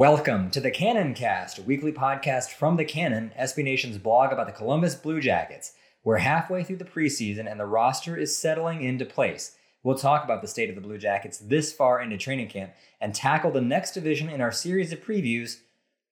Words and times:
Welcome 0.00 0.50
to 0.52 0.62
the 0.62 0.70
Cannon 0.70 1.12
Cast, 1.12 1.58
a 1.58 1.62
weekly 1.62 1.92
podcast 1.92 2.52
from 2.52 2.78
the 2.78 2.86
Cannon, 2.86 3.32
SB 3.38 3.62
Nation's 3.62 3.98
blog 3.98 4.32
about 4.32 4.46
the 4.46 4.52
Columbus 4.54 4.94
Blue 4.94 5.20
Jackets. 5.20 5.74
We're 6.04 6.16
halfway 6.16 6.64
through 6.64 6.78
the 6.78 6.86
preseason 6.86 7.46
and 7.46 7.60
the 7.60 7.66
roster 7.66 8.16
is 8.16 8.34
settling 8.34 8.82
into 8.82 9.04
place. 9.04 9.58
We'll 9.82 9.98
talk 9.98 10.24
about 10.24 10.40
the 10.40 10.48
state 10.48 10.70
of 10.70 10.74
the 10.74 10.80
Blue 10.80 10.96
Jackets 10.96 11.36
this 11.36 11.74
far 11.74 12.00
into 12.00 12.16
training 12.16 12.48
camp 12.48 12.72
and 12.98 13.14
tackle 13.14 13.50
the 13.50 13.60
next 13.60 13.92
division 13.92 14.30
in 14.30 14.40
our 14.40 14.52
series 14.52 14.90
of 14.90 15.04
previews, 15.04 15.58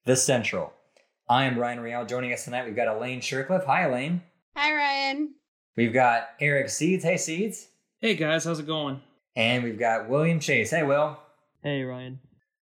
the 0.05 0.17
Central. 0.17 0.75
I 1.27 1.45
am 1.45 1.59
Ryan 1.59 1.81
Rial. 1.81 2.05
Joining 2.05 2.35
us 2.35 2.45
tonight, 2.45 2.67
we've 2.67 2.77
got 2.77 2.95
Elaine 2.95 3.23
Shercliffe. 3.23 3.65
Hi, 3.65 3.85
Elaine. 3.85 4.21
Hi, 4.55 4.71
Ryan. 4.71 5.33
We've 5.79 5.95
got 5.95 6.29
Eric 6.41 6.69
Seeds. 6.69 7.05
Hey, 7.05 7.17
Seeds. 7.17 7.69
Hey 8.03 8.17
guys, 8.17 8.45
how's 8.45 8.61
it 8.61 8.67
going? 8.67 9.01
And 9.35 9.65
we've 9.65 9.79
got 9.79 10.11
William 10.11 10.41
Chase. 10.41 10.73
Hey, 10.73 10.83
Will. 10.83 11.19
Hey 11.63 11.83
Ryan. 11.85 12.21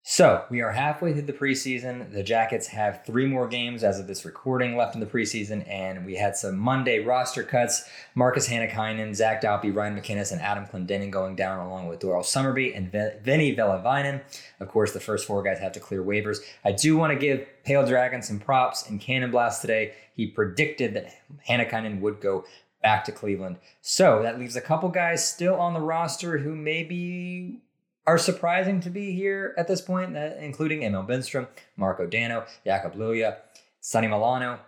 So 0.01 0.45
we 0.49 0.61
are 0.61 0.71
halfway 0.71 1.13
through 1.13 1.23
the 1.23 1.33
preseason. 1.33 2.11
The 2.11 2.23
Jackets 2.23 2.67
have 2.67 3.05
three 3.05 3.27
more 3.27 3.47
games 3.47 3.83
as 3.83 3.99
of 3.99 4.07
this 4.07 4.25
recording 4.25 4.75
left 4.75 4.95
in 4.95 5.01
the 5.01 5.05
preseason, 5.05 5.69
and 5.69 6.05
we 6.05 6.15
had 6.15 6.35
some 6.35 6.57
Monday 6.57 6.99
roster 6.99 7.43
cuts. 7.43 7.83
Markus 8.15 8.47
Hannikainen, 8.47 9.13
Zach 9.13 9.41
Dalpe, 9.41 9.75
Ryan 9.75 9.99
MacInnis, 9.99 10.31
and 10.31 10.41
Adam 10.41 10.65
Clendening 10.65 11.11
going 11.11 11.35
down 11.35 11.59
along 11.59 11.87
with 11.87 11.99
Doral 11.99 12.23
Summerby 12.23 12.75
and 12.75 12.91
Veini 12.91 13.55
Vehviläinen. 13.55 14.21
Of 14.59 14.69
course, 14.69 14.93
the 14.93 14.99
first 14.99 15.27
four 15.27 15.43
guys 15.43 15.59
have 15.59 15.73
to 15.73 15.79
clear 15.79 16.03
waivers. 16.03 16.39
I 16.65 16.71
do 16.71 16.97
want 16.97 17.13
to 17.13 17.19
give 17.19 17.47
Pale 17.63 17.85
Dragon 17.85 18.21
some 18.21 18.39
props 18.39 18.89
and 18.89 18.99
Cannon 18.99 19.31
Blast 19.31 19.61
today. 19.61 19.93
He 20.15 20.27
predicted 20.27 20.95
that 20.95 21.13
Hannakainen 21.47 21.99
would 21.99 22.19
go 22.19 22.45
back 22.81 23.03
to 23.05 23.11
Cleveland. 23.11 23.57
So 23.81 24.23
that 24.23 24.39
leaves 24.39 24.55
a 24.55 24.61
couple 24.61 24.89
guys 24.89 25.27
still 25.27 25.55
on 25.55 25.73
the 25.73 25.81
roster 25.81 26.37
who 26.37 26.55
maybe 26.55 27.61
are 28.09 28.17
surprising 28.17 28.79
to 28.81 28.89
be 28.89 29.11
here 29.11 29.53
at 29.55 29.67
this 29.67 29.81
point, 29.81 30.17
uh, 30.17 30.31
including 30.39 30.81
Emil 30.81 31.03
Bemstrom, 31.03 31.47
Marco 31.77 32.07
Dano, 32.07 32.43
Jakob 32.65 32.95
Lilja, 32.95 33.37
Sonny 33.81 34.07
Milano, 34.07 34.61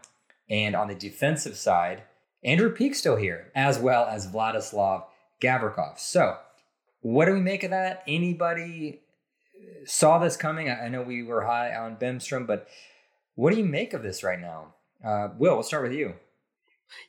and 0.48 0.76
on 0.76 0.88
the 0.88 0.94
defensive 0.94 1.58
side, 1.58 2.04
Andrew 2.44 2.72
Peeke 2.72 2.94
still 2.94 3.16
here, 3.16 3.52
as 3.56 3.80
well 3.80 4.06
as 4.06 4.32
Vladislav 4.32 5.06
Gavrikov. 5.42 5.98
So, 5.98 6.38
what 7.02 7.26
do 7.26 7.34
we 7.34 7.40
make 7.40 7.64
of 7.64 7.72
that? 7.72 8.04
Anybody 8.08 9.00
saw 9.86 10.20
this 10.20 10.38
coming? 10.38 10.70
I 10.70 10.88
know 10.88 11.02
we 11.02 11.24
were 11.24 11.46
high 11.46 11.74
on 11.76 11.96
Benstrom, 11.96 12.46
but 12.46 12.68
what 13.34 13.52
do 13.52 13.58
you 13.58 13.66
make 13.66 13.94
of 13.94 14.04
this 14.04 14.24
right 14.24 14.40
now? 14.40 14.76
Uh, 15.04 15.30
Will, 15.40 15.56
we'll 15.56 15.64
start 15.64 15.82
with 15.82 15.94
you. 15.94 16.14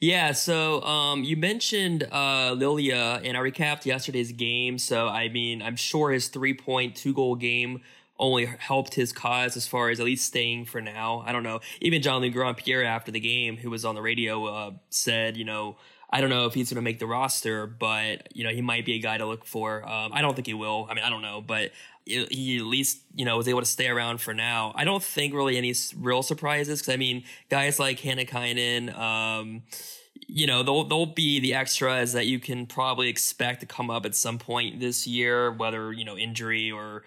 Yeah, 0.00 0.32
so 0.32 0.82
um, 0.82 1.22
you 1.24 1.36
mentioned 1.36 2.04
uh, 2.10 2.54
Lilja, 2.54 3.20
and 3.24 3.36
I 3.36 3.40
recapped 3.40 3.84
yesterday's 3.84 4.32
game. 4.32 4.78
So, 4.78 5.08
I 5.08 5.28
mean, 5.28 5.62
I'm 5.62 5.76
sure 5.76 6.10
his 6.10 6.28
three 6.28 6.54
point, 6.54 6.96
two 6.96 7.14
goal 7.14 7.36
game 7.36 7.82
only 8.18 8.46
helped 8.46 8.94
his 8.94 9.12
cause 9.12 9.56
as 9.56 9.66
far 9.66 9.90
as 9.90 9.98
at 9.98 10.06
least 10.06 10.26
staying 10.26 10.64
for 10.66 10.80
now. 10.80 11.22
I 11.26 11.32
don't 11.32 11.42
know. 11.42 11.60
Even 11.80 12.02
John 12.02 12.28
Grand 12.30 12.56
Pierre 12.56 12.84
after 12.84 13.10
the 13.10 13.20
game, 13.20 13.56
who 13.56 13.70
was 13.70 13.84
on 13.84 13.94
the 13.94 14.02
radio, 14.02 14.44
uh, 14.46 14.70
said, 14.90 15.36
you 15.36 15.44
know, 15.44 15.76
I 16.12 16.20
don't 16.20 16.28
know 16.28 16.44
if 16.44 16.52
he's 16.52 16.68
going 16.68 16.76
to 16.76 16.82
make 16.82 16.98
the 16.98 17.06
roster, 17.06 17.66
but, 17.66 18.28
you 18.36 18.44
know, 18.44 18.50
he 18.50 18.60
might 18.60 18.84
be 18.84 18.94
a 18.94 18.98
guy 18.98 19.16
to 19.16 19.24
look 19.24 19.46
for. 19.46 19.82
Um, 19.88 20.12
I 20.12 20.20
don't 20.20 20.34
think 20.34 20.46
he 20.46 20.52
will. 20.52 20.86
I 20.90 20.94
mean, 20.94 21.04
I 21.04 21.08
don't 21.08 21.22
know, 21.22 21.40
but 21.40 21.72
he 22.04 22.58
at 22.58 22.64
least 22.64 22.98
you 23.14 23.24
know 23.24 23.36
was 23.36 23.48
able 23.48 23.60
to 23.60 23.66
stay 23.66 23.88
around 23.88 24.20
for 24.20 24.34
now. 24.34 24.72
I 24.74 24.84
don't 24.84 25.02
think 25.02 25.34
really 25.34 25.56
any 25.56 25.74
real 25.96 26.22
surprises 26.22 26.80
because 26.80 26.92
I 26.92 26.96
mean 26.96 27.24
guys 27.48 27.78
like 27.78 28.00
Hannikainen, 28.00 28.96
um, 28.98 29.62
you 30.26 30.46
know 30.46 30.62
they'll 30.62 30.84
they'll 30.84 31.06
be 31.06 31.40
the 31.40 31.54
extras 31.54 32.12
that 32.14 32.26
you 32.26 32.40
can 32.40 32.66
probably 32.66 33.08
expect 33.08 33.60
to 33.60 33.66
come 33.66 33.90
up 33.90 34.04
at 34.04 34.14
some 34.14 34.38
point 34.38 34.80
this 34.80 35.06
year, 35.06 35.52
whether 35.52 35.92
you 35.92 36.04
know 36.04 36.16
injury 36.16 36.70
or 36.72 37.04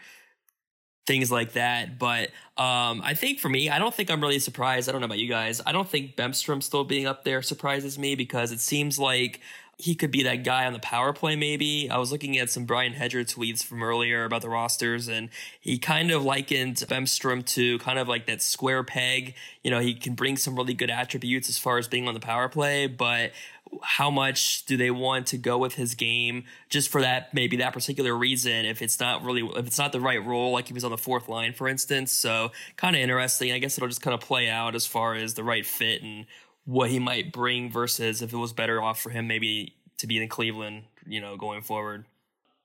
things 1.06 1.32
like 1.32 1.54
that. 1.54 2.00
But 2.00 2.30
um, 2.58 3.02
I 3.04 3.14
think 3.14 3.40
for 3.40 3.50
me, 3.50 3.70
I 3.70 3.80
don't 3.80 3.94
think 3.94 4.10
I'm 4.10 4.22
really 4.22 4.40
surprised. 4.40 4.90
I 4.90 4.92
don't 4.92 5.02
know 5.02 5.06
about 5.06 5.20
you 5.20 5.30
guys. 5.30 5.62
I 5.66 5.72
don't 5.72 5.88
think 5.88 6.16
Bemstrom 6.16 6.64
still 6.64 6.84
being 6.84 7.06
up 7.06 7.24
there 7.24 7.42
surprises 7.42 8.00
me 8.00 8.16
because 8.16 8.52
it 8.52 8.60
seems 8.60 8.98
like 8.98 9.42
he 9.78 9.94
could 9.94 10.12
be 10.12 10.24
that 10.24 10.44
guy 10.44 10.66
on 10.66 10.74
the 10.74 10.80
power 10.80 11.12
play, 11.12 11.36
maybe. 11.36 11.90
I 11.90 11.98
was 11.98 12.12
looking 12.12 12.38
at 12.38 12.50
some 12.50 12.66
Brian 12.66 12.94
Hedger 12.94 13.26
tweets 13.26 13.62
from 13.64 13.84
earlier 13.84 14.24
about 14.24 14.42
the 14.42 14.50
rosters, 14.50 15.10
and 15.10 15.30
he 15.60 15.78
kind 15.78 16.12
of 16.12 16.24
likened 16.24 16.78
Bemstrom 16.78 17.46
to 17.48 17.78
kind 17.80 18.00
of 18.00 18.08
like 18.08 18.26
that 18.28 18.42
square 18.42 18.84
peg. 18.84 19.36
You 19.64 19.72
know, 19.72 19.80
he 19.80 19.94
can 19.94 20.14
bring 20.14 20.38
some 20.38 20.56
really 20.56 20.74
good 20.74 20.90
attributes 20.90 21.50
as 21.50 21.58
far 21.58 21.78
as 21.78 21.90
being 21.90 22.08
on 22.08 22.14
the 22.14 22.22
power 22.22 22.48
play, 22.48 22.88
but 22.88 23.32
how 23.82 24.10
much 24.10 24.66
do 24.66 24.78
they 24.78 24.92
want 24.92 25.28
to 25.28 25.38
go 25.38 25.58
with 25.58 25.76
his 25.76 25.96
game 25.96 26.44
just 26.70 26.90
for 26.90 27.02
that 27.02 27.34
maybe 27.34 27.58
that 27.58 27.74
particular 27.74 28.16
reason 28.16 28.66
if 28.66 28.82
it's 28.82 29.00
not 29.00 29.24
really 29.24 29.42
if 29.58 29.68
it's 29.68 29.78
not 29.78 29.92
the 29.92 30.00
right 30.00 30.24
role 30.26 30.52
like 30.52 30.68
he 30.68 30.74
was 30.74 30.84
on 30.84 30.92
the 30.92 30.98
fourth 30.98 31.28
line 31.28 31.54
for 31.54 31.68
instance. 31.68 32.12
So 32.12 32.52
kind 32.78 32.96
of 32.96 33.02
interesting. 33.02 33.52
I 33.52 33.60
guess 33.60 33.78
it'll 33.78 33.90
just 33.90 34.02
kind 34.02 34.14
of 34.14 34.22
play 34.22 34.50
out 34.50 34.76
as 34.76 34.86
far 34.86 35.16
as 35.16 35.34
the 35.34 35.44
right 35.44 35.66
fit 35.66 36.02
and 36.04 36.26
what 36.66 36.90
he 36.90 37.00
might 37.00 37.32
bring 37.32 37.72
versus 37.72 38.22
if 38.22 38.34
it 38.34 38.38
was 38.38 38.54
better 38.54 38.82
off 38.82 39.00
for 39.00 39.10
him 39.10 39.28
maybe 39.28 39.76
to 39.98 40.08
be 40.08 40.22
in 40.22 40.28
cleveland 40.30 40.84
you 41.06 41.22
know 41.22 41.38
going 41.38 41.62
forward. 41.62 42.06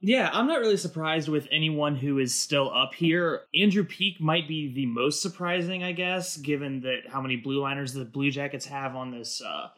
Yeah, 0.02 0.30
I'm 0.32 0.46
not 0.46 0.60
really 0.60 0.78
surprised 0.78 1.28
with 1.28 1.46
anyone 1.50 1.94
who 1.94 2.18
is 2.18 2.34
still 2.34 2.72
up 2.74 2.94
here. 2.94 3.42
Andrew 3.54 3.84
Peeke 3.84 4.18
might 4.18 4.48
be 4.48 4.72
the 4.72 4.86
most 4.86 5.20
surprising, 5.20 5.82
I 5.82 5.92
guess, 5.92 6.38
given 6.38 6.80
that 6.80 7.02
how 7.10 7.20
many 7.20 7.36
blue 7.36 7.60
liners 7.60 7.92
the 7.92 8.06
Blue 8.06 8.30
Jackets 8.30 8.64
have 8.64 8.96
on 8.96 9.10
this 9.10 9.42
uh, 9.42 9.68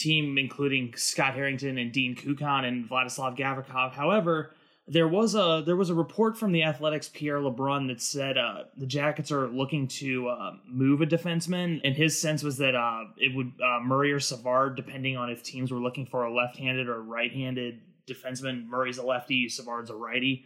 team, 0.00 0.38
including 0.38 0.94
Scott 0.96 1.34
Harrington 1.34 1.78
and 1.78 1.92
Dean 1.92 2.14
Kukan 2.16 2.64
and 2.64 2.88
Vladislav 2.88 3.36
Gavrikov. 3.36 3.92
However, 3.92 4.52
there 4.86 5.06
was 5.06 5.36
a 5.36 5.62
there 5.64 5.76
was 5.76 5.88
a 5.88 5.94
report 5.94 6.36
from 6.36 6.50
the 6.50 6.64
Athletics 6.64 7.08
Pierre 7.12 7.38
LeBrun 7.38 7.86
that 7.88 8.02
said 8.02 8.36
uh, 8.36 8.64
the 8.76 8.86
Jackets 8.86 9.30
are 9.30 9.46
looking 9.46 9.86
to 9.86 10.28
uh, 10.28 10.52
move 10.66 11.00
a 11.00 11.06
defenseman, 11.06 11.80
and 11.84 11.94
his 11.94 12.20
sense 12.20 12.42
was 12.42 12.58
that 12.58 12.74
uh, 12.74 13.04
it 13.16 13.34
would 13.34 13.52
uh, 13.64 13.78
Murray 13.84 14.10
or 14.10 14.18
Savard, 14.18 14.74
depending 14.74 15.16
on 15.16 15.30
if 15.30 15.44
teams 15.44 15.70
were 15.70 15.78
looking 15.78 16.06
for 16.06 16.24
a 16.24 16.34
left-handed 16.34 16.88
or 16.88 17.02
right-handed 17.02 17.80
defenseman. 18.08 18.66
Murray's 18.66 18.98
a 18.98 19.04
lefty, 19.04 19.48
Savard's 19.48 19.90
a 19.90 19.94
righty. 19.94 20.44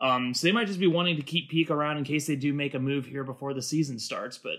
Um, 0.00 0.32
so 0.32 0.46
they 0.46 0.52
might 0.52 0.66
just 0.66 0.80
be 0.80 0.86
wanting 0.86 1.16
to 1.16 1.22
keep 1.22 1.50
Peeke 1.50 1.70
around 1.70 1.98
in 1.98 2.04
case 2.04 2.26
they 2.26 2.36
do 2.36 2.52
make 2.52 2.74
a 2.74 2.78
move 2.78 3.06
here 3.06 3.22
before 3.22 3.54
the 3.54 3.62
season 3.62 3.98
starts. 3.98 4.38
But 4.38 4.56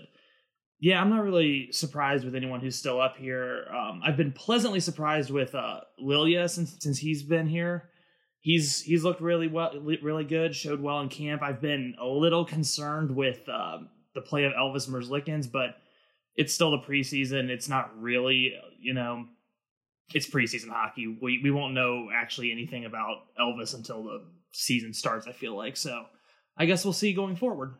yeah, 0.78 1.00
I'm 1.00 1.10
not 1.10 1.24
really 1.24 1.72
surprised 1.72 2.24
with 2.24 2.34
anyone 2.34 2.60
who's 2.60 2.76
still 2.76 3.00
up 3.00 3.16
here. 3.16 3.66
Um, 3.74 4.02
I've 4.04 4.16
been 4.16 4.32
pleasantly 4.32 4.80
surprised 4.80 5.30
with 5.30 5.54
uh, 5.54 5.80
Lilja 6.02 6.50
since 6.50 6.76
since 6.80 6.98
he's 6.98 7.22
been 7.22 7.46
here. 7.46 7.90
He's 8.40 8.82
he's 8.82 9.02
looked 9.02 9.20
really 9.20 9.48
well, 9.48 9.72
really 9.80 10.24
good. 10.24 10.54
Showed 10.54 10.80
well 10.80 11.00
in 11.00 11.08
camp. 11.08 11.42
I've 11.42 11.60
been 11.60 11.94
a 12.00 12.06
little 12.06 12.44
concerned 12.44 13.14
with 13.14 13.48
uh, 13.48 13.78
the 14.14 14.20
play 14.20 14.44
of 14.44 14.52
Elvis 14.52 14.88
Merzlikins, 14.88 15.50
but 15.50 15.76
it's 16.36 16.52
still 16.52 16.70
the 16.70 16.86
preseason. 16.86 17.48
It's 17.48 17.68
not 17.68 17.98
really, 18.00 18.52
you 18.78 18.92
know, 18.92 19.24
it's 20.14 20.28
preseason 20.28 20.68
hockey. 20.68 21.06
We 21.20 21.40
we 21.42 21.50
won't 21.50 21.72
know 21.72 22.08
actually 22.14 22.52
anything 22.52 22.84
about 22.84 23.22
Elvis 23.40 23.74
until 23.74 24.04
the 24.04 24.24
season 24.52 24.92
starts. 24.92 25.26
I 25.26 25.32
feel 25.32 25.56
like 25.56 25.76
so. 25.76 26.04
I 26.58 26.66
guess 26.66 26.84
we'll 26.84 26.92
see 26.92 27.14
going 27.14 27.36
forward. 27.36 27.74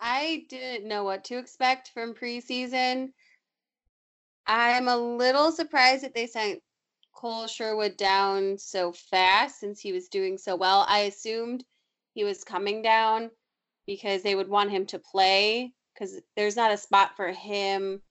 I 0.00 0.46
didn't 0.48 0.88
know 0.88 1.04
what 1.04 1.24
to 1.24 1.38
expect 1.38 1.90
from 1.94 2.14
preseason. 2.14 3.12
I'm 4.46 4.88
a 4.88 4.96
little 4.96 5.50
surprised 5.50 6.04
that 6.04 6.14
they 6.14 6.26
sent 6.26 6.62
Kole 7.14 7.48
Sherwood 7.48 7.96
down 7.96 8.58
so 8.58 8.92
fast 8.92 9.58
since 9.58 9.80
he 9.80 9.92
was 9.92 10.08
doing 10.08 10.38
so 10.38 10.54
well. 10.54 10.84
I 10.88 11.00
assumed 11.00 11.64
he 12.14 12.24
was 12.24 12.44
coming 12.44 12.82
down 12.82 13.30
because 13.86 14.22
they 14.22 14.34
would 14.34 14.48
want 14.48 14.70
him 14.70 14.86
to 14.86 14.98
play 14.98 15.72
because 15.94 16.20
there's 16.36 16.56
not 16.56 16.72
a 16.72 16.76
spot 16.76 17.16
for 17.16 17.28
him 17.28 18.02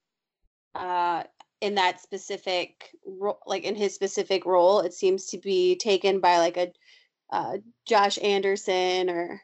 uh, 0.73 1.23
in 1.61 1.75
that 1.75 2.01
specific 2.01 2.89
role, 3.05 3.39
like 3.45 3.63
in 3.63 3.75
his 3.75 3.93
specific 3.93 4.45
role. 4.45 4.79
It 4.79 4.93
seems 4.93 5.27
to 5.27 5.37
be 5.37 5.75
taken 5.75 6.19
by 6.19 6.39
like 6.39 6.57
a 6.57 6.71
uh, 7.31 7.57
Josh 7.87 8.17
Anderson 8.21 9.09
or 9.09 9.41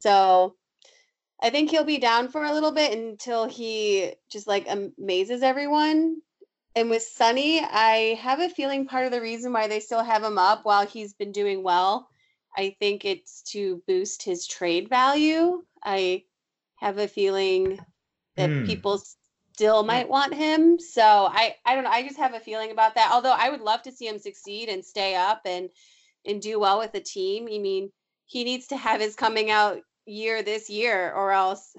so. 0.00 0.54
I 1.42 1.50
think 1.50 1.70
he'll 1.70 1.84
be 1.84 1.98
down 1.98 2.28
for 2.28 2.42
a 2.44 2.52
little 2.52 2.72
bit 2.72 2.96
until 2.96 3.46
he 3.46 4.14
just 4.30 4.46
like 4.46 4.66
amazes 4.68 5.42
everyone. 5.42 6.22
And 6.74 6.90
with 6.90 7.02
Sonny, 7.02 7.60
I 7.60 8.14
have 8.20 8.40
a 8.40 8.48
feeling 8.48 8.86
part 8.86 9.06
of 9.06 9.12
the 9.12 9.20
reason 9.20 9.52
why 9.52 9.66
they 9.68 9.80
still 9.80 10.02
have 10.04 10.22
him 10.24 10.38
up 10.38 10.64
while 10.64 10.86
he's 10.86 11.14
been 11.14 11.32
doing 11.32 11.62
well, 11.62 12.08
I 12.56 12.76
think 12.80 13.04
it's 13.04 13.42
to 13.52 13.82
boost 13.86 14.22
his 14.22 14.46
trade 14.46 14.88
value. 14.88 15.64
I 15.84 16.24
have 16.76 16.98
a 16.98 17.08
feeling 17.08 17.80
that 18.36 18.50
Hmm. 18.50 18.64
people 18.64 19.02
still 19.54 19.82
might 19.84 20.08
want 20.08 20.34
him. 20.34 20.78
So 20.78 21.02
I 21.02 21.56
I 21.64 21.74
don't 21.74 21.84
know. 21.84 21.90
I 21.90 22.02
just 22.02 22.18
have 22.18 22.34
a 22.34 22.40
feeling 22.40 22.70
about 22.70 22.94
that. 22.96 23.10
Although 23.12 23.32
I 23.32 23.50
would 23.50 23.60
love 23.60 23.82
to 23.82 23.92
see 23.92 24.06
him 24.08 24.18
succeed 24.18 24.68
and 24.68 24.84
stay 24.84 25.14
up 25.14 25.42
and 25.46 25.70
and 26.26 26.40
do 26.42 26.58
well 26.60 26.78
with 26.78 26.92
the 26.92 27.00
team. 27.00 27.44
I 27.44 27.58
mean, 27.58 27.92
he 28.26 28.44
needs 28.44 28.66
to 28.68 28.76
have 28.76 29.00
his 29.00 29.16
coming 29.16 29.50
out 29.50 29.80
year 30.06 30.42
this 30.42 30.70
year, 30.70 31.12
or 31.12 31.32
else 31.32 31.74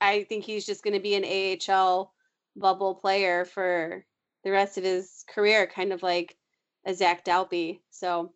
I 0.00 0.24
think 0.24 0.44
he's 0.44 0.66
just 0.66 0.82
going 0.82 0.94
to 0.94 1.00
be 1.00 1.14
an 1.14 1.60
AHL 1.70 2.12
bubble 2.56 2.94
player 2.94 3.44
for 3.44 4.04
the 4.44 4.50
rest 4.50 4.76
of 4.76 4.84
his 4.84 5.24
career, 5.28 5.66
kind 5.66 5.92
of 5.92 6.02
like 6.02 6.36
a 6.84 6.94
Zach 6.94 7.24
Dalpe. 7.24 7.80
So, 7.90 8.32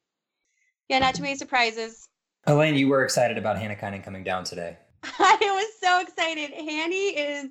yeah, 0.88 0.98
not 0.98 1.14
too 1.14 1.22
many 1.22 1.36
surprises. 1.36 2.08
Elaine, 2.46 2.76
you 2.76 2.88
were 2.88 3.04
excited 3.04 3.36
about 3.36 3.56
Hannikainen 3.56 4.02
coming 4.02 4.24
down 4.24 4.44
today. 4.44 4.78
I 5.02 5.38
was 5.40 5.68
so 5.80 6.00
excited. 6.00 6.50
Hanny 6.50 7.08
is 7.16 7.50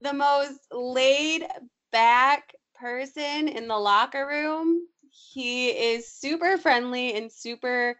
the 0.00 0.12
most 0.12 0.60
laid 0.72 1.46
back 1.92 2.54
person 2.74 3.48
in 3.48 3.68
the 3.68 3.76
locker 3.76 4.26
room. 4.26 4.86
He 5.10 5.68
is 5.68 6.10
super 6.10 6.56
friendly 6.56 7.14
and 7.14 7.30
super 7.30 7.96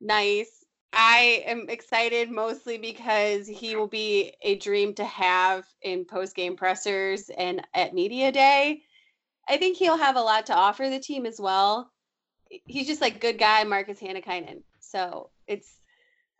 nice. 0.00 0.59
I 0.92 1.44
am 1.46 1.66
excited 1.68 2.30
mostly 2.30 2.78
because 2.78 3.46
he 3.46 3.76
will 3.76 3.86
be 3.86 4.32
a 4.42 4.56
dream 4.56 4.94
to 4.94 5.04
have 5.04 5.64
in 5.82 6.04
post 6.04 6.34
game 6.34 6.56
pressers 6.56 7.30
and 7.36 7.66
at 7.74 7.94
media 7.94 8.32
day. 8.32 8.82
I 9.48 9.56
think 9.56 9.76
he'll 9.76 9.96
have 9.96 10.16
a 10.16 10.20
lot 10.20 10.46
to 10.46 10.54
offer 10.54 10.88
the 10.88 10.98
team 10.98 11.26
as 11.26 11.40
well. 11.40 11.90
He's 12.48 12.86
just 12.86 13.00
like 13.00 13.20
good 13.20 13.38
guy, 13.38 13.62
Markus 13.64 14.00
Hannikainen. 14.00 14.62
So 14.80 15.30
it's 15.46 15.78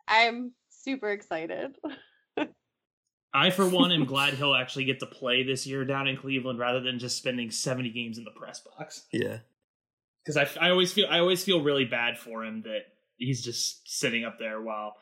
I'm 0.07 0.51
super 0.69 1.09
excited. 1.09 1.77
I, 3.33 3.49
for 3.49 3.67
one, 3.67 3.91
am 3.91 4.05
glad 4.05 4.33
he'll 4.33 4.55
actually 4.55 4.85
get 4.85 4.99
to 4.99 5.05
play 5.05 5.43
this 5.43 5.65
year 5.65 5.85
down 5.85 6.07
in 6.07 6.17
Cleveland 6.17 6.59
rather 6.59 6.81
than 6.81 6.99
just 6.99 7.17
spending 7.17 7.49
70 7.49 7.89
games 7.91 8.17
in 8.17 8.25
the 8.25 8.31
press 8.31 8.59
box. 8.59 9.05
Yeah. 9.11 9.39
Because 10.23 10.37
I, 10.37 10.67
I 10.67 10.69
always 10.69 10.91
feel 10.91 11.07
I 11.09 11.19
always 11.19 11.43
feel 11.43 11.61
really 11.61 11.85
bad 11.85 12.19
for 12.19 12.43
him 12.43 12.63
that 12.63 12.87
he's 13.21 13.41
just 13.41 13.87
sitting 13.87 14.25
up 14.25 14.39
there 14.39 14.61
while 14.61 14.95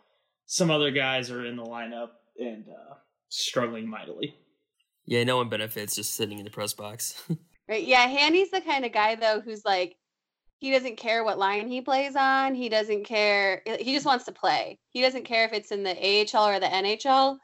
some 0.45 0.69
other 0.69 0.91
guys 0.91 1.31
are 1.31 1.45
in 1.45 1.55
the 1.55 1.63
lineup 1.63 2.09
and 2.39 2.65
uh, 2.69 2.95
struggling 3.29 3.89
mightily. 3.89 4.35
Yeah, 5.05 5.23
no 5.23 5.37
one 5.37 5.49
benefits 5.49 5.95
just 5.95 6.13
sitting 6.13 6.37
in 6.37 6.45
the 6.45 6.51
press 6.51 6.73
box. 6.73 7.21
Right. 7.69 7.85
Yeah, 7.85 8.07
Hanny's 8.07 8.49
the 8.49 8.61
kind 8.61 8.83
of 8.83 8.91
guy 8.91 9.13
though 9.13 9.41
who's 9.41 9.63
like 9.63 9.95
he 10.57 10.71
doesn't 10.71 10.97
care 10.97 11.23
what 11.23 11.37
line 11.37 11.67
he 11.67 11.81
plays 11.81 12.15
on. 12.15 12.55
He 12.55 12.67
doesn't 12.67 13.03
care 13.03 13.61
he 13.79 13.93
just 13.93 14.07
wants 14.07 14.25
to 14.25 14.31
play. 14.31 14.79
He 14.89 15.03
doesn't 15.03 15.25
care 15.25 15.45
if 15.45 15.53
it's 15.53 15.71
in 15.71 15.83
the 15.83 15.91
AHL 15.91 16.47
or 16.47 16.59
the 16.59 16.65
NHL. 16.65 17.37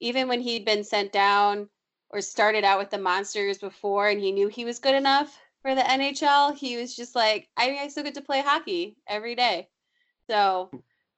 Even 0.00 0.28
when 0.28 0.42
he'd 0.42 0.66
been 0.66 0.84
sent 0.84 1.10
down 1.10 1.70
or 2.10 2.20
started 2.20 2.64
out 2.64 2.80
with 2.80 2.90
the 2.90 2.98
Monsters 2.98 3.56
before 3.56 4.10
and 4.10 4.20
he 4.20 4.30
knew 4.30 4.48
he 4.48 4.66
was 4.66 4.78
good 4.78 4.94
enough 4.94 5.38
for 5.62 5.74
the 5.74 5.80
NHL, 5.80 6.54
he 6.54 6.76
was 6.76 6.94
just 6.94 7.14
like, 7.14 7.48
I 7.56 7.78
I 7.80 7.88
still 7.88 8.04
get 8.04 8.12
to 8.16 8.20
play 8.20 8.42
hockey 8.42 8.98
every 9.06 9.34
day. 9.34 9.68
So 10.28 10.70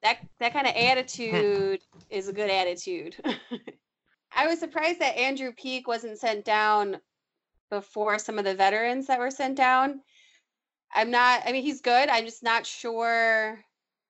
that 0.02 0.18
that 0.40 0.52
kind 0.52 0.66
of 0.66 0.74
attitude 0.76 1.80
is 2.10 2.28
a 2.28 2.32
good 2.32 2.50
attitude. 2.50 3.16
I 4.36 4.46
was 4.46 4.58
surprised 4.58 5.00
that 5.00 5.16
Andrew 5.16 5.52
Peak 5.52 5.86
wasn't 5.86 6.18
sent 6.18 6.44
down 6.44 7.00
before 7.70 8.18
some 8.18 8.38
of 8.38 8.44
the 8.44 8.54
veterans 8.54 9.06
that 9.06 9.18
were 9.18 9.30
sent 9.30 9.56
down. 9.56 10.00
I'm 10.92 11.10
not, 11.10 11.42
I 11.44 11.52
mean, 11.52 11.62
he's 11.62 11.80
good. 11.80 12.08
I'm 12.08 12.24
just 12.24 12.42
not 12.42 12.66
sure 12.66 13.64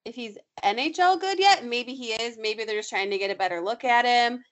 if 0.04 0.14
he's 0.14 0.36
NHL 0.62 1.20
good 1.20 1.38
yet. 1.38 1.64
Maybe 1.64 1.94
he 1.94 2.12
is. 2.12 2.36
Maybe 2.38 2.64
they're 2.64 2.76
just 2.76 2.90
trying 2.90 3.10
to 3.10 3.18
get 3.18 3.30
a 3.30 3.34
better 3.34 3.60
look 3.60 3.84
at 3.84 4.04
him. 4.04 4.42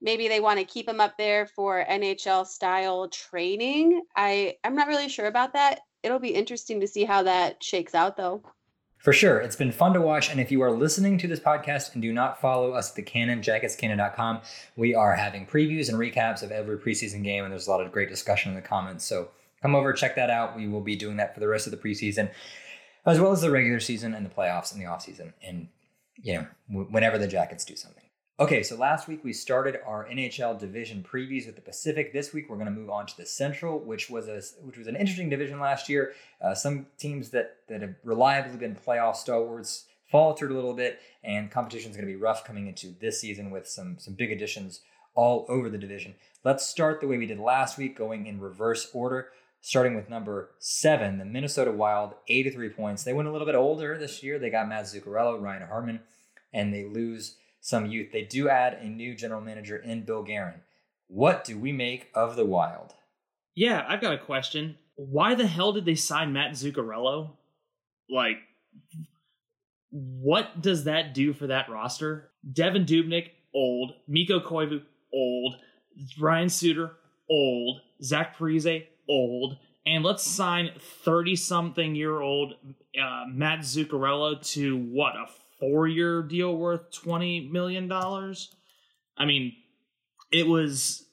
Maybe 0.00 0.26
they 0.26 0.40
want 0.40 0.58
to 0.58 0.64
keep 0.64 0.88
him 0.88 1.00
up 1.00 1.16
there 1.16 1.46
for 1.46 1.84
NHL 1.88 2.46
style 2.46 3.08
training. 3.08 4.02
I, 4.16 4.56
I'm 4.64 4.74
not 4.74 4.88
really 4.88 5.08
sure 5.08 5.26
about 5.26 5.52
that. 5.52 5.80
It'll 6.02 6.18
be 6.18 6.34
interesting 6.34 6.80
to 6.80 6.88
see 6.88 7.04
how 7.04 7.22
that 7.22 7.62
shakes 7.62 7.94
out, 7.94 8.16
though. 8.16 8.42
For 9.02 9.12
sure. 9.12 9.40
It's 9.40 9.56
been 9.56 9.72
fun 9.72 9.94
to 9.94 10.00
watch. 10.00 10.30
And 10.30 10.40
if 10.40 10.52
you 10.52 10.62
are 10.62 10.70
listening 10.70 11.18
to 11.18 11.26
this 11.26 11.40
podcast 11.40 11.92
and 11.92 12.00
do 12.00 12.12
not 12.12 12.40
follow 12.40 12.70
us 12.70 12.90
at 12.90 12.94
the 12.94 13.02
Cannon, 13.02 13.40
jacketscannon.com, 13.40 14.42
we 14.76 14.94
are 14.94 15.16
having 15.16 15.44
previews 15.44 15.88
and 15.88 15.98
recaps 15.98 16.44
of 16.44 16.52
every 16.52 16.78
preseason 16.78 17.24
game. 17.24 17.42
And 17.42 17.50
there's 17.50 17.66
a 17.66 17.70
lot 17.72 17.84
of 17.84 17.90
great 17.90 18.08
discussion 18.08 18.50
in 18.50 18.54
the 18.54 18.62
comments. 18.62 19.04
So 19.04 19.30
come 19.60 19.74
over, 19.74 19.92
check 19.92 20.14
that 20.14 20.30
out. 20.30 20.56
We 20.56 20.68
will 20.68 20.80
be 20.80 20.94
doing 20.94 21.16
that 21.16 21.34
for 21.34 21.40
the 21.40 21.48
rest 21.48 21.66
of 21.66 21.72
the 21.72 21.78
preseason, 21.78 22.30
as 23.04 23.18
well 23.18 23.32
as 23.32 23.40
the 23.40 23.50
regular 23.50 23.80
season 23.80 24.14
and 24.14 24.24
the 24.24 24.30
playoffs 24.30 24.72
and 24.72 24.80
the 24.80 24.86
offseason. 24.86 25.32
And, 25.42 25.66
you 26.22 26.34
know, 26.34 26.86
whenever 26.90 27.18
the 27.18 27.26
Jackets 27.26 27.64
do 27.64 27.74
something. 27.74 28.04
Okay, 28.42 28.64
so 28.64 28.74
last 28.74 29.06
week 29.06 29.22
we 29.22 29.32
started 29.32 29.78
our 29.86 30.04
NHL 30.08 30.58
division 30.58 31.06
previews 31.08 31.46
with 31.46 31.54
the 31.54 31.62
Pacific. 31.62 32.12
This 32.12 32.32
week 32.32 32.50
we're 32.50 32.56
going 32.56 32.66
to 32.66 32.72
move 32.72 32.90
on 32.90 33.06
to 33.06 33.16
the 33.16 33.24
Central, 33.24 33.78
which 33.78 34.10
was 34.10 34.26
a 34.26 34.42
which 34.64 34.76
was 34.76 34.88
an 34.88 34.96
interesting 34.96 35.30
division 35.30 35.60
last 35.60 35.88
year. 35.88 36.14
Uh, 36.40 36.52
some 36.52 36.86
teams 36.98 37.30
that 37.30 37.58
that 37.68 37.82
have 37.82 37.94
reliably 38.02 38.56
been 38.56 38.74
playoff 38.74 39.14
stalwarts 39.14 39.84
faltered 40.10 40.50
a 40.50 40.54
little 40.54 40.74
bit, 40.74 40.98
and 41.22 41.52
competition 41.52 41.92
is 41.92 41.96
going 41.96 42.08
to 42.08 42.12
be 42.12 42.20
rough 42.20 42.44
coming 42.44 42.66
into 42.66 42.96
this 43.00 43.20
season 43.20 43.52
with 43.52 43.68
some 43.68 43.96
some 44.00 44.14
big 44.14 44.32
additions 44.32 44.80
all 45.14 45.46
over 45.48 45.70
the 45.70 45.78
division. 45.78 46.16
Let's 46.42 46.66
start 46.66 47.00
the 47.00 47.06
way 47.06 47.18
we 47.18 47.26
did 47.26 47.38
last 47.38 47.78
week, 47.78 47.96
going 47.96 48.26
in 48.26 48.40
reverse 48.40 48.90
order. 48.92 49.28
Starting 49.60 49.94
with 49.94 50.10
number 50.10 50.50
seven, 50.58 51.18
the 51.18 51.24
Minnesota 51.24 51.70
Wild, 51.70 52.14
83 52.26 52.70
points. 52.70 53.04
They 53.04 53.12
went 53.12 53.28
a 53.28 53.30
little 53.30 53.46
bit 53.46 53.54
older 53.54 53.96
this 53.96 54.20
year. 54.20 54.40
They 54.40 54.50
got 54.50 54.68
Matt 54.68 54.86
Zuccarello, 54.86 55.40
Ryan 55.40 55.68
Hartman, 55.68 56.00
and 56.52 56.74
they 56.74 56.84
lose 56.84 57.36
some 57.62 57.86
youth. 57.86 58.12
They 58.12 58.22
do 58.22 58.48
add 58.50 58.74
a 58.74 58.86
new 58.86 59.14
general 59.14 59.40
manager 59.40 59.78
in 59.78 60.04
Bill 60.04 60.22
Guerin. 60.22 60.60
What 61.06 61.44
do 61.44 61.58
we 61.58 61.72
make 61.72 62.10
of 62.14 62.36
the 62.36 62.44
Wild? 62.44 62.92
Yeah, 63.54 63.84
I've 63.88 64.00
got 64.00 64.14
a 64.14 64.18
question. 64.18 64.76
Why 64.96 65.34
the 65.34 65.46
hell 65.46 65.72
did 65.72 65.84
they 65.84 65.94
sign 65.94 66.32
Matt 66.32 66.52
Zuccarello? 66.52 67.30
Like, 68.10 68.38
what 69.90 70.60
does 70.60 70.84
that 70.84 71.14
do 71.14 71.32
for 71.32 71.46
that 71.46 71.70
roster? 71.70 72.30
Devan 72.52 72.84
Dubnyk, 72.86 73.30
old. 73.54 73.92
Mikko 74.08 74.40
Koivu, 74.40 74.82
old. 75.14 75.56
Ryan 76.18 76.48
Suter, 76.48 76.92
old. 77.30 77.80
Zach 78.02 78.36
Parise, 78.36 78.86
old. 79.08 79.56
And 79.86 80.04
let's 80.04 80.24
sign 80.24 80.70
30 81.04 81.36
something 81.36 81.94
year 81.94 82.20
old 82.20 82.54
uh, 83.00 83.24
Matt 83.28 83.60
Zuccarello 83.60 84.44
to 84.52 84.76
what, 84.76 85.14
a 85.14 85.26
four 85.62 85.86
year 85.86 86.24
deal 86.24 86.56
worth 86.56 86.90
$20 86.90 87.50
million? 87.52 87.90
I 87.92 89.24
mean, 89.24 89.52
it 90.32 90.46
was 90.48 91.06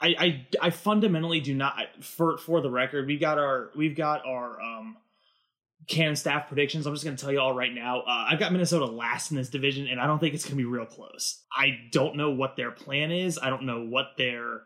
I, 0.00 0.14
I 0.18 0.46
I 0.66 0.70
fundamentally 0.70 1.40
do 1.40 1.54
not 1.54 1.74
for 2.00 2.36
for 2.36 2.60
the 2.60 2.70
record 2.70 3.06
we 3.06 3.16
got 3.16 3.38
our 3.38 3.70
we've 3.74 3.96
got 3.96 4.26
our 4.26 4.60
um 4.60 4.96
can 5.86 6.16
staff 6.16 6.48
predictions. 6.48 6.86
I'm 6.86 6.94
just 6.94 7.04
going 7.04 7.16
to 7.16 7.22
tell 7.22 7.32
you 7.32 7.38
all 7.38 7.54
right 7.54 7.72
now. 7.72 8.00
Uh, 8.00 8.26
I've 8.28 8.40
got 8.40 8.50
Minnesota 8.50 8.86
last 8.86 9.30
in 9.30 9.36
this 9.36 9.48
division, 9.48 9.86
and 9.86 10.00
I 10.00 10.06
don't 10.08 10.18
think 10.18 10.34
it's 10.34 10.44
going 10.44 10.56
to 10.56 10.56
be 10.56 10.64
real 10.64 10.84
close. 10.84 11.44
I 11.56 11.78
don't 11.92 12.16
know 12.16 12.30
what 12.30 12.56
their 12.56 12.72
plan 12.72 13.12
is. 13.12 13.38
I 13.40 13.50
don't 13.50 13.66
know 13.66 13.84
what 13.84 14.06
they're 14.18 14.62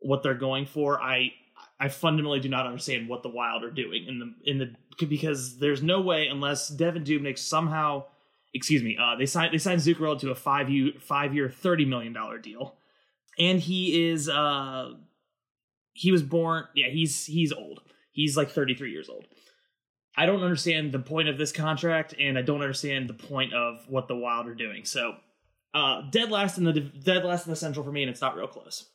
what 0.00 0.22
they're 0.24 0.34
going 0.34 0.66
for. 0.66 1.00
I 1.00 1.32
I 1.78 1.88
fundamentally 1.88 2.40
do 2.40 2.48
not 2.48 2.66
understand 2.66 3.08
what 3.08 3.22
the 3.22 3.28
Wild 3.28 3.62
are 3.62 3.70
doing 3.70 4.06
in 4.08 4.18
the 4.18 4.34
in 4.50 4.58
the 4.58 5.06
because 5.06 5.58
there's 5.58 5.82
no 5.82 6.00
way 6.00 6.26
unless 6.26 6.74
Devan 6.74 7.06
Dubnyk 7.06 7.38
somehow, 7.38 8.04
excuse 8.58 8.82
me, 8.82 8.98
uh, 9.00 9.16
they 9.16 9.26
signed 9.26 9.54
they 9.54 9.58
signed 9.58 9.80
Zuccarello 9.80 10.18
to 10.20 10.30
a 10.30 10.34
five 10.34 10.68
year 10.68 10.92
five 11.00 11.34
year 11.34 11.48
thirty 11.48 11.86
million 11.86 12.12
dollar 12.12 12.38
deal 12.38 12.76
and 13.38 13.60
he 13.60 14.08
is 14.10 14.28
uh 14.28 14.92
he 15.94 16.12
was 16.12 16.22
born. 16.22 16.64
Yeah, 16.74 16.88
he's 16.88 17.26
he's 17.26 17.52
old. 17.52 17.80
He's 18.12 18.36
like 18.36 18.50
33 18.50 18.90
years 18.90 19.08
old. 19.08 19.26
I 20.16 20.26
don't 20.26 20.42
understand 20.42 20.90
the 20.90 20.98
point 20.98 21.28
of 21.28 21.38
this 21.38 21.52
contract, 21.52 22.14
and 22.18 22.36
I 22.36 22.42
don't 22.42 22.62
understand 22.62 23.08
the 23.08 23.14
point 23.14 23.54
of 23.54 23.84
what 23.88 24.08
the 24.08 24.16
Wild 24.16 24.48
are 24.48 24.54
doing. 24.54 24.84
So, 24.84 25.14
uh, 25.72 26.02
dead 26.10 26.30
last 26.30 26.58
in 26.58 26.64
the 26.64 26.72
dead 26.72 27.24
last 27.24 27.46
in 27.46 27.50
the 27.50 27.56
Central 27.56 27.84
for 27.84 27.92
me, 27.92 28.02
and 28.02 28.10
it's 28.10 28.20
not 28.20 28.36
real 28.36 28.48
close. 28.48 28.90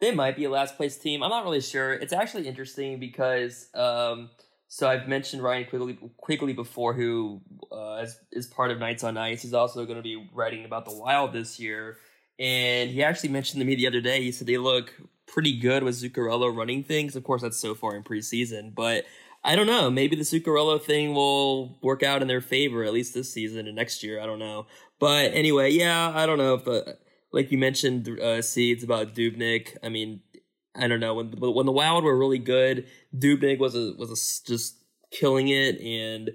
They 0.00 0.12
might 0.12 0.36
be 0.36 0.44
a 0.44 0.50
last 0.50 0.76
place 0.76 0.96
team. 0.96 1.22
I'm 1.22 1.30
not 1.30 1.44
really 1.44 1.60
sure. 1.60 1.92
It's 1.92 2.12
actually 2.12 2.48
interesting 2.48 2.98
because 2.98 3.68
um, 3.74 4.30
so 4.72 4.88
I've 4.88 5.06
mentioned 5.06 5.42
Ryan 5.42 5.66
Quigley 5.66 5.98
Quigley 6.16 6.54
before, 6.54 6.94
who 6.94 7.42
uh, 7.70 8.00
is, 8.04 8.18
is 8.32 8.46
part 8.46 8.70
of 8.70 8.78
Knights 8.78 9.04
on 9.04 9.18
Ice. 9.18 9.42
He's 9.42 9.52
also 9.52 9.84
going 9.84 9.98
to 9.98 10.02
be 10.02 10.30
writing 10.32 10.64
about 10.64 10.86
the 10.86 10.96
Wild 10.96 11.34
this 11.34 11.60
year, 11.60 11.98
and 12.38 12.88
he 12.88 13.02
actually 13.02 13.28
mentioned 13.28 13.60
to 13.60 13.66
me 13.66 13.74
the 13.74 13.86
other 13.86 14.00
day. 14.00 14.22
He 14.22 14.32
said 14.32 14.46
they 14.46 14.56
look 14.56 14.98
pretty 15.26 15.60
good 15.60 15.82
with 15.82 15.96
Zuccarello 15.96 16.56
running 16.56 16.84
things. 16.84 17.14
Of 17.16 17.22
course, 17.22 17.42
that's 17.42 17.60
so 17.60 17.74
far 17.74 17.94
in 17.94 18.02
preseason, 18.02 18.74
but 18.74 19.04
I 19.44 19.56
don't 19.56 19.66
know. 19.66 19.90
Maybe 19.90 20.16
the 20.16 20.22
Zuccarello 20.22 20.80
thing 20.80 21.12
will 21.12 21.78
work 21.82 22.02
out 22.02 22.22
in 22.22 22.28
their 22.28 22.40
favor 22.40 22.82
at 22.82 22.94
least 22.94 23.12
this 23.12 23.30
season 23.30 23.66
and 23.66 23.76
next 23.76 24.02
year. 24.02 24.22
I 24.22 24.24
don't 24.24 24.38
know. 24.38 24.64
But 24.98 25.34
anyway, 25.34 25.72
yeah, 25.72 26.12
I 26.14 26.24
don't 26.24 26.38
know 26.38 26.54
if 26.54 26.64
the 26.64 26.96
like 27.30 27.52
you 27.52 27.58
mentioned 27.58 28.08
uh, 28.08 28.40
seeds 28.40 28.82
about 28.82 29.14
Dubnyk. 29.14 29.76
I 29.82 29.90
mean, 29.90 30.22
I 30.74 30.88
don't 30.88 31.00
know 31.00 31.14
when 31.14 31.30
when 31.32 31.66
the 31.66 31.72
Wild 31.72 32.04
were 32.04 32.16
really 32.16 32.38
good, 32.38 32.86
Dubnyk 33.16 33.58
was 33.58 33.74
a 33.74 33.92
was 33.98 34.10
a, 34.10 34.48
just 34.48 34.76
killing 35.10 35.48
it, 35.48 35.80
and 35.80 36.30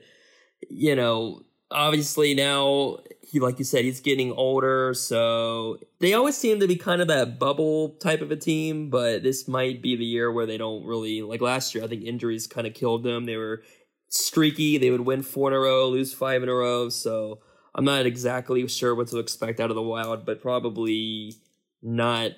you 0.69 0.95
know, 0.95 1.43
obviously 1.71 2.33
now 2.33 2.99
he 3.21 3.39
like 3.39 3.59
you 3.59 3.65
said 3.65 3.83
he's 3.83 3.99
getting 3.99 4.31
older, 4.31 4.93
so 4.93 5.79
they 5.99 6.13
always 6.13 6.37
seem 6.37 6.59
to 6.59 6.67
be 6.67 6.75
kind 6.75 7.01
of 7.01 7.07
that 7.07 7.39
bubble 7.39 7.89
type 7.99 8.21
of 8.21 8.31
a 8.31 8.35
team. 8.35 8.89
But 8.89 9.23
this 9.23 9.47
might 9.47 9.81
be 9.81 9.95
the 9.95 10.05
year 10.05 10.31
where 10.31 10.45
they 10.45 10.57
don't 10.57 10.85
really 10.85 11.21
like 11.23 11.41
last 11.41 11.73
year. 11.73 11.83
I 11.83 11.87
think 11.87 12.03
injuries 12.03 12.47
kind 12.47 12.67
of 12.67 12.73
killed 12.73 13.03
them. 13.03 13.25
They 13.25 13.37
were 13.37 13.63
streaky. 14.09 14.77
They 14.77 14.91
would 14.91 15.01
win 15.01 15.23
four 15.23 15.49
in 15.49 15.55
a 15.55 15.59
row, 15.59 15.89
lose 15.89 16.13
five 16.13 16.43
in 16.43 16.49
a 16.49 16.53
row. 16.53 16.89
So 16.89 17.39
I'm 17.73 17.85
not 17.85 18.05
exactly 18.05 18.67
sure 18.67 18.95
what 18.95 19.07
to 19.09 19.19
expect 19.19 19.59
out 19.59 19.69
of 19.69 19.75
the 19.75 19.81
Wild, 19.81 20.25
but 20.25 20.41
probably 20.41 21.35
not 21.81 22.31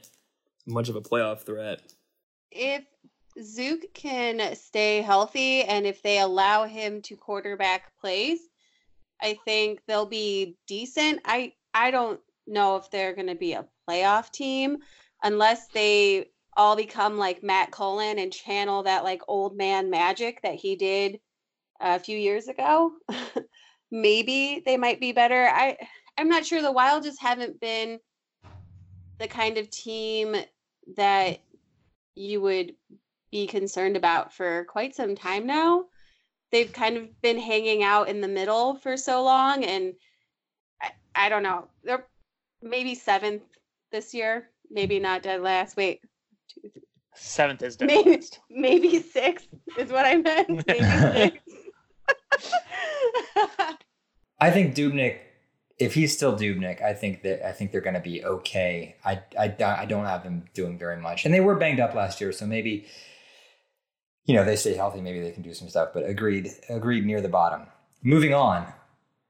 much 0.70 0.90
of 0.90 0.96
a 0.96 1.02
playoff 1.02 1.42
threat. 1.42 1.82
If 2.52 2.84
Zook 3.42 3.82
can 3.94 4.56
stay 4.56 5.02
healthy 5.02 5.64
and 5.64 5.86
if 5.86 6.02
they 6.02 6.20
allow 6.20 6.66
him 6.66 7.02
to 7.04 7.16
quarterback 7.16 7.92
plays, 8.00 8.40
I 9.22 9.38
think 9.46 9.82
they'll 9.88 10.06
be 10.06 10.58
decent. 10.68 11.22
I 11.26 11.54
I 11.74 11.92
don't 11.92 12.20
know 12.48 12.78
if 12.78 12.90
they're 12.90 13.14
going 13.14 13.28
to 13.28 13.36
be 13.36 13.54
a 13.54 13.66
playoff 13.88 14.32
team 14.32 14.78
unless 15.24 15.68
they 15.68 16.26
all 16.58 16.76
become 16.76 17.18
like 17.18 17.44
Matt 17.44 17.72
Cullen 17.72 18.20
and 18.20 18.34
channel 18.34 18.84
that 18.84 19.04
like 19.04 19.22
old 19.28 19.56
man 19.56 19.90
magic 19.90 20.42
that 20.42 20.56
he 20.56 20.76
did 20.76 21.20
a 21.80 22.00
few 22.00 22.18
years 22.18 22.48
ago. 22.48 22.92
Maybe 23.92 24.62
they 24.66 24.78
might 24.78 25.00
be 25.00 25.12
better. 25.12 25.50
I 25.52 25.78
I'm 26.18 26.30
not 26.30 26.46
sure 26.46 26.62
the 26.62 26.72
Wild 26.72 27.04
just 27.04 27.22
haven't 27.22 27.60
been 27.62 28.00
the 29.20 29.28
kind 29.28 29.58
of 29.58 29.70
team 29.70 30.36
that 30.96 31.40
you 32.16 32.42
would 32.42 32.74
be 33.32 33.48
concerned 33.48 33.96
about 33.96 34.34
for 34.34 34.66
quite 34.66 34.96
some 34.96 35.16
time 35.16 35.46
now 35.46 35.86
they've 36.52 36.74
kind 36.74 36.98
of 36.98 37.22
been 37.22 37.38
hanging 37.38 37.84
out 37.84 38.10
in 38.10 38.22
the 38.22 38.28
middle 38.28 38.76
for 38.76 38.98
so 38.98 39.24
long 39.24 39.64
and 39.64 39.94
I, 40.82 40.92
I 41.16 41.30
don't 41.30 41.44
know. 41.44 41.68
They're 41.84 42.06
maybe 42.62 42.96
seventh 42.96 43.44
this 43.92 44.14
year, 44.14 44.50
maybe 44.70 45.00
not 45.00 45.24
dead 45.24 45.42
last. 45.42 45.78
Wait, 45.78 46.02
two, 46.48 46.70
three. 46.70 46.84
Seventh 47.16 47.62
is 47.64 47.76
dead 47.76 47.88
maybe 47.88 48.12
last. 48.12 48.40
maybe 48.50 49.02
sixth 49.02 49.48
is 49.78 49.92
what 49.92 50.06
I 50.06 50.18
meant. 50.18 50.50
Maybe 50.68 50.84
sixth. 50.84 51.42
I 54.42 54.52
think 54.52 54.74
Dubnyk, 54.74 55.18
if 55.80 55.94
he's 55.94 56.16
still 56.16 56.38
Dubnyk, 56.38 56.84
I 56.84 56.94
think 56.94 57.24
that 57.24 57.48
I 57.48 57.54
think 57.54 57.72
they're 57.72 57.82
going 57.82 57.96
to 57.96 58.02
be 58.02 58.24
okay. 58.24 58.98
I, 59.04 59.22
I 59.40 59.56
I 59.64 59.86
don't 59.86 60.06
have 60.06 60.24
them 60.24 60.46
doing 60.54 60.78
very 60.78 60.98
much, 60.98 61.26
and 61.26 61.34
they 61.34 61.40
were 61.40 61.56
banged 61.56 61.80
up 61.80 61.96
last 61.96 62.20
year, 62.20 62.32
so 62.34 62.46
maybe 62.46 62.86
you 64.26 64.36
know 64.36 64.44
they 64.44 64.58
stay 64.58 64.76
healthy. 64.76 65.02
Maybe 65.02 65.22
they 65.22 65.32
can 65.32 65.42
do 65.42 65.54
some 65.54 65.70
stuff. 65.70 65.90
But 65.94 66.06
agreed, 66.06 66.50
agreed 66.68 67.06
near 67.06 67.22
the 67.22 67.30
bottom. 67.30 67.68
Moving 68.04 68.34
on, 68.34 68.72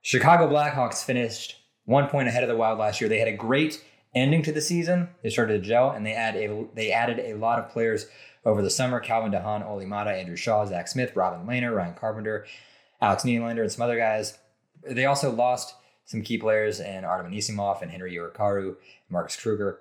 Chicago 0.02 0.50
Blackhawks 0.50 1.04
finished 1.04 1.58
one 1.86 2.08
point 2.08 2.28
ahead 2.28 2.44
of 2.44 2.50
the 2.50 2.58
Wild 2.58 2.80
last 2.80 3.00
year. 3.00 3.10
They 3.10 3.20
had 3.20 3.28
a 3.28 3.38
great 3.38 3.84
ending 4.16 4.42
to 4.44 4.52
the 4.52 4.62
season. 4.62 5.10
They 5.22 5.30
started 5.30 5.62
to 5.62 5.68
gel, 5.68 5.92
and 5.92 6.06
they 6.06 6.14
add 6.14 6.36
a 6.36 6.66
they 6.74 6.92
added 6.92 7.20
a 7.20 7.36
lot 7.36 7.60
of 7.60 7.70
players 7.70 8.08
over 8.44 8.64
the 8.64 8.72
summer: 8.72 9.00
Calvin 9.00 9.32
DeHaan, 9.32 9.64
Olli 9.68 9.86
Maatta, 9.86 10.12
Andrew 10.12 10.36
Shaw, 10.36 10.66
Zach 10.66 10.88
Smith, 10.88 11.16
Robin 11.16 11.46
Lehner, 11.46 11.76
Ryan 11.76 11.94
Carpenter, 11.94 12.48
Alex 13.00 13.24
Nylander, 13.24 13.62
and 13.62 13.72
some 13.72 13.84
other 13.84 13.98
guys. 13.98 14.40
They 14.90 15.06
also 15.06 15.30
lost 15.32 15.76
some 16.10 16.24
key 16.24 16.40
players 16.40 16.80
in 16.80 17.06
Artem 17.06 17.32
Anisimov 17.32 17.84
and 17.84 17.92
Henri 17.92 18.16
Jokiharju, 18.16 18.76
Marcus 19.12 19.36
Kruger. 19.36 19.80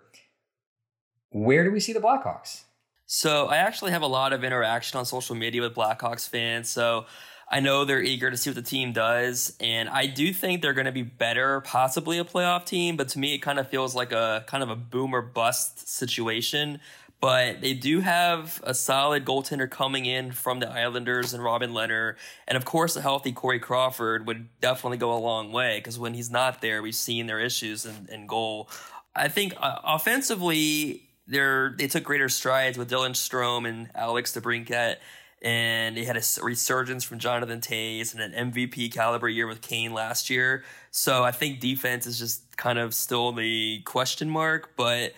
Where 1.30 1.64
do 1.64 1.70
we 1.70 1.80
see 1.80 1.94
the 1.94 2.00
Blackhawks? 2.00 2.64
So 3.06 3.46
I 3.46 3.56
actually 3.56 3.92
have 3.92 4.02
a 4.02 4.06
lot 4.06 4.34
of 4.34 4.44
interaction 4.44 4.98
on 4.98 5.06
social 5.06 5.34
media 5.34 5.62
with 5.62 5.74
Blackhawks 5.74 6.28
fans. 6.28 6.68
So 6.68 7.06
I 7.50 7.60
know 7.60 7.86
they're 7.86 8.02
eager 8.02 8.30
to 8.30 8.36
see 8.36 8.50
what 8.50 8.56
the 8.56 8.62
team 8.62 8.92
does, 8.92 9.56
and 9.58 9.88
I 9.88 10.04
do 10.04 10.34
think 10.34 10.60
they're 10.60 10.74
going 10.74 10.84
to 10.84 10.92
be 10.92 11.02
better, 11.02 11.62
possibly 11.62 12.18
a 12.18 12.24
playoff 12.24 12.66
team. 12.66 12.98
But 12.98 13.08
to 13.08 13.18
me, 13.18 13.34
it 13.34 13.38
kind 13.38 13.58
of 13.58 13.66
feels 13.66 13.94
like 13.94 14.12
a 14.12 14.44
kind 14.46 14.62
of 14.62 14.68
a 14.68 14.76
boom 14.76 15.14
or 15.14 15.22
bust 15.22 15.88
situation. 15.88 16.78
But 17.20 17.60
they 17.60 17.74
do 17.74 18.00
have 18.00 18.60
a 18.62 18.72
solid 18.74 19.24
goaltender 19.24 19.68
coming 19.68 20.06
in 20.06 20.30
from 20.30 20.60
the 20.60 20.68
Islanders 20.68 21.34
and 21.34 21.42
Robin 21.42 21.72
Lehner, 21.72 22.14
and 22.46 22.56
of 22.56 22.64
course, 22.64 22.94
a 22.94 23.00
healthy 23.00 23.32
Corey 23.32 23.58
Crawford 23.58 24.26
would 24.28 24.48
definitely 24.60 24.98
go 24.98 25.12
a 25.12 25.18
long 25.18 25.50
way 25.50 25.78
because 25.78 25.98
when 25.98 26.14
he's 26.14 26.30
not 26.30 26.60
there, 26.60 26.80
we've 26.80 26.94
seen 26.94 27.26
their 27.26 27.40
issues 27.40 27.84
in, 27.84 28.08
in 28.08 28.26
goal. 28.28 28.70
I 29.16 29.26
think 29.26 29.54
uh, 29.60 29.80
offensively, 29.82 31.08
they're 31.26 31.74
they 31.76 31.88
took 31.88 32.04
greater 32.04 32.28
strides 32.28 32.78
with 32.78 32.88
Dylan 32.88 33.10
Strome 33.10 33.68
and 33.68 33.90
Alex 33.96 34.32
DeBrincat, 34.32 34.98
and 35.42 35.96
they 35.96 36.04
had 36.04 36.16
a 36.16 36.22
resurgence 36.40 37.02
from 37.02 37.18
Jonathan 37.18 37.60
Toews 37.60 38.14
and 38.14 38.32
an 38.32 38.52
MVP 38.52 38.92
caliber 38.92 39.28
year 39.28 39.48
with 39.48 39.60
Kane 39.60 39.92
last 39.92 40.30
year. 40.30 40.62
So 40.92 41.24
I 41.24 41.32
think 41.32 41.58
defense 41.58 42.06
is 42.06 42.20
just 42.20 42.56
kind 42.56 42.78
of 42.78 42.94
still 42.94 43.32
the 43.32 43.80
question 43.80 44.30
mark, 44.30 44.76
but 44.76 45.14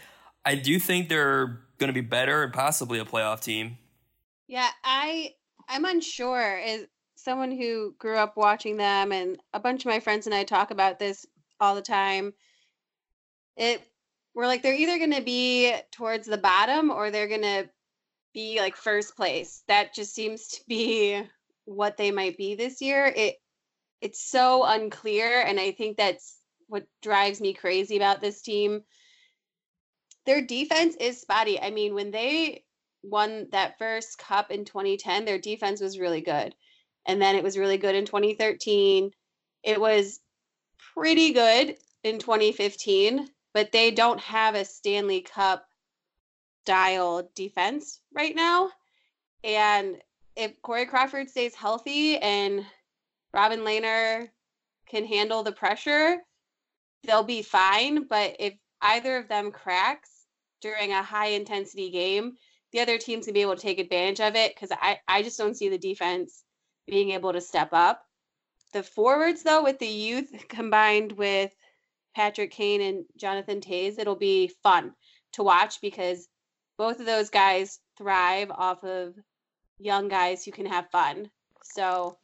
I 0.46 0.54
do 0.54 0.78
think 0.78 1.10
they're 1.10 1.60
going 1.80 1.88
to 1.88 1.94
be 1.94 2.06
better 2.06 2.44
and 2.44 2.52
possibly 2.52 3.00
a 3.00 3.04
playoff 3.04 3.40
team. 3.40 3.78
Yeah, 4.46 4.68
I 4.84 5.32
I'm 5.68 5.84
unsure. 5.84 6.58
As 6.58 6.86
someone 7.16 7.50
who 7.50 7.94
grew 7.98 8.16
up 8.16 8.36
watching 8.36 8.76
them, 8.76 9.12
and 9.12 9.38
a 9.52 9.60
bunch 9.60 9.82
of 9.84 9.90
my 9.90 10.00
friends 10.00 10.26
and 10.26 10.34
I 10.34 10.44
talk 10.44 10.70
about 10.70 10.98
this 10.98 11.26
all 11.58 11.74
the 11.74 11.82
time. 11.82 12.32
It 13.56 13.82
we're 14.34 14.46
like 14.46 14.62
they're 14.62 14.74
either 14.74 14.98
going 14.98 15.14
to 15.14 15.22
be 15.22 15.74
towards 15.90 16.26
the 16.26 16.38
bottom 16.38 16.90
or 16.90 17.10
they're 17.10 17.28
going 17.28 17.42
to 17.42 17.68
be 18.32 18.60
like 18.60 18.76
first 18.76 19.16
place. 19.16 19.62
That 19.66 19.94
just 19.94 20.14
seems 20.14 20.46
to 20.48 20.60
be 20.68 21.22
what 21.64 21.96
they 21.96 22.10
might 22.10 22.36
be 22.36 22.54
this 22.54 22.80
year. 22.80 23.12
It 23.14 23.36
it's 24.00 24.30
so 24.30 24.64
unclear, 24.64 25.42
and 25.42 25.60
I 25.60 25.72
think 25.72 25.96
that's 25.96 26.38
what 26.68 26.86
drives 27.02 27.40
me 27.40 27.52
crazy 27.52 27.96
about 27.96 28.20
this 28.20 28.40
team 28.40 28.82
their 30.26 30.42
defense 30.42 30.96
is 30.96 31.20
spotty. 31.20 31.60
I 31.60 31.70
mean, 31.70 31.94
when 31.94 32.10
they 32.10 32.64
won 33.02 33.48
that 33.52 33.78
first 33.78 34.18
cup 34.18 34.50
in 34.50 34.64
2010, 34.64 35.24
their 35.24 35.38
defense 35.38 35.80
was 35.80 35.98
really 35.98 36.20
good. 36.20 36.54
And 37.06 37.20
then 37.20 37.36
it 37.36 37.42
was 37.42 37.56
really 37.58 37.78
good 37.78 37.94
in 37.94 38.04
2013. 38.04 39.10
It 39.62 39.80
was 39.80 40.20
pretty 40.94 41.32
good 41.32 41.76
in 42.04 42.18
2015, 42.18 43.28
but 43.54 43.72
they 43.72 43.90
don't 43.90 44.20
have 44.20 44.54
a 44.54 44.64
Stanley 44.64 45.22
Cup 45.22 45.66
style 46.64 47.28
defense 47.34 48.00
right 48.14 48.36
now. 48.36 48.70
And 49.42 49.96
if 50.36 50.60
Corey 50.62 50.86
Crawford 50.86 51.30
stays 51.30 51.54
healthy 51.54 52.18
and 52.18 52.64
Robin 53.32 53.60
Lehner 53.60 54.28
can 54.88 55.04
handle 55.04 55.42
the 55.42 55.52
pressure, 55.52 56.18
they'll 57.04 57.24
be 57.24 57.42
fine. 57.42 58.06
But 58.08 58.36
if 58.38 58.54
either 58.82 59.16
of 59.16 59.28
them 59.28 59.50
cracks 59.50 60.26
during 60.60 60.92
a 60.92 61.02
high 61.02 61.28
intensity 61.28 61.90
game, 61.90 62.36
the 62.72 62.80
other 62.80 62.98
team's 62.98 63.26
gonna 63.26 63.34
be 63.34 63.42
able 63.42 63.56
to 63.56 63.62
take 63.62 63.78
advantage 63.78 64.20
of 64.20 64.36
it 64.36 64.54
because 64.54 64.70
I, 64.80 65.00
I 65.08 65.22
just 65.22 65.38
don't 65.38 65.56
see 65.56 65.68
the 65.68 65.78
defense 65.78 66.44
being 66.86 67.10
able 67.10 67.32
to 67.32 67.40
step 67.40 67.70
up. 67.72 68.04
The 68.72 68.82
forwards, 68.82 69.42
though, 69.42 69.62
with 69.62 69.78
the 69.78 69.86
youth 69.86 70.32
combined 70.48 71.12
with 71.12 71.54
Patrick 72.14 72.50
Kane 72.50 72.80
and 72.80 73.04
Jonathan 73.16 73.60
Toews, 73.60 73.98
it'll 73.98 74.16
be 74.16 74.48
fun 74.62 74.94
to 75.32 75.42
watch 75.42 75.80
because 75.80 76.28
both 76.76 77.00
of 77.00 77.06
those 77.06 77.30
guys 77.30 77.80
thrive 77.96 78.50
off 78.50 78.82
of 78.84 79.14
young 79.78 80.08
guys 80.08 80.44
who 80.44 80.50
can 80.50 80.66
have 80.66 80.90
fun. 80.90 81.30
So 81.62 82.18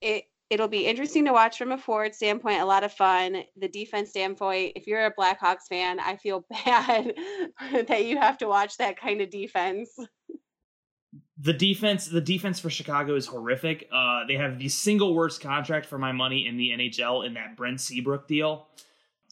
it 0.00 0.24
it'll 0.54 0.68
be 0.68 0.86
interesting 0.86 1.24
to 1.24 1.32
watch 1.32 1.58
from 1.58 1.72
a 1.72 1.78
forward 1.78 2.14
standpoint, 2.14 2.60
a 2.60 2.64
lot 2.64 2.84
of 2.84 2.92
fun. 2.92 3.42
The 3.56 3.68
defense 3.68 4.10
standpoint, 4.10 4.72
if 4.76 4.86
you're 4.86 5.04
a 5.04 5.12
Blackhawks 5.12 5.66
fan, 5.68 5.98
I 5.98 6.16
feel 6.16 6.46
bad 6.64 7.12
that 7.88 8.04
you 8.04 8.16
have 8.18 8.38
to 8.38 8.46
watch 8.46 8.76
that 8.78 8.98
kind 8.98 9.20
of 9.20 9.30
defense. 9.30 9.90
the 11.36 11.52
defense 11.52 12.06
the 12.06 12.20
defense 12.20 12.60
for 12.60 12.70
Chicago 12.70 13.16
is 13.16 13.26
horrific. 13.26 13.88
Uh, 13.92 14.20
they 14.28 14.34
have 14.34 14.58
the 14.60 14.68
single 14.68 15.14
worst 15.14 15.40
contract 15.40 15.86
for 15.86 15.98
my 15.98 16.12
money 16.12 16.46
in 16.46 16.56
the 16.56 16.70
NHL 16.70 17.26
in 17.26 17.34
that 17.34 17.56
Brent 17.56 17.80
Seabrook 17.80 18.28
deal. 18.28 18.68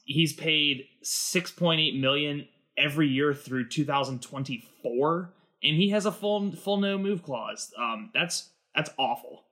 He's 0.05 0.33
paid 0.33 0.87
6.8 1.05 2.01
million 2.01 2.49
every 2.77 3.07
year 3.07 3.33
through 3.33 3.69
2024 3.69 5.33
and 5.63 5.77
he 5.77 5.91
has 5.91 6.07
a 6.07 6.13
full 6.13 6.51
full 6.53 6.79
no 6.79 6.99
move 6.99 7.23
clause. 7.23 7.73
Um, 7.79 8.11
that's 8.13 8.51
that's 8.75 8.91
awful. 8.99 9.45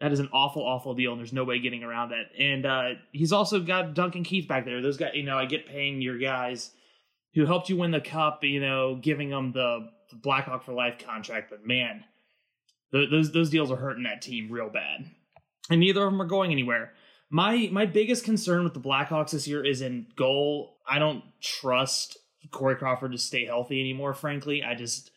That 0.00 0.12
is 0.12 0.20
an 0.20 0.28
awful, 0.32 0.62
awful 0.62 0.94
deal, 0.94 1.12
and 1.12 1.18
there's 1.18 1.32
no 1.32 1.44
way 1.44 1.58
getting 1.58 1.82
around 1.82 2.10
that. 2.10 2.26
And 2.38 2.66
uh, 2.66 2.88
he's 3.12 3.32
also 3.32 3.60
got 3.60 3.94
Duncan 3.94 4.24
Keith 4.24 4.46
back 4.46 4.66
there. 4.66 4.82
Those 4.82 4.98
guys, 4.98 5.12
you 5.14 5.22
know, 5.22 5.38
I 5.38 5.46
get 5.46 5.66
paying 5.66 6.02
your 6.02 6.18
guys 6.18 6.70
who 7.34 7.46
helped 7.46 7.68
you 7.68 7.76
win 7.76 7.92
the 7.92 8.00
cup, 8.00 8.44
you 8.44 8.60
know, 8.60 8.96
giving 8.96 9.30
them 9.30 9.52
the, 9.52 9.88
Blackhawk 10.12 10.64
for 10.64 10.72
life 10.72 10.98
contract. 11.04 11.50
But 11.50 11.66
man, 11.66 12.04
th- 12.92 13.10
those 13.10 13.32
those 13.32 13.50
deals 13.50 13.70
are 13.70 13.76
hurting 13.76 14.04
that 14.04 14.22
team 14.22 14.50
real 14.50 14.68
bad, 14.68 15.10
and 15.68 15.80
neither 15.80 16.04
of 16.04 16.12
them 16.12 16.22
are 16.22 16.26
going 16.26 16.52
anywhere. 16.52 16.92
My 17.28 17.68
my 17.72 17.86
biggest 17.86 18.24
concern 18.24 18.62
with 18.64 18.74
the 18.74 18.80
Blackhawks 18.80 19.32
this 19.32 19.48
year 19.48 19.64
is 19.64 19.80
in 19.80 20.06
goal. 20.16 20.76
I 20.88 20.98
don't 20.98 21.24
trust 21.42 22.18
Corey 22.52 22.76
Crawford 22.76 23.12
to 23.12 23.18
stay 23.18 23.46
healthy 23.46 23.80
anymore. 23.80 24.14
Frankly, 24.14 24.62
I 24.62 24.74
just 24.74 25.10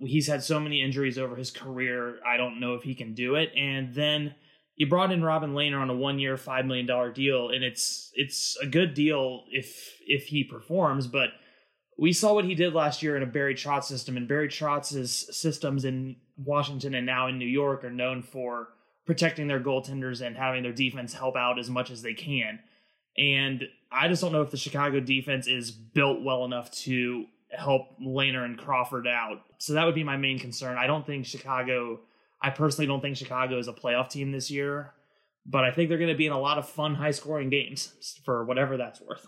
he's 0.00 0.26
had 0.26 0.42
so 0.42 0.58
many 0.58 0.82
injuries 0.82 1.18
over 1.18 1.36
his 1.36 1.50
career. 1.50 2.18
I 2.26 2.36
don't 2.36 2.60
know 2.60 2.74
if 2.74 2.82
he 2.82 2.94
can 2.94 3.14
do 3.14 3.34
it. 3.34 3.50
And 3.56 3.94
then 3.94 4.34
you 4.76 4.88
brought 4.88 5.12
in 5.12 5.22
Robin 5.22 5.52
Lehner 5.52 5.80
on 5.80 5.90
a 5.90 5.94
one 5.94 6.18
year, 6.18 6.36
five 6.36 6.64
million 6.64 6.86
dollar 6.86 7.12
deal, 7.12 7.50
and 7.50 7.62
it's 7.62 8.10
it's 8.14 8.56
a 8.62 8.66
good 8.66 8.94
deal 8.94 9.44
if 9.50 9.98
if 10.06 10.26
he 10.26 10.44
performs. 10.44 11.06
But 11.06 11.30
we 11.98 12.12
saw 12.12 12.32
what 12.32 12.46
he 12.46 12.54
did 12.54 12.72
last 12.72 13.02
year 13.02 13.16
in 13.16 13.22
a 13.22 13.26
Barry 13.26 13.54
Trotz 13.54 13.84
system, 13.84 14.16
and 14.16 14.26
Barry 14.26 14.48
Trotz's 14.48 15.36
systems 15.36 15.84
in 15.84 16.16
Washington 16.38 16.94
and 16.94 17.04
now 17.04 17.28
in 17.28 17.38
New 17.38 17.46
York 17.46 17.84
are 17.84 17.90
known 17.90 18.22
for 18.22 18.68
protecting 19.04 19.48
their 19.48 19.60
goaltenders 19.60 20.24
and 20.24 20.36
having 20.36 20.62
their 20.62 20.72
defense 20.72 21.12
help 21.12 21.36
out 21.36 21.58
as 21.58 21.68
much 21.68 21.90
as 21.90 22.00
they 22.00 22.14
can. 22.14 22.60
And 23.18 23.64
I 23.92 24.08
just 24.08 24.22
don't 24.22 24.32
know 24.32 24.42
if 24.42 24.50
the 24.50 24.56
Chicago 24.56 25.00
defense 25.00 25.46
is 25.46 25.70
built 25.70 26.22
well 26.22 26.44
enough 26.44 26.70
to 26.82 27.26
help 27.56 27.98
Lehner 28.00 28.44
and 28.44 28.58
Crawford 28.58 29.06
out. 29.06 29.42
So 29.58 29.74
that 29.74 29.84
would 29.84 29.94
be 29.94 30.04
my 30.04 30.16
main 30.16 30.38
concern. 30.38 30.78
I 30.78 30.86
don't 30.86 31.06
think 31.06 31.26
Chicago, 31.26 32.00
I 32.42 32.50
personally 32.50 32.86
don't 32.86 33.00
think 33.00 33.16
Chicago 33.16 33.58
is 33.58 33.68
a 33.68 33.72
playoff 33.72 34.10
team 34.10 34.32
this 34.32 34.50
year, 34.50 34.92
but 35.46 35.64
I 35.64 35.70
think 35.70 35.88
they're 35.88 35.98
going 35.98 36.10
to 36.10 36.16
be 36.16 36.26
in 36.26 36.32
a 36.32 36.40
lot 36.40 36.58
of 36.58 36.68
fun, 36.68 36.94
high 36.94 37.10
scoring 37.10 37.50
games 37.50 38.18
for 38.24 38.44
whatever 38.44 38.76
that's 38.76 39.00
worth. 39.00 39.26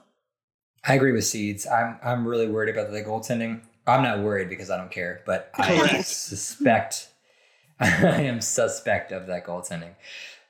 I 0.84 0.94
agree 0.94 1.12
with 1.12 1.24
Seeds. 1.24 1.66
I'm 1.66 1.98
I'm 2.02 2.26
really 2.26 2.48
worried 2.48 2.74
about 2.74 2.90
the 2.90 3.02
goaltending. 3.02 3.62
I'm 3.86 4.02
not 4.02 4.20
worried 4.20 4.48
because 4.48 4.68
I 4.68 4.76
don't 4.76 4.90
care, 4.90 5.22
but 5.24 5.50
I 5.54 6.00
suspect 6.02 7.08
I 7.80 8.22
am 8.22 8.40
suspect 8.40 9.12
of 9.12 9.26
that 9.26 9.46
goaltending. 9.46 9.94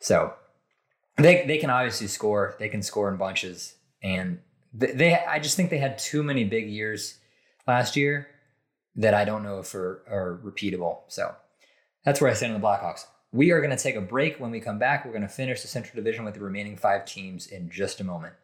So 0.00 0.34
they 1.16 1.44
they 1.46 1.58
can 1.58 1.70
obviously 1.70 2.06
score. 2.06 2.56
They 2.58 2.68
can 2.68 2.82
score 2.82 3.10
in 3.10 3.16
bunches, 3.16 3.74
and 4.02 4.40
they, 4.72 4.92
they 4.92 5.14
I 5.14 5.38
just 5.38 5.56
think 5.56 5.70
they 5.70 5.78
had 5.78 5.98
too 5.98 6.22
many 6.22 6.44
big 6.44 6.68
years 6.68 7.18
last 7.66 7.96
year 7.96 8.28
that 8.96 9.14
I 9.14 9.24
don't 9.24 9.42
know 9.42 9.60
if 9.60 9.74
are, 9.74 10.02
are 10.08 10.40
repeatable. 10.44 11.00
So 11.08 11.34
that's 12.04 12.20
where 12.20 12.30
I 12.30 12.34
stand 12.34 12.54
on 12.54 12.60
the 12.60 12.66
Blackhawks. 12.66 13.06
We 13.32 13.50
are 13.50 13.60
going 13.60 13.74
to 13.74 13.82
take 13.82 13.96
a 13.96 14.00
break. 14.00 14.38
When 14.38 14.50
we 14.50 14.60
come 14.60 14.78
back, 14.78 15.04
we're 15.04 15.12
going 15.12 15.22
to 15.22 15.28
finish 15.28 15.62
the 15.62 15.68
Central 15.68 15.96
Division 15.96 16.24
with 16.24 16.34
the 16.34 16.40
remaining 16.40 16.76
five 16.76 17.06
teams 17.06 17.46
in 17.46 17.70
just 17.70 18.00
a 18.00 18.04
moment. 18.04 18.34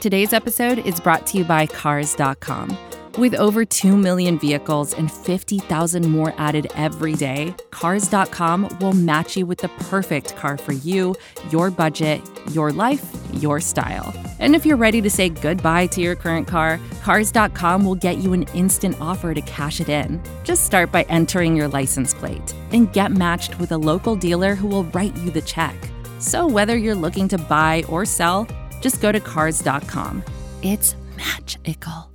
Today's 0.00 0.32
episode 0.32 0.78
is 0.78 1.00
brought 1.00 1.26
to 1.28 1.38
you 1.38 1.44
by 1.44 1.66
Cars.com. 1.66 2.76
With 3.16 3.34
over 3.34 3.64
2 3.64 3.96
million 3.96 4.38
vehicles 4.38 4.92
and 4.92 5.10
50,000 5.10 6.10
more 6.10 6.34
added 6.36 6.70
every 6.74 7.14
day, 7.14 7.54
Cars.com 7.70 8.76
will 8.80 8.92
match 8.92 9.36
you 9.36 9.46
with 9.46 9.58
the 9.58 9.68
perfect 9.68 10.36
car 10.36 10.56
for 10.56 10.72
you, 10.72 11.14
your 11.50 11.70
budget, 11.70 12.20
your 12.50 12.72
life, 12.72 13.04
your 13.34 13.60
style. 13.60 14.12
And 14.38 14.54
if 14.54 14.66
you're 14.66 14.76
ready 14.76 15.00
to 15.00 15.10
say 15.10 15.28
goodbye 15.28 15.86
to 15.88 16.00
your 16.00 16.16
current 16.16 16.46
car, 16.46 16.80
Cars.com 17.02 17.84
will 17.84 17.94
get 17.94 18.18
you 18.18 18.32
an 18.32 18.44
instant 18.54 18.96
offer 19.00 19.34
to 19.34 19.40
cash 19.42 19.80
it 19.80 19.88
in. 19.88 20.22
Just 20.42 20.64
start 20.64 20.90
by 20.90 21.02
entering 21.04 21.54
your 21.54 21.68
license 21.68 22.14
plate 22.14 22.54
and 22.72 22.92
get 22.92 23.12
matched 23.12 23.58
with 23.58 23.72
a 23.72 23.78
local 23.78 24.16
dealer 24.16 24.54
who 24.54 24.66
will 24.66 24.84
write 24.84 25.16
you 25.18 25.30
the 25.30 25.42
check. 25.42 25.76
So 26.18 26.46
whether 26.46 26.76
you're 26.76 26.94
looking 26.94 27.28
to 27.28 27.38
buy 27.38 27.84
or 27.88 28.04
sell, 28.04 28.48
just 28.80 29.02
go 29.02 29.12
to 29.12 29.20
cars.com. 29.20 30.24
It's 30.62 30.96
magical. 31.16 32.10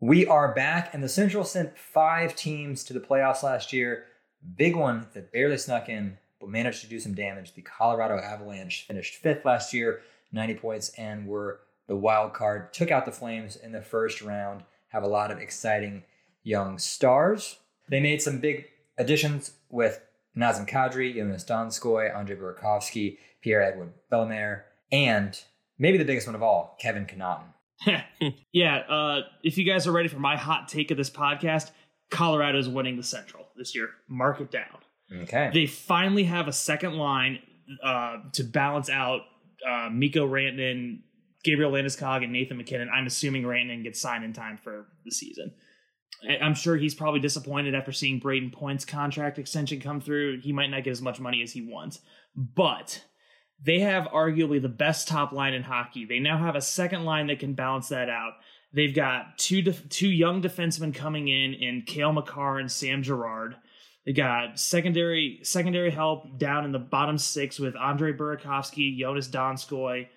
We 0.00 0.26
are 0.26 0.54
back, 0.54 0.94
and 0.94 1.02
the 1.02 1.08
Central 1.08 1.44
sent 1.44 1.76
five 1.76 2.36
teams 2.36 2.84
to 2.84 2.92
the 2.92 3.00
playoffs 3.00 3.42
last 3.42 3.72
year. 3.72 4.04
Big 4.56 4.76
one 4.76 5.08
that 5.12 5.32
barely 5.32 5.58
snuck 5.58 5.88
in, 5.88 6.18
but 6.40 6.48
managed 6.48 6.80
to 6.82 6.88
do 6.88 7.00
some 7.00 7.14
damage. 7.14 7.54
The 7.54 7.62
Colorado 7.62 8.18
Avalanche 8.18 8.86
finished 8.86 9.16
fifth 9.16 9.44
last 9.44 9.72
year, 9.72 10.00
90 10.32 10.54
points, 10.54 10.90
and 10.90 11.26
were 11.26 11.60
the 11.86 11.96
wild 11.96 12.34
card. 12.34 12.72
Took 12.72 12.90
out 12.90 13.04
the 13.04 13.12
Flames 13.12 13.56
in 13.56 13.72
the 13.72 13.82
first 13.82 14.22
round. 14.22 14.62
Have 14.88 15.02
a 15.02 15.08
lot 15.08 15.30
of 15.30 15.38
exciting 15.38 16.04
young 16.42 16.78
stars. 16.78 17.58
They 17.88 18.00
made 18.00 18.22
some 18.22 18.38
big 18.38 18.66
additions 18.98 19.52
with 19.70 20.00
Nazem 20.36 20.68
Kadri, 20.68 21.14
Joonas 21.14 21.46
Donskoi, 21.46 22.14
Andre 22.14 22.36
Burakovsky, 22.36 23.18
Pierre-Edouard 23.42 23.92
Bellemare, 24.12 24.62
and 24.92 25.38
maybe 25.78 25.98
the 25.98 26.04
biggest 26.04 26.26
one 26.26 26.36
of 26.36 26.42
all, 26.42 26.76
Kevin 26.80 27.06
Connauton. 27.06 27.52
yeah, 28.52 28.78
uh, 28.88 29.20
if 29.42 29.56
you 29.56 29.64
guys 29.64 29.86
are 29.86 29.92
ready 29.92 30.08
for 30.08 30.18
my 30.18 30.36
hot 30.36 30.68
take 30.68 30.90
of 30.90 30.96
this 30.96 31.10
podcast, 31.10 31.70
Colorado's 32.10 32.68
winning 32.68 32.96
the 32.96 33.02
Central 33.02 33.46
this 33.56 33.74
year. 33.74 33.90
Mark 34.08 34.40
it 34.40 34.50
down. 34.50 34.78
Okay. 35.12 35.50
They 35.52 35.66
finally 35.66 36.24
have 36.24 36.48
a 36.48 36.52
second 36.52 36.94
line 36.94 37.38
uh, 37.82 38.18
to 38.32 38.44
balance 38.44 38.90
out 38.90 39.22
uh, 39.68 39.88
Mikko 39.90 40.26
Rantanen, 40.26 41.00
Gabriel 41.44 41.72
Landeskog, 41.72 42.22
and 42.22 42.32
Nathan 42.32 42.56
MacKinnon. 42.56 42.90
I'm 42.92 43.06
assuming 43.06 43.42
Rantanen 43.42 43.82
gets 43.82 44.00
signed 44.00 44.24
in 44.24 44.32
time 44.32 44.56
for 44.58 44.86
the 45.04 45.10
season. 45.10 45.52
I'm 46.42 46.54
sure 46.54 46.76
he's 46.76 46.96
probably 46.96 47.20
disappointed 47.20 47.74
after 47.74 47.92
seeing 47.92 48.20
Brayden 48.20 48.52
Point's 48.52 48.84
contract 48.84 49.38
extension 49.38 49.80
come 49.80 50.00
through. 50.00 50.40
He 50.40 50.52
might 50.52 50.66
not 50.66 50.82
get 50.82 50.90
as 50.90 51.00
much 51.00 51.20
money 51.20 51.42
as 51.42 51.52
he 51.52 51.62
wants, 51.62 52.00
but 52.34 53.04
they 53.62 53.80
have 53.80 54.08
arguably 54.08 54.60
the 54.60 54.68
best 54.68 55.06
top 55.06 55.32
line 55.32 55.54
in 55.54 55.62
hockey. 55.62 56.04
They 56.04 56.18
now 56.18 56.38
have 56.38 56.56
a 56.56 56.60
second 56.60 57.04
line 57.04 57.28
that 57.28 57.38
can 57.38 57.54
balance 57.54 57.88
that 57.88 58.08
out. 58.08 58.32
They've 58.72 58.94
got 58.94 59.38
two 59.38 59.62
two 59.62 60.08
young 60.08 60.42
defensemen 60.42 60.94
coming 60.94 61.28
in 61.28 61.54
in 61.54 61.82
Cale 61.86 62.12
Makar 62.12 62.58
and 62.58 62.70
Sam 62.70 63.02
Girard. 63.02 63.56
They 64.08 64.14
got 64.14 64.58
secondary 64.58 65.40
secondary 65.42 65.90
help 65.90 66.38
down 66.38 66.64
in 66.64 66.72
the 66.72 66.78
bottom 66.78 67.18
six 67.18 67.58
with 67.58 67.76
Andre 67.76 68.14
Burakovsky, 68.14 68.98
Joonas 68.98 69.28
Donskoi. 69.28 70.08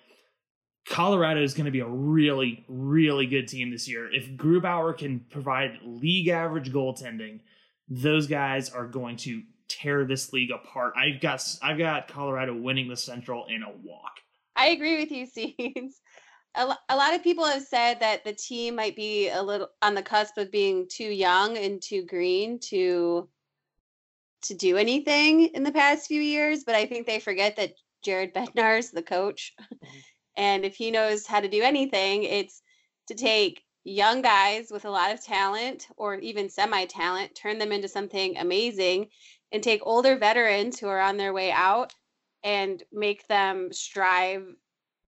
Colorado 0.88 1.42
is 1.42 1.52
going 1.52 1.66
to 1.66 1.70
be 1.70 1.80
a 1.80 1.86
really, 1.86 2.64
really 2.68 3.26
good 3.26 3.48
team 3.48 3.70
this 3.70 3.86
year. 3.86 4.10
If 4.10 4.30
Grubauer 4.30 4.96
can 4.96 5.20
provide 5.28 5.78
league 5.84 6.28
average 6.28 6.72
goaltending, 6.72 7.40
those 7.86 8.26
guys 8.26 8.70
are 8.70 8.86
going 8.86 9.18
to 9.18 9.42
tear 9.68 10.06
this 10.06 10.32
league 10.32 10.52
apart. 10.52 10.94
I've 10.96 11.20
got 11.20 11.46
I've 11.60 11.76
got 11.76 12.08
Colorado 12.08 12.56
winning 12.56 12.88
the 12.88 12.96
Central 12.96 13.44
in 13.50 13.62
a 13.62 13.70
walk. 13.84 14.14
I 14.56 14.68
agree 14.68 15.00
with 15.00 15.12
you, 15.12 15.26
lo- 16.56 16.74
a 16.88 16.96
lot 16.96 17.14
of 17.14 17.22
people 17.22 17.44
have 17.44 17.62
said 17.62 18.00
that 18.00 18.24
the 18.24 18.32
team 18.32 18.74
might 18.74 18.96
be 18.96 19.28
a 19.28 19.42
little 19.42 19.68
on 19.82 19.94
the 19.94 20.02
cusp 20.02 20.38
of 20.38 20.50
being 20.50 20.88
too 20.90 21.10
young 21.10 21.58
and 21.58 21.82
too 21.82 22.06
green 22.06 22.58
to 22.70 23.28
to 24.42 24.54
do 24.54 24.76
anything 24.76 25.46
in 25.46 25.62
the 25.62 25.72
past 25.72 26.06
few 26.06 26.20
years, 26.20 26.64
but 26.64 26.74
I 26.74 26.86
think 26.86 27.06
they 27.06 27.20
forget 27.20 27.56
that 27.56 27.74
Jared 28.02 28.34
Bednar 28.34 28.78
is 28.78 28.90
the 28.90 29.02
coach. 29.02 29.54
Mm-hmm. 29.60 29.98
and 30.36 30.64
if 30.64 30.74
he 30.74 30.90
knows 30.90 31.26
how 31.26 31.40
to 31.40 31.48
do 31.48 31.62
anything, 31.62 32.24
it's 32.24 32.62
to 33.08 33.14
take 33.14 33.62
young 33.84 34.22
guys 34.22 34.70
with 34.70 34.84
a 34.84 34.90
lot 34.90 35.12
of 35.12 35.24
talent 35.24 35.88
or 35.96 36.16
even 36.16 36.48
semi 36.48 36.84
talent, 36.86 37.34
turn 37.34 37.58
them 37.58 37.72
into 37.72 37.88
something 37.88 38.36
amazing, 38.38 39.08
and 39.50 39.62
take 39.62 39.80
older 39.84 40.16
veterans 40.16 40.78
who 40.78 40.88
are 40.88 41.00
on 41.00 41.16
their 41.16 41.32
way 41.32 41.50
out 41.50 41.94
and 42.42 42.82
make 42.92 43.26
them 43.28 43.72
strive 43.72 44.44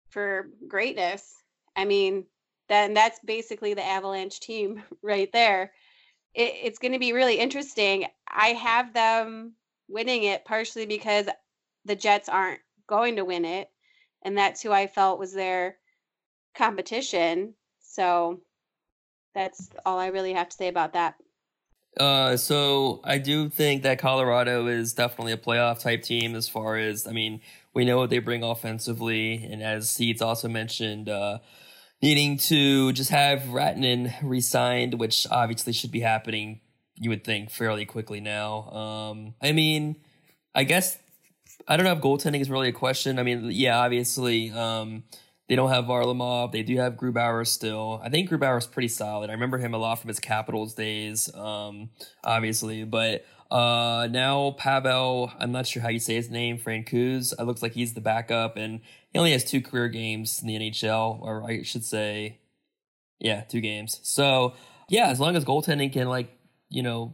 for 0.09 0.49
greatness. 0.67 1.35
I 1.75 1.85
mean, 1.85 2.25
then 2.67 2.93
that's 2.93 3.19
basically 3.25 3.73
the 3.73 3.85
Avalanche 3.85 4.39
team 4.39 4.83
right 5.01 5.31
there. 5.31 5.71
It, 6.33 6.53
it's 6.63 6.79
going 6.79 6.93
to 6.93 6.99
be 6.99 7.13
really 7.13 7.39
interesting. 7.39 8.05
I 8.27 8.49
have 8.49 8.93
them 8.93 9.53
winning 9.87 10.23
it 10.23 10.45
partially 10.45 10.85
because 10.85 11.27
the 11.85 11.95
Jets 11.95 12.29
aren't 12.29 12.59
going 12.87 13.17
to 13.17 13.25
win 13.25 13.45
it, 13.45 13.69
and 14.23 14.37
that's 14.37 14.61
who 14.61 14.71
I 14.71 14.87
felt 14.87 15.19
was 15.19 15.33
their 15.33 15.77
competition. 16.55 17.55
So 17.79 18.41
that's 19.33 19.69
all 19.85 19.99
I 19.99 20.07
really 20.07 20.33
have 20.33 20.49
to 20.49 20.55
say 20.55 20.67
about 20.67 20.93
that. 20.93 21.15
Uh, 21.99 22.37
so 22.37 23.01
I 23.03 23.17
do 23.17 23.49
think 23.49 23.83
that 23.83 23.99
Colorado 23.99 24.67
is 24.67 24.93
definitely 24.93 25.33
a 25.33 25.37
playoff 25.37 25.81
type 25.81 26.03
team 26.03 26.35
as 26.35 26.47
far 26.47 26.77
as 26.77 27.05
I 27.05 27.11
mean, 27.11 27.41
we 27.73 27.83
know 27.83 27.97
what 27.97 28.09
they 28.09 28.19
bring 28.19 28.43
offensively, 28.43 29.47
and 29.49 29.61
as 29.61 29.89
Seeds 29.89 30.21
also 30.21 30.47
mentioned, 30.47 31.09
uh, 31.09 31.39
needing 32.01 32.37
to 32.37 32.91
just 32.93 33.11
have 33.11 33.41
Rantanen 33.41 34.13
re-signed, 34.23 34.99
which 34.99 35.27
obviously 35.29 35.73
should 35.73 35.91
be 35.91 35.99
happening 35.99 36.61
you 37.01 37.09
would 37.09 37.23
think 37.23 37.49
fairly 37.49 37.83
quickly 37.83 38.19
now. 38.19 38.69
Um, 38.69 39.33
I 39.41 39.53
mean, 39.53 39.95
I 40.53 40.63
guess 40.63 40.99
I 41.67 41.75
don't 41.75 41.85
know 41.85 41.93
if 41.93 41.99
goaltending 41.99 42.41
is 42.41 42.49
really 42.49 42.69
a 42.69 42.73
question. 42.73 43.17
I 43.17 43.23
mean, 43.23 43.49
yeah, 43.51 43.79
obviously, 43.79 44.51
um, 44.51 45.03
they 45.51 45.57
don't 45.57 45.69
have 45.69 45.83
Varlamov. 45.83 46.53
They 46.53 46.63
do 46.63 46.77
have 46.77 46.93
Grubauer 46.93 47.45
still. 47.45 47.99
I 48.01 48.07
think 48.07 48.29
Grubauer 48.29 48.57
is 48.57 48.65
pretty 48.65 48.87
solid. 48.87 49.29
I 49.29 49.33
remember 49.33 49.57
him 49.57 49.73
a 49.73 49.77
lot 49.77 49.95
from 49.99 50.07
his 50.07 50.21
Capitals 50.21 50.75
days, 50.75 51.29
um, 51.35 51.89
obviously. 52.23 52.85
But 52.85 53.25
uh, 53.51 54.07
now 54.09 54.51
Pavel, 54.51 55.29
I'm 55.37 55.51
not 55.51 55.67
sure 55.67 55.81
how 55.81 55.89
you 55.89 55.99
say 55.99 56.15
his 56.15 56.29
name, 56.29 56.57
Francouz. 56.57 57.37
It 57.37 57.43
looks 57.43 57.61
like 57.61 57.73
he's 57.73 57.93
the 57.95 57.99
backup, 57.99 58.55
and 58.55 58.79
he 59.11 59.19
only 59.19 59.33
has 59.33 59.43
two 59.43 59.59
career 59.61 59.89
games 59.89 60.41
in 60.41 60.47
the 60.47 60.55
NHL, 60.55 61.21
or 61.21 61.43
I 61.43 61.63
should 61.63 61.83
say, 61.83 62.39
yeah, 63.19 63.41
two 63.41 63.59
games. 63.59 63.99
So 64.03 64.53
yeah, 64.87 65.09
as 65.09 65.19
long 65.19 65.35
as 65.35 65.43
goaltending 65.43 65.91
can 65.91 66.07
like 66.07 66.29
you 66.69 66.81
know, 66.81 67.13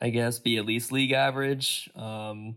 I 0.00 0.08
guess 0.10 0.40
be 0.40 0.56
at 0.56 0.66
least 0.66 0.90
league 0.90 1.12
average. 1.12 1.88
Um, 1.94 2.56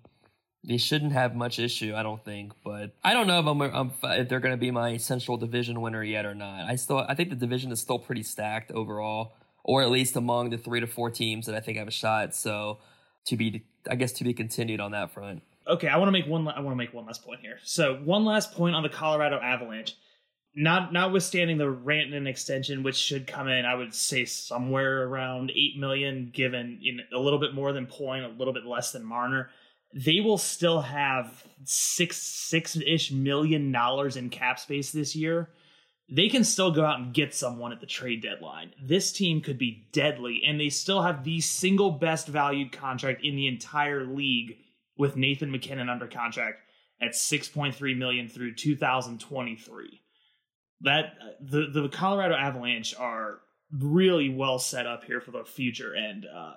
they 0.67 0.77
shouldn't 0.77 1.11
have 1.11 1.35
much 1.35 1.59
issue, 1.59 1.93
I 1.95 2.03
don't 2.03 2.23
think. 2.23 2.53
But 2.63 2.95
I 3.03 3.13
don't 3.13 3.27
know 3.27 3.39
if 3.39 3.45
I'm, 3.45 3.61
I'm 3.61 3.91
if 4.19 4.29
they're 4.29 4.39
going 4.39 4.53
to 4.53 4.57
be 4.57 4.71
my 4.71 4.97
Central 4.97 5.37
Division 5.37 5.81
winner 5.81 6.03
yet 6.03 6.25
or 6.25 6.33
not. 6.33 6.65
I 6.67 6.75
still 6.75 6.99
I 6.99 7.13
think 7.13 7.29
the 7.29 7.35
division 7.35 7.71
is 7.71 7.79
still 7.79 7.99
pretty 7.99 8.23
stacked 8.23 8.71
overall, 8.71 9.33
or 9.63 9.83
at 9.83 9.91
least 9.91 10.15
among 10.15 10.49
the 10.49 10.57
three 10.57 10.79
to 10.79 10.87
four 10.87 11.11
teams 11.11 11.45
that 11.45 11.55
I 11.55 11.59
think 11.59 11.77
have 11.77 11.87
a 11.87 11.91
shot. 11.91 12.33
So 12.33 12.79
to 13.27 13.37
be, 13.37 13.63
I 13.89 13.95
guess, 13.95 14.11
to 14.13 14.23
be 14.23 14.33
continued 14.33 14.79
on 14.79 14.91
that 14.91 15.11
front. 15.11 15.43
Okay, 15.67 15.87
I 15.87 15.97
want 15.97 16.07
to 16.07 16.11
make 16.11 16.27
one. 16.27 16.47
I 16.47 16.59
want 16.59 16.71
to 16.71 16.75
make 16.75 16.93
one 16.93 17.05
last 17.05 17.23
point 17.23 17.41
here. 17.41 17.57
So 17.63 17.95
one 18.03 18.25
last 18.25 18.53
point 18.53 18.75
on 18.75 18.83
the 18.83 18.89
Colorado 18.89 19.39
Avalanche. 19.39 19.95
Not 20.57 20.93
notwithstanding 20.93 21.57
the 21.57 21.65
Rantanen 21.65 22.29
extension, 22.29 22.81
which 22.81 22.95
should 22.95 23.27
come 23.27 23.49
in, 23.49 23.65
I 23.65 23.75
would 23.75 23.93
say 23.93 24.23
somewhere 24.23 25.05
around 25.05 25.51
eight 25.51 25.77
million, 25.77 26.31
given 26.33 26.79
a 27.13 27.19
little 27.19 27.39
bit 27.39 27.53
more 27.53 27.73
than 27.73 27.87
Point, 27.87 28.23
a 28.23 28.29
little 28.29 28.53
bit 28.53 28.65
less 28.65 28.93
than 28.93 29.03
Marner 29.03 29.49
they 29.93 30.19
will 30.19 30.37
still 30.37 30.81
have 30.81 31.43
six 31.63 32.17
six 32.17 32.75
ish 32.77 33.11
million 33.11 33.71
dollars 33.71 34.17
in 34.17 34.29
cap 34.29 34.59
space 34.59 34.91
this 34.91 35.15
year. 35.15 35.49
They 36.07 36.29
can 36.29 36.43
still 36.43 36.71
go 36.71 36.85
out 36.85 36.99
and 36.99 37.13
get 37.13 37.33
someone 37.33 37.71
at 37.71 37.79
the 37.79 37.87
trade 37.87 38.21
deadline. 38.21 38.73
This 38.81 39.11
team 39.11 39.41
could 39.41 39.57
be 39.57 39.87
deadly, 39.91 40.43
and 40.45 40.59
they 40.59 40.69
still 40.69 41.01
have 41.01 41.23
the 41.23 41.41
single 41.41 41.91
best 41.91 42.27
valued 42.27 42.71
contract 42.71 43.23
in 43.23 43.35
the 43.35 43.47
entire 43.47 44.05
league 44.05 44.57
with 44.97 45.15
Nathan 45.15 45.51
MacKinnon 45.51 45.89
under 45.89 46.07
contract 46.07 46.59
at 47.01 47.11
6.3 47.11 47.97
million 47.97 48.27
through 48.27 48.53
2023. 48.53 50.01
That 50.81 51.13
the 51.41 51.67
the 51.71 51.89
Colorado 51.89 52.35
Avalanche 52.35 52.93
are 52.95 53.39
really 53.71 54.29
well 54.29 54.59
set 54.59 54.85
up 54.85 55.05
here 55.05 55.21
for 55.21 55.31
the 55.31 55.43
future, 55.43 55.93
and 55.93 56.25
uh, 56.25 56.53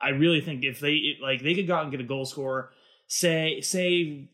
I 0.00 0.10
really 0.10 0.40
think 0.40 0.64
if 0.64 0.80
they 0.80 1.16
like 1.22 1.42
they 1.42 1.54
could 1.54 1.66
go 1.66 1.74
out 1.74 1.82
and 1.82 1.90
get 1.90 2.00
a 2.00 2.04
goal 2.04 2.24
scorer, 2.24 2.70
say 3.06 3.60
say 3.60 4.28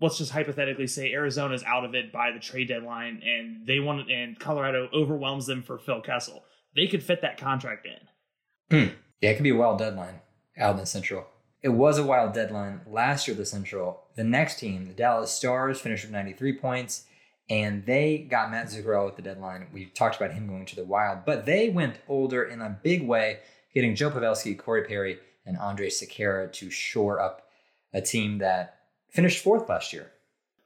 let's 0.00 0.18
just 0.18 0.32
hypothetically 0.32 0.86
say 0.86 1.12
Arizona's 1.12 1.62
out 1.64 1.84
of 1.84 1.94
it 1.94 2.12
by 2.12 2.32
the 2.32 2.38
trade 2.38 2.68
deadline 2.68 3.22
and 3.24 3.66
they 3.66 3.80
want 3.80 4.10
and 4.10 4.38
Colorado 4.38 4.88
overwhelms 4.94 5.46
them 5.46 5.62
for 5.62 5.78
Phil 5.78 6.00
Kessel. 6.00 6.42
They 6.74 6.86
could 6.86 7.02
fit 7.02 7.22
that 7.22 7.38
contract 7.38 7.86
in. 7.86 8.78
Hmm. 8.78 8.94
Yeah, 9.20 9.30
it 9.30 9.34
could 9.34 9.42
be 9.42 9.50
a 9.50 9.56
wild 9.56 9.78
deadline 9.78 10.20
out 10.56 10.72
in 10.72 10.76
the 10.78 10.86
Central. 10.86 11.26
It 11.62 11.70
was 11.70 11.98
a 11.98 12.04
wild 12.04 12.32
deadline 12.32 12.80
last 12.86 13.28
year, 13.28 13.36
the 13.36 13.44
Central. 13.44 14.04
The 14.16 14.24
next 14.24 14.58
team, 14.58 14.86
the 14.86 14.94
Dallas 14.94 15.30
Stars, 15.30 15.80
finished 15.80 16.04
with 16.04 16.12
93 16.12 16.58
points, 16.58 17.04
and 17.50 17.84
they 17.84 18.18
got 18.18 18.50
Matt 18.50 18.68
Zuccarello 18.68 19.08
at 19.08 19.16
the 19.16 19.22
deadline. 19.22 19.66
We 19.72 19.86
talked 19.86 20.16
about 20.16 20.32
him 20.32 20.46
going 20.46 20.64
to 20.66 20.76
the 20.76 20.84
Wild, 20.84 21.20
but 21.26 21.44
they 21.44 21.68
went 21.68 21.98
older 22.08 22.42
in 22.42 22.62
a 22.62 22.78
big 22.82 23.06
way 23.06 23.40
getting 23.74 23.94
Joe 23.94 24.10
Pavelski, 24.10 24.58
Corey 24.58 24.84
Perry, 24.84 25.18
and 25.46 25.56
Andre 25.58 25.88
Sekera 25.88 26.52
to 26.52 26.70
shore 26.70 27.20
up 27.20 27.48
a 27.92 28.00
team 28.00 28.38
that 28.38 28.78
finished 29.10 29.42
fourth 29.42 29.68
last 29.68 29.92
year. 29.92 30.12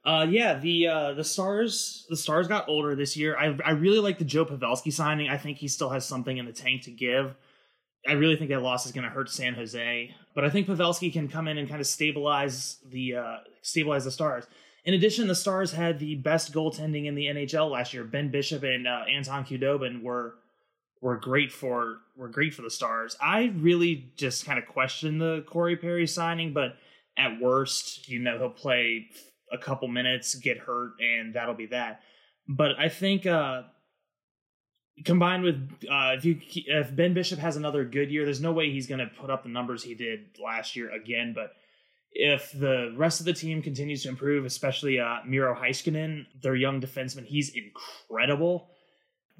Uh, 0.03 0.25
yeah, 0.29 0.53
the 0.53 0.87
uh, 0.87 1.13
the 1.13 1.23
stars 1.23 2.05
the 2.09 2.17
stars 2.17 2.47
got 2.47 2.69
older 2.69 2.95
this 2.95 3.17
year. 3.17 3.35
I 3.37 3.57
I 3.65 3.71
really 3.71 3.99
like 3.99 4.19
the 4.19 4.25
Joe 4.25 4.45
Pavelski 4.45 4.93
signing. 4.93 5.29
I 5.29 5.37
think 5.37 5.57
he 5.57 5.67
still 5.67 5.89
has 5.89 6.05
something 6.05 6.37
in 6.37 6.45
the 6.45 6.53
tank 6.53 6.83
to 6.83 6.91
give. 6.91 7.35
I 8.07 8.11
really 8.11 8.35
think 8.35 8.51
that 8.51 8.61
loss 8.61 8.85
is 8.85 8.91
going 8.91 9.05
to 9.05 9.09
hurt 9.09 9.31
San 9.31 9.55
Jose, 9.55 10.13
but 10.35 10.45
I 10.45 10.51
think 10.51 10.67
Pavelski 10.67 11.11
can 11.11 11.27
come 11.27 11.47
in 11.47 11.57
and 11.57 11.67
kind 11.67 11.81
of 11.81 11.87
stabilize 11.87 12.77
the 12.87 13.15
uh, 13.15 13.37
stabilize 13.63 14.05
the 14.05 14.11
stars. 14.11 14.45
In 14.85 14.93
addition, 14.93 15.27
the 15.27 15.35
Stars 15.35 15.71
had 15.71 15.97
the 15.97 16.13
best 16.15 16.53
goaltending 16.53 17.05
in 17.05 17.15
the 17.15 17.25
NHL 17.25 17.71
last 17.71 17.91
year. 17.91 18.03
Ben 18.03 18.29
Bishop 18.29 18.61
and 18.61 18.87
uh, 18.87 19.01
Anton 19.11 19.43
Khudobin 19.43 20.03
were 20.03 20.35
were 21.01 21.17
great 21.17 21.51
for 21.51 21.99
were 22.15 22.29
great 22.29 22.53
for 22.53 22.61
the 22.61 22.69
Stars. 22.69 23.17
I 23.21 23.53
really 23.57 24.13
just 24.17 24.45
kind 24.45 24.57
of 24.57 24.65
question 24.65 25.17
the 25.17 25.43
Corey 25.47 25.75
Perry 25.75 26.07
signing, 26.07 26.53
but 26.53 26.77
at 27.17 27.39
worst, 27.39 28.07
you 28.09 28.19
know, 28.19 28.37
he'll 28.37 28.49
play 28.49 29.07
a 29.51 29.57
couple 29.57 29.87
minutes, 29.87 30.35
get 30.35 30.57
hurt, 30.57 30.93
and 30.99 31.33
that'll 31.33 31.55
be 31.55 31.67
that. 31.67 32.01
But 32.47 32.71
I 32.79 32.89
think 32.89 33.25
uh, 33.25 33.63
combined 35.03 35.43
with 35.43 35.55
uh, 35.89 36.13
if 36.17 36.25
you 36.25 36.39
if 36.41 36.95
Ben 36.95 37.13
Bishop 37.13 37.39
has 37.39 37.57
another 37.57 37.83
good 37.83 38.11
year, 38.11 38.25
there's 38.25 38.41
no 38.41 38.51
way 38.51 38.71
he's 38.71 38.87
going 38.87 38.99
to 38.99 39.07
put 39.07 39.29
up 39.29 39.43
the 39.43 39.49
numbers 39.49 39.83
he 39.83 39.95
did 39.95 40.37
last 40.43 40.75
year 40.75 40.91
again. 40.93 41.33
But 41.35 41.51
if 42.11 42.51
the 42.51 42.93
rest 42.95 43.19
of 43.19 43.25
the 43.25 43.33
team 43.33 43.61
continues 43.61 44.03
to 44.03 44.09
improve, 44.09 44.45
especially 44.45 44.99
uh, 44.99 45.17
Miro 45.25 45.53
Heiskanen, 45.53 46.25
their 46.41 46.55
young 46.55 46.79
defenseman, 46.79 47.25
he's 47.25 47.51
incredible 47.53 48.69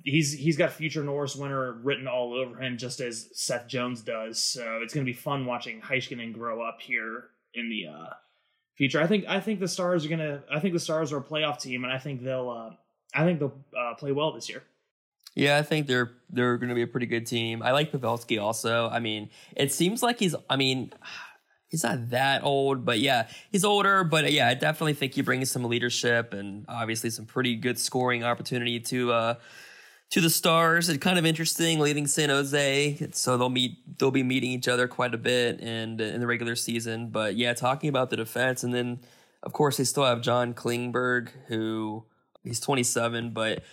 he's 0.05 0.31
he's 0.31 0.55
got 0.55 0.71
future 0.71 1.03
Norris 1.03 1.35
winner 1.35 1.73
written 1.73 2.07
all 2.07 2.33
over 2.33 2.61
him, 2.61 2.77
just 2.77 3.01
as 3.01 3.27
Seth 3.33 3.67
Jones 3.67 4.01
does. 4.01 4.41
So 4.41 4.79
it's 4.81 4.93
going 4.93 5.05
to 5.05 5.11
be 5.11 5.17
fun 5.17 5.45
watching 5.45 5.81
Heiskanen 5.81 6.31
grow 6.31 6.61
up 6.61 6.79
here 6.79 7.25
in 7.53 7.69
the 7.69 7.87
uh, 7.87 8.13
future. 8.75 9.01
I 9.01 9.07
think 9.07 9.25
I 9.27 9.39
think 9.39 9.59
the 9.59 9.67
Stars 9.67 10.05
are 10.05 10.09
gonna. 10.09 10.43
I 10.49 10.59
think 10.59 10.73
the 10.73 10.79
Stars 10.79 11.11
are 11.11 11.17
a 11.17 11.23
playoff 11.23 11.59
team, 11.59 11.83
and 11.83 11.91
I 11.91 11.97
think 11.97 12.23
they'll. 12.23 12.49
Uh, 12.49 12.75
I 13.13 13.25
think 13.25 13.39
they'll 13.39 13.59
uh, 13.77 13.95
play 13.95 14.11
well 14.11 14.31
this 14.31 14.47
year. 14.47 14.63
Yeah, 15.33 15.57
I 15.57 15.63
think 15.63 15.87
they're 15.87 16.11
they're 16.29 16.57
going 16.57 16.69
to 16.69 16.75
be 16.75 16.83
a 16.83 16.87
pretty 16.87 17.07
good 17.07 17.25
team. 17.25 17.63
I 17.63 17.71
like 17.71 17.91
Pavelski 17.91 18.41
also. 18.41 18.87
I 18.89 18.99
mean, 18.99 19.29
it 19.55 19.73
seems 19.73 20.01
like 20.01 20.19
he's. 20.19 20.35
I 20.49 20.55
mean. 20.55 20.93
He's 21.67 21.83
not 21.83 22.11
that 22.11 22.43
old, 22.43 22.85
but 22.85 22.99
yeah, 22.99 23.27
he's 23.51 23.65
older. 23.65 24.05
But 24.05 24.31
yeah, 24.31 24.47
I 24.47 24.53
definitely 24.53 24.93
think 24.93 25.17
you 25.17 25.23
bring 25.23 25.43
some 25.43 25.65
leadership 25.65 26.31
and 26.31 26.63
obviously 26.69 27.09
some 27.09 27.25
pretty 27.25 27.55
good 27.55 27.77
scoring 27.77 28.23
opportunity 28.23 28.79
to 28.81 29.11
uh, 29.11 29.33
to 30.11 30.21
the 30.21 30.29
Stars. 30.29 30.89
It's 30.89 30.99
kind 30.99 31.17
of 31.17 31.25
interesting 31.25 31.79
leaving 31.79 32.07
San 32.07 32.29
Jose, 32.29 33.09
so 33.11 33.37
they'll 33.37 33.49
meet. 33.49 33.97
They'll 33.97 34.11
be 34.11 34.23
meeting 34.23 34.51
each 34.51 34.67
other 34.67 34.87
quite 34.87 35.13
a 35.13 35.17
bit 35.17 35.59
and 35.61 35.99
uh, 35.99 36.05
in 36.05 36.19
the 36.19 36.27
regular 36.27 36.55
season. 36.55 37.09
But 37.09 37.35
yeah, 37.35 37.53
talking 37.53 37.89
about 37.89 38.09
the 38.09 38.17
defense, 38.17 38.63
and 38.63 38.73
then 38.73 38.99
of 39.43 39.53
course 39.53 39.77
they 39.77 39.83
still 39.83 40.05
have 40.05 40.21
John 40.21 40.53
Klingberg, 40.53 41.29
who 41.47 42.05
he's 42.43 42.59
27, 42.59 43.31
but 43.31 43.63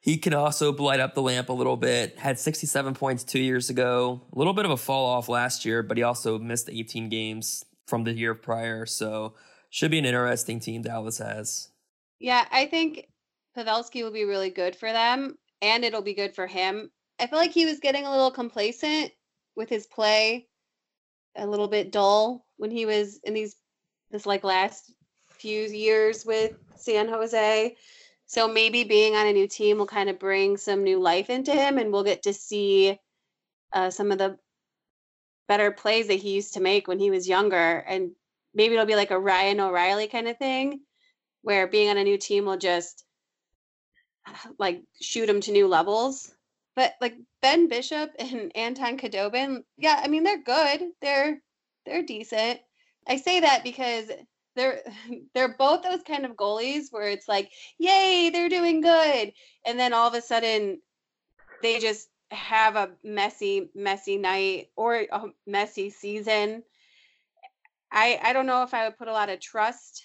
he 0.00 0.16
can 0.16 0.34
also 0.34 0.72
light 0.72 1.00
up 1.00 1.14
the 1.14 1.22
lamp 1.22 1.48
a 1.48 1.52
little 1.52 1.76
bit. 1.76 2.18
Had 2.18 2.38
67 2.38 2.94
points 2.94 3.24
two 3.24 3.40
years 3.40 3.68
ago. 3.68 4.22
A 4.32 4.38
little 4.38 4.54
bit 4.54 4.64
of 4.64 4.70
a 4.70 4.76
fall 4.76 5.06
off 5.06 5.28
last 5.28 5.64
year, 5.64 5.82
but 5.82 5.96
he 5.96 6.02
also 6.02 6.38
missed 6.38 6.70
18 6.70 7.08
games 7.08 7.64
from 7.86 8.04
the 8.04 8.12
year 8.12 8.34
prior. 8.34 8.86
So 8.86 9.34
should 9.70 9.90
be 9.90 9.98
an 9.98 10.04
interesting 10.04 10.60
team 10.60 10.82
Dallas 10.82 11.18
has. 11.18 11.70
Yeah, 12.20 12.46
I 12.50 12.66
think 12.66 13.08
Pavelski 13.56 14.02
will 14.02 14.12
be 14.12 14.24
really 14.24 14.50
good 14.50 14.76
for 14.76 14.92
them 14.92 15.36
and 15.62 15.84
it'll 15.84 16.02
be 16.02 16.14
good 16.14 16.34
for 16.34 16.46
him. 16.46 16.90
I 17.18 17.26
feel 17.26 17.38
like 17.38 17.52
he 17.52 17.66
was 17.66 17.80
getting 17.80 18.06
a 18.06 18.10
little 18.10 18.30
complacent 18.30 19.12
with 19.56 19.68
his 19.68 19.86
play, 19.86 20.46
a 21.36 21.46
little 21.46 21.68
bit 21.68 21.92
dull 21.92 22.44
when 22.56 22.70
he 22.70 22.86
was 22.86 23.18
in 23.24 23.34
these 23.34 23.56
this 24.10 24.26
like 24.26 24.44
last 24.44 24.92
few 25.30 25.62
years 25.64 26.24
with 26.24 26.52
San 26.76 27.08
Jose. 27.08 27.76
So 28.26 28.46
maybe 28.46 28.84
being 28.84 29.14
on 29.16 29.26
a 29.26 29.32
new 29.32 29.48
team 29.48 29.78
will 29.78 29.86
kind 29.86 30.08
of 30.08 30.18
bring 30.18 30.56
some 30.56 30.84
new 30.84 30.98
life 30.98 31.30
into 31.30 31.52
him, 31.52 31.78
and 31.78 31.92
we'll 31.92 32.04
get 32.04 32.22
to 32.24 32.32
see 32.32 32.98
uh, 33.72 33.90
some 33.90 34.12
of 34.12 34.18
the 34.18 34.38
better 35.48 35.70
plays 35.70 36.08
that 36.08 36.14
he 36.14 36.34
used 36.34 36.54
to 36.54 36.60
make 36.60 36.88
when 36.88 36.98
he 36.98 37.10
was 37.10 37.28
younger. 37.28 37.78
And 37.88 38.12
maybe 38.54 38.74
it'll 38.74 38.86
be 38.86 38.96
like 38.96 39.10
a 39.10 39.18
Ryan 39.18 39.60
O'Reilly 39.60 40.08
kind 40.08 40.28
of 40.28 40.36
thing, 40.36 40.80
where 41.42 41.66
being 41.66 41.88
on 41.88 41.96
a 41.96 42.04
new 42.04 42.18
team 42.18 42.44
will 42.44 42.58
just 42.58 43.04
like 44.58 44.82
shoot 45.00 45.26
them 45.26 45.40
to 45.42 45.52
new 45.52 45.66
levels. 45.66 46.32
But 46.76 46.94
like 47.00 47.16
Ben 47.42 47.68
Bishop 47.68 48.10
and 48.18 48.52
Anton 48.56 48.98
Khudobin, 48.98 49.64
yeah, 49.76 50.00
I 50.02 50.08
mean 50.08 50.24
they're 50.24 50.42
good. 50.42 50.82
They're 51.00 51.40
they're 51.86 52.02
decent. 52.02 52.60
I 53.06 53.16
say 53.16 53.40
that 53.40 53.64
because 53.64 54.10
they're 54.54 54.82
they're 55.34 55.56
both 55.56 55.82
those 55.82 56.02
kind 56.02 56.24
of 56.24 56.36
goalies 56.36 56.86
where 56.90 57.08
it's 57.08 57.28
like, 57.28 57.50
yay, 57.78 58.30
they're 58.30 58.48
doing 58.48 58.80
good, 58.80 59.32
and 59.64 59.78
then 59.78 59.92
all 59.92 60.08
of 60.08 60.14
a 60.14 60.22
sudden 60.22 60.80
they 61.62 61.78
just 61.78 62.08
have 62.30 62.76
a 62.76 62.90
messy, 63.02 63.70
messy 63.74 64.18
night 64.18 64.68
or 64.76 65.06
a 65.10 65.22
messy 65.46 65.90
season. 65.90 66.62
I 67.90 68.20
I 68.22 68.32
don't 68.32 68.46
know 68.46 68.62
if 68.62 68.74
I 68.74 68.84
would 68.84 68.98
put 68.98 69.08
a 69.08 69.12
lot 69.12 69.30
of 69.30 69.40
trust 69.40 70.02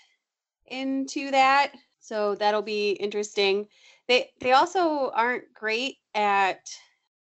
into 0.68 1.32
that. 1.32 1.74
So 2.04 2.36
that'll 2.36 2.62
be 2.62 2.92
interesting. 2.92 3.68
They 4.10 4.30
they 4.42 4.52
also 4.52 5.10
aren't 5.16 5.54
great 5.54 5.96
at 6.14 6.60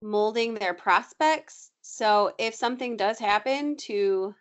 molding 0.01 0.53
their 0.53 0.73
prospects. 0.73 1.71
So 1.81 2.31
if 2.39 2.55
something 2.55 2.95
does 2.95 3.19
happen 3.19 3.75
to 3.87 4.33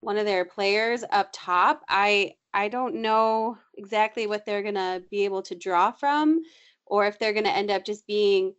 one 0.00 0.18
of 0.18 0.26
their 0.26 0.44
players 0.44 1.04
up 1.10 1.28
top, 1.32 1.82
I 1.88 2.34
I 2.52 2.68
don't 2.68 2.96
know 2.96 3.56
exactly 3.76 4.26
what 4.26 4.44
they're 4.44 4.64
gonna 4.64 5.00
be 5.12 5.24
able 5.24 5.42
to 5.42 5.54
draw 5.54 5.92
from, 5.92 6.42
or 6.84 7.06
if 7.06 7.20
they're 7.20 7.32
gonna 7.32 7.48
end 7.50 7.70
up 7.70 7.84
just 7.84 8.04
being 8.08 8.54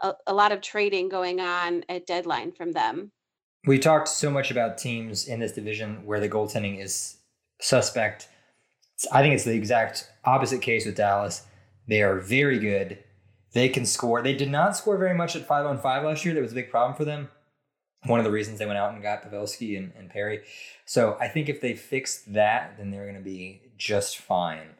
a, 0.00 0.12
a 0.26 0.34
lot 0.34 0.52
of 0.52 0.60
trading 0.60 1.08
going 1.08 1.40
on 1.40 1.84
at 1.88 2.06
deadline 2.06 2.52
from 2.52 2.72
them. 2.72 3.12
We 3.66 3.78
talked 3.78 4.08
so 4.08 4.30
much 4.30 4.50
about 4.50 4.76
teams 4.76 5.26
in 5.26 5.40
this 5.40 5.52
division 5.52 6.04
where 6.04 6.20
the 6.20 6.28
goaltending 6.28 6.82
is 6.82 7.16
suspect. 7.62 8.28
I 9.12 9.22
think 9.22 9.34
it's 9.34 9.44
the 9.44 9.54
exact 9.54 10.10
opposite 10.24 10.62
case 10.62 10.86
with 10.86 10.96
Dallas. 10.96 11.46
They 11.86 12.02
are 12.02 12.18
very 12.18 12.58
good. 12.58 13.02
They 13.52 13.68
can 13.68 13.86
score. 13.86 14.22
They 14.22 14.34
did 14.34 14.50
not 14.50 14.76
score 14.76 14.96
very 14.96 15.14
much 15.14 15.36
at 15.36 15.46
five 15.46 15.66
on 15.66 15.78
five 15.78 16.04
last 16.04 16.24
year. 16.24 16.34
That 16.34 16.42
was 16.42 16.52
a 16.52 16.56
big 16.56 16.70
problem 16.70 16.96
for 16.96 17.04
them. 17.04 17.28
One 18.06 18.20
of 18.20 18.24
the 18.24 18.30
reasons 18.30 18.58
they 18.58 18.66
went 18.66 18.78
out 18.78 18.92
and 18.92 19.02
got 19.02 19.22
Pavelski 19.22 19.78
and, 19.78 19.92
and 19.96 20.10
Perry. 20.10 20.42
So 20.84 21.16
I 21.20 21.28
think 21.28 21.48
if 21.48 21.60
they 21.60 21.74
fix 21.74 22.22
that, 22.22 22.76
then 22.76 22.90
they're 22.90 23.04
going 23.04 23.14
to 23.14 23.20
be 23.20 23.62
just 23.78 24.18
fine. 24.18 24.74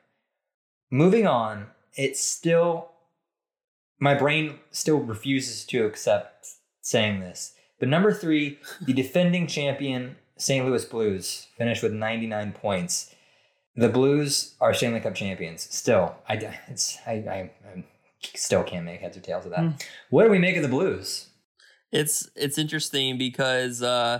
Moving 0.90 1.26
on, 1.26 1.68
it's 1.94 2.20
still, 2.20 2.90
my 3.98 4.14
brain 4.14 4.58
still 4.70 4.98
refuses 4.98 5.64
to 5.66 5.86
accept 5.86 6.46
saying 6.80 7.20
this. 7.20 7.54
But 7.80 7.88
number 7.88 8.12
three, 8.12 8.58
the 8.82 8.92
defending 8.92 9.46
champion 9.46 10.16
St. 10.36 10.66
Louis 10.66 10.84
Blues 10.84 11.46
finished 11.56 11.82
with 11.82 11.92
99 11.92 12.52
points. 12.52 13.13
The 13.76 13.88
Blues 13.88 14.54
are 14.60 14.72
Stanley 14.72 15.00
Cup 15.00 15.14
champions. 15.14 15.62
Still, 15.70 16.14
I, 16.28 16.34
it's, 16.68 16.98
I, 17.06 17.12
I, 17.12 17.50
I 17.66 17.84
still 18.34 18.62
can't 18.62 18.84
make 18.84 19.00
heads 19.00 19.16
or 19.16 19.20
tails 19.20 19.44
of 19.44 19.50
that. 19.50 19.60
Mm. 19.60 19.82
What 20.10 20.24
do 20.24 20.30
we 20.30 20.38
make 20.38 20.56
of 20.56 20.62
the 20.62 20.68
Blues? 20.68 21.28
It's 21.90 22.28
it's 22.34 22.58
interesting 22.58 23.18
because 23.18 23.80
uh, 23.80 24.18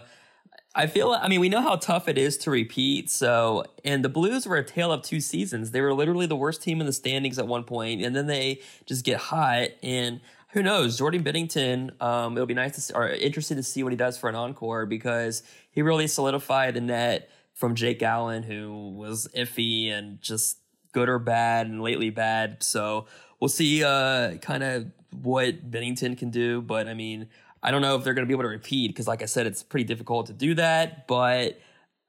I 0.76 0.86
feel 0.86 1.10
I 1.10 1.26
mean 1.28 1.40
we 1.40 1.48
know 1.48 1.60
how 1.60 1.74
tough 1.76 2.08
it 2.08 2.16
is 2.16 2.38
to 2.38 2.50
repeat. 2.50 3.10
So 3.10 3.64
and 3.84 4.04
the 4.04 4.08
Blues 4.08 4.46
were 4.46 4.56
a 4.56 4.64
tale 4.64 4.92
of 4.92 5.02
two 5.02 5.20
seasons. 5.20 5.72
They 5.72 5.80
were 5.80 5.92
literally 5.92 6.26
the 6.26 6.36
worst 6.36 6.62
team 6.62 6.80
in 6.80 6.86
the 6.86 6.92
standings 6.92 7.38
at 7.38 7.48
one 7.48 7.64
point, 7.64 8.02
and 8.02 8.14
then 8.14 8.28
they 8.28 8.60
just 8.86 9.04
get 9.04 9.18
hot. 9.18 9.70
And 9.82 10.20
who 10.50 10.62
knows? 10.62 10.98
Jordan 10.98 11.24
Binnington. 11.24 12.00
Um, 12.00 12.36
it'll 12.36 12.46
be 12.46 12.54
nice 12.54 12.76
to 12.76 12.80
see, 12.80 12.94
or 12.94 13.08
interested 13.08 13.56
to 13.56 13.62
see 13.64 13.82
what 13.82 13.92
he 13.92 13.96
does 13.96 14.16
for 14.16 14.28
an 14.28 14.36
encore 14.36 14.86
because 14.86 15.42
he 15.72 15.82
really 15.82 16.06
solidified 16.06 16.74
the 16.74 16.80
net 16.80 17.28
from 17.54 17.74
Jake 17.74 18.02
Allen, 18.02 18.42
who 18.42 18.90
was 18.90 19.28
iffy 19.36 19.90
and 19.90 20.20
just 20.20 20.58
good 20.92 21.08
or 21.08 21.18
bad, 21.18 21.66
and 21.66 21.82
lately 21.82 22.10
bad. 22.10 22.62
So 22.62 23.06
we'll 23.40 23.48
see 23.48 23.82
uh, 23.82 24.36
kind 24.36 24.62
of 24.62 24.86
what 25.10 25.70
Binnington 25.70 26.18
can 26.18 26.30
do. 26.30 26.60
But 26.60 26.88
I 26.88 26.94
mean, 26.94 27.28
I 27.62 27.70
don't 27.70 27.82
know 27.82 27.96
if 27.96 28.04
they're 28.04 28.14
going 28.14 28.26
to 28.26 28.28
be 28.28 28.34
able 28.34 28.44
to 28.44 28.48
repeat 28.48 28.88
because, 28.88 29.08
like 29.08 29.22
I 29.22 29.26
said, 29.26 29.46
it's 29.46 29.62
pretty 29.62 29.84
difficult 29.84 30.26
to 30.26 30.32
do 30.32 30.54
that. 30.54 31.06
But 31.06 31.60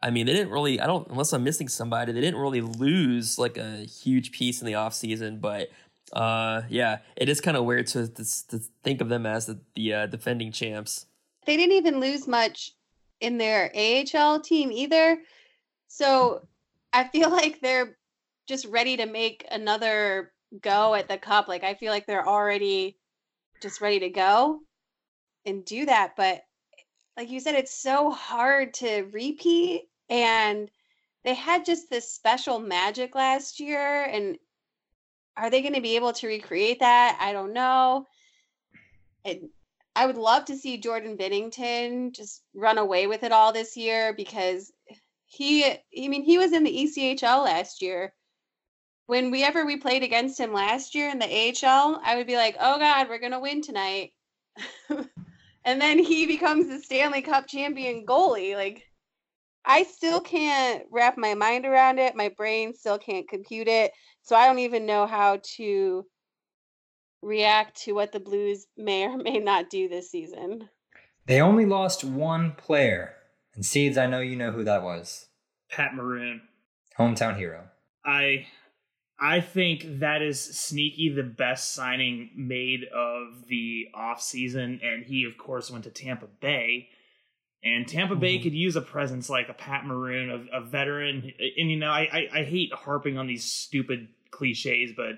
I 0.01 0.10
mean, 0.10 0.25
they 0.25 0.34
didn't 0.34 0.51
really, 0.51 0.79
I 0.79 0.86
don't, 0.86 1.08
unless 1.10 1.34
I'm 1.34 1.43
missing 1.43 1.67
somebody, 1.67 2.12
they 2.12 2.21
didn't 2.21 2.39
really 2.39 2.62
lose 2.62 3.39
like 3.39 3.58
a 3.58 3.86
huge 3.86 4.31
piece 4.31 4.62
in 4.62 4.67
the 4.67 4.73
offseason. 4.73 5.39
But 5.39 5.69
uh, 6.13 6.63
yeah, 6.69 6.99
it 7.15 7.29
is 7.29 7.41
kind 7.41 7.58
of 7.58 7.65
weird 7.65 7.88
to, 7.88 8.08
to, 8.08 8.47
to 8.49 8.60
think 8.84 9.01
of 9.01 9.10
them 9.10 9.25
as 9.25 9.45
the, 9.45 9.60
the 9.75 9.93
uh, 9.93 10.05
defending 10.08 10.51
champs. 10.51 11.05
They 11.45 11.58
didn't 11.58 11.75
even 11.75 11.99
lose 11.99 12.27
much 12.27 12.73
in 13.21 13.38
their 13.38 13.71
AHL 13.75 14.41
team 14.41 14.71
either. 14.71 15.19
So 15.95 16.45
I 16.91 17.05
feel 17.05 17.29
like 17.41 17.62
they're 17.62 17.97
just 18.47 18.65
ready 18.65 18.97
to 18.97 19.05
make 19.05 19.45
another 19.49 20.34
go 20.62 20.93
at 20.93 21.08
the 21.08 21.17
cup. 21.17 21.47
Like 21.47 21.63
I 21.63 21.73
feel 21.73 21.91
like 21.91 22.05
they're 22.05 22.27
already 22.27 22.97
just 23.62 23.81
ready 23.81 23.99
to 23.99 24.10
go 24.10 24.60
and 25.45 25.63
do 25.63 25.86
that. 25.86 26.15
But 26.17 26.43
like 27.17 27.29
you 27.29 27.39
said, 27.39 27.55
it's 27.55 27.73
so 27.73 28.12
hard 28.12 28.73
to 28.75 29.03
repeat. 29.13 29.88
And 30.10 30.69
they 31.23 31.34
had 31.34 31.65
just 31.65 31.89
this 31.89 32.13
special 32.13 32.60
magic 32.60 33.15
last 33.15 33.60
year. 33.60 34.03
And 34.03 34.38
are 35.38 35.49
they 35.49 35.62
going 35.62 35.73
to 35.73 35.81
be 35.81 35.95
able 35.95 36.13
to 36.13 36.27
recreate 36.27 36.79
that? 36.81 37.17
I 37.21 37.31
don't 37.31 37.53
know. 37.53 38.05
And 39.23 39.49
I 39.95 40.05
would 40.05 40.17
love 40.17 40.45
to 40.45 40.58
see 40.58 40.77
Jordan 40.77 41.17
Binnington 41.17 42.13
just 42.13 42.43
run 42.53 42.77
away 42.77 43.08
with 43.08 43.23
it 43.23 43.31
all 43.31 43.53
this 43.53 43.77
year 43.77 44.13
because 44.13 44.73
he, 45.26 45.66
I 45.66 45.80
mean, 45.96 46.24
he 46.24 46.38
was 46.38 46.54
in 46.54 46.64
the 46.64 46.72
ECHL 46.72 47.44
last 47.44 47.82
year. 47.82 48.14
When 49.08 49.30
we 49.30 49.44
ever 49.44 49.66
we 49.66 49.78
played 49.78 50.04
against 50.04 50.40
him 50.40 50.52
last 50.52 50.96
year 50.96 51.10
in 51.10 51.20
the 51.20 51.26
AHL, 51.26 52.02
I 52.04 52.16
would 52.16 52.26
be 52.26 52.38
like, 52.38 52.56
"Oh 52.60 52.80
God, 52.80 53.08
we're 53.08 53.20
gonna 53.20 53.40
win 53.40 53.62
tonight," 53.62 54.14
and 54.90 55.80
then 55.80 56.00
he 56.00 56.26
becomes 56.26 56.68
the 56.68 56.80
Stanley 56.80 57.22
Cup 57.22 57.48
champion 57.48 58.06
goalie. 58.06 58.56
Like, 58.56 58.84
I 59.64 59.84
still 59.84 60.22
can't 60.22 60.86
wrap 60.92 61.18
my 61.18 61.36
mind 61.36 61.66
around 61.66 62.00
it. 62.00 62.16
My 62.16 62.30
brain 62.30 62.74
still 62.74 62.98
can't 62.98 63.30
compute 63.30 63.68
it. 63.68 63.92
So 64.24 64.36
I 64.36 64.48
don't 64.48 64.60
even 64.60 64.86
know 64.86 65.06
how 65.06 65.40
to 65.58 66.06
react 67.22 67.82
to 67.84 67.94
what 67.94 68.12
the 68.12 68.20
Blues 68.20 68.68
may 68.78 69.06
or 69.06 69.18
may 69.18 69.40
not 69.40 69.70
do 69.70 69.90
this 69.90 70.12
season. 70.12 70.70
They 71.26 71.42
only 71.42 71.66
lost 71.66 72.04
one 72.04 72.54
player. 72.54 73.14
And 73.56 73.65
Seeds, 73.65 73.98
I 73.98 74.06
know 74.08 74.20
you 74.20 74.36
know 74.36 74.52
who 74.52 74.63
that 74.65 74.84
was. 74.84 75.28
Pat 75.70 75.96
Maroon. 75.96 76.41
Hometown 77.00 77.38
hero. 77.38 77.65
I 78.06 78.48
I 79.18 79.39
think 79.39 80.00
that 80.00 80.22
is 80.22 80.39
sneaky 80.41 81.10
the 81.10 81.24
best 81.24 81.74
signing 81.74 82.32
made 82.36 82.84
of 82.94 83.48
the 83.48 83.88
offseason. 83.96 84.86
And 84.86 85.06
he, 85.06 85.24
of 85.24 85.38
course, 85.38 85.72
went 85.72 85.86
to 85.86 85.89
Tampa 85.89 86.28
Bay. 86.41 86.89
And 87.63 87.88
Tampa 87.88 88.15
Bay 88.15 88.38
Mhm. 88.38 88.44
could 88.44 88.54
use 88.54 88.76
a 88.76 88.82
presence 88.82 89.30
like 89.30 89.48
a 89.50 89.54
Pat 89.54 89.86
Maroon, 89.86 90.30
a, 90.54 90.58
a 90.58 90.62
veteran. 90.62 91.32
And, 91.58 91.72
you 91.72 91.78
know, 91.78 91.89
I, 91.89 92.28
I, 92.34 92.39
I 92.39 92.44
hate 92.44 92.74
harping 92.74 93.18
on 93.18 93.26
these 93.26 93.46
stupid 93.46 94.10
cliches, 94.32 94.91
but 94.96 95.15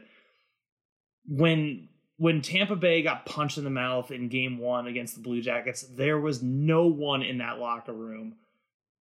when 1.28 1.90
when 2.18 2.42
Tampa 2.42 2.76
Bay 2.76 3.02
got 3.02 3.26
punched 3.26 3.58
in 3.58 3.64
the 3.64 3.70
mouth 3.70 4.12
in 4.12 4.28
game 4.28 4.58
one 4.58 4.88
against 4.88 5.16
the 5.16 5.22
Blue 5.22 5.42
Jackets, 5.42 5.84
there 5.84 6.20
was 6.20 6.42
no 6.42 6.88
one 6.88 7.22
in 7.22 7.38
that 7.38 7.60
locker 7.60 7.94
room, 7.94 8.36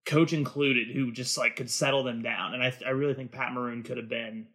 coach 0.06 0.34
included, 0.34 0.90
who 0.94 1.12
just 1.12 1.38
like 1.38 1.56
could 1.56 1.70
settle 1.70 2.04
them 2.04 2.22
down. 2.22 2.54
And 2.54 2.62
I, 2.62 2.74
I 2.86 2.90
really 2.90 3.14
think 3.14 3.32
Pat 3.32 3.54
Maroon 3.54 3.84
could 3.84 3.98
have 3.98 4.10
been 4.10 4.48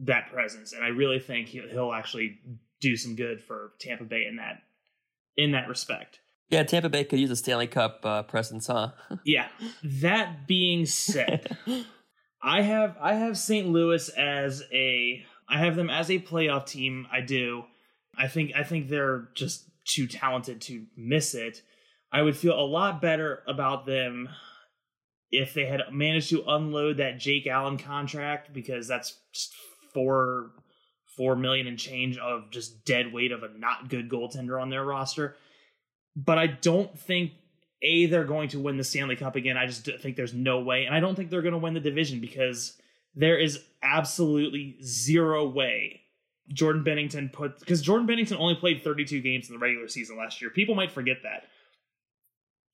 that 0.00 0.30
presence. 0.32 0.72
And 0.72 0.84
I 0.84 0.88
really 0.88 1.20
think 1.20 1.48
he'll, 1.48 1.68
he'll 1.68 1.92
actually 1.92 2.38
do 2.80 2.96
some 2.96 3.14
good 3.14 3.42
for 3.42 3.72
Tampa 3.78 4.04
Bay 4.04 4.26
in 4.28 4.36
that 4.36 4.62
in 5.36 5.52
that 5.52 5.68
respect. 5.68 6.20
Yeah, 6.48 6.64
Tampa 6.64 6.88
Bay 6.88 7.04
could 7.04 7.20
use 7.20 7.30
a 7.30 7.36
Stanley 7.36 7.68
Cup 7.68 8.00
uh, 8.04 8.24
presence, 8.24 8.66
huh? 8.66 8.90
Yeah. 9.24 9.46
That 9.84 10.48
being 10.48 10.84
said, 10.86 11.56
I 12.42 12.62
have 12.62 12.96
I 13.00 13.14
have 13.14 13.38
St. 13.38 13.68
Louis 13.68 14.08
as 14.08 14.64
a 14.72 15.24
I 15.50 15.58
have 15.58 15.76
them 15.76 15.90
as 15.90 16.10
a 16.10 16.20
playoff 16.20 16.66
team. 16.66 17.06
I 17.12 17.20
do. 17.20 17.64
I 18.16 18.28
think 18.28 18.52
I 18.54 18.62
think 18.62 18.88
they're 18.88 19.28
just 19.34 19.64
too 19.86 20.06
talented 20.06 20.60
to 20.62 20.86
miss 20.96 21.34
it. 21.34 21.62
I 22.12 22.22
would 22.22 22.36
feel 22.36 22.58
a 22.58 22.64
lot 22.64 23.00
better 23.00 23.42
about 23.46 23.86
them 23.86 24.28
if 25.30 25.54
they 25.54 25.66
had 25.66 25.82
managed 25.92 26.30
to 26.30 26.44
unload 26.46 26.96
that 26.96 27.18
Jake 27.18 27.46
Allen 27.46 27.78
contract 27.78 28.52
because 28.52 28.88
that's 28.88 29.18
four 29.94 30.50
four 31.16 31.36
million 31.36 31.66
and 31.66 31.78
change 31.78 32.16
of 32.18 32.50
just 32.50 32.84
dead 32.84 33.12
weight 33.12 33.32
of 33.32 33.42
a 33.42 33.48
not 33.58 33.88
good 33.88 34.08
goaltender 34.08 34.60
on 34.60 34.70
their 34.70 34.84
roster. 34.84 35.36
But 36.16 36.38
I 36.38 36.46
don't 36.46 36.98
think 36.98 37.32
a 37.82 38.06
they're 38.06 38.24
going 38.24 38.48
to 38.50 38.60
win 38.60 38.76
the 38.76 38.84
Stanley 38.84 39.16
Cup 39.16 39.36
again. 39.36 39.56
I 39.56 39.66
just 39.66 39.88
think 40.00 40.16
there's 40.16 40.34
no 40.34 40.60
way, 40.60 40.84
and 40.84 40.94
I 40.94 41.00
don't 41.00 41.14
think 41.14 41.30
they're 41.30 41.42
going 41.42 41.52
to 41.52 41.58
win 41.58 41.74
the 41.74 41.80
division 41.80 42.20
because 42.20 42.76
there 43.14 43.38
is 43.38 43.60
absolutely 43.82 44.76
zero 44.82 45.48
way 45.48 46.00
Jordan 46.52 46.84
Binnington 46.84 47.32
put 47.32 47.58
because 47.60 47.82
Jordan 47.82 48.06
Binnington 48.06 48.38
only 48.38 48.54
played 48.54 48.82
32 48.82 49.20
games 49.20 49.48
in 49.48 49.54
the 49.54 49.60
regular 49.60 49.88
season 49.88 50.16
last 50.16 50.40
year. 50.40 50.50
People 50.50 50.74
might 50.74 50.90
forget 50.90 51.18
that 51.22 51.44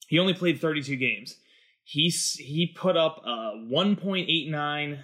he 0.07 0.19
only 0.19 0.35
played 0.35 0.61
32 0.61 0.97
games. 0.97 1.37
He 1.85 2.09
he 2.09 2.67
put 2.67 2.97
up 2.97 3.23
uh, 3.27 3.31
a 3.31 3.67
1.89 3.71 4.99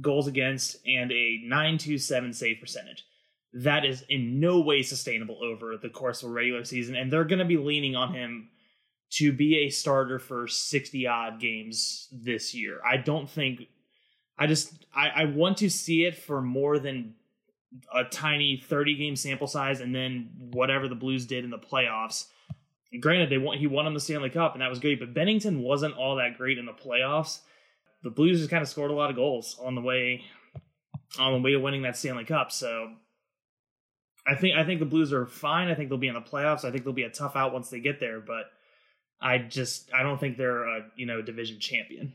goals 0.00 0.26
against 0.26 0.76
and 0.86 1.10
a 1.12 1.40
927 1.44 2.32
save 2.32 2.60
percentage. 2.60 3.04
That 3.52 3.84
is 3.84 4.04
in 4.08 4.38
no 4.38 4.60
way 4.60 4.82
sustainable 4.82 5.42
over 5.42 5.76
the 5.78 5.88
course 5.88 6.22
of 6.22 6.30
a 6.30 6.32
regular 6.32 6.64
season, 6.64 6.94
and 6.94 7.10
they're 7.10 7.24
going 7.24 7.38
to 7.38 7.46
be 7.46 7.56
leaning 7.56 7.96
on 7.96 8.12
him 8.12 8.50
to 9.08 9.32
be 9.32 9.58
a 9.58 9.70
starter 9.70 10.18
for 10.18 10.46
60 10.46 11.06
odd 11.06 11.40
games 11.40 12.08
this 12.12 12.54
year. 12.54 12.80
I 12.84 12.98
don't 12.98 13.30
think 13.30 13.68
I 14.38 14.46
just 14.46 14.86
I, 14.94 15.08
I 15.08 15.24
want 15.24 15.58
to 15.58 15.70
see 15.70 16.04
it 16.04 16.16
for 16.16 16.42
more 16.42 16.78
than 16.78 17.14
a 17.92 18.04
tiny 18.04 18.56
30 18.56 18.96
game 18.96 19.16
sample 19.16 19.46
size 19.46 19.80
and 19.80 19.94
then 19.94 20.30
whatever 20.52 20.88
the 20.88 20.94
Blues 20.94 21.26
did 21.26 21.44
in 21.44 21.50
the 21.50 21.58
playoffs. 21.58 22.26
Granted, 23.00 23.30
they 23.30 23.38
won 23.38 23.58
he 23.58 23.66
won 23.66 23.86
on 23.86 23.94
the 23.94 24.00
Stanley 24.00 24.30
Cup 24.30 24.54
and 24.54 24.62
that 24.62 24.70
was 24.70 24.78
great, 24.78 25.00
but 25.00 25.14
Binnington 25.14 25.60
wasn't 25.60 25.96
all 25.96 26.16
that 26.16 26.38
great 26.38 26.58
in 26.58 26.66
the 26.66 26.72
playoffs. 26.72 27.40
The 28.02 28.10
Blues 28.10 28.38
just 28.38 28.50
kind 28.50 28.62
of 28.62 28.68
scored 28.68 28.90
a 28.90 28.94
lot 28.94 29.10
of 29.10 29.16
goals 29.16 29.56
on 29.62 29.74
the 29.74 29.80
way 29.80 30.24
on 31.18 31.32
the 31.32 31.40
way 31.40 31.52
to 31.52 31.58
winning 31.58 31.82
that 31.82 31.96
Stanley 31.96 32.24
Cup. 32.24 32.52
So 32.52 32.92
I 34.26 34.34
think 34.34 34.56
I 34.56 34.64
think 34.64 34.80
the 34.80 34.86
Blues 34.86 35.12
are 35.12 35.26
fine. 35.26 35.68
I 35.68 35.74
think 35.74 35.88
they'll 35.88 35.98
be 35.98 36.08
in 36.08 36.14
the 36.14 36.20
playoffs. 36.20 36.64
I 36.64 36.70
think 36.70 36.84
they'll 36.84 36.92
be 36.92 37.02
a 37.02 37.10
tough 37.10 37.36
out 37.36 37.52
once 37.52 37.70
they 37.70 37.80
get 37.80 38.00
there, 38.00 38.20
but 38.20 38.46
I 39.20 39.38
just 39.38 39.92
I 39.94 40.02
don't 40.02 40.18
think 40.18 40.36
they're 40.36 40.64
a 40.64 40.86
you 40.96 41.06
know 41.06 41.22
division 41.22 41.60
champion. 41.60 42.14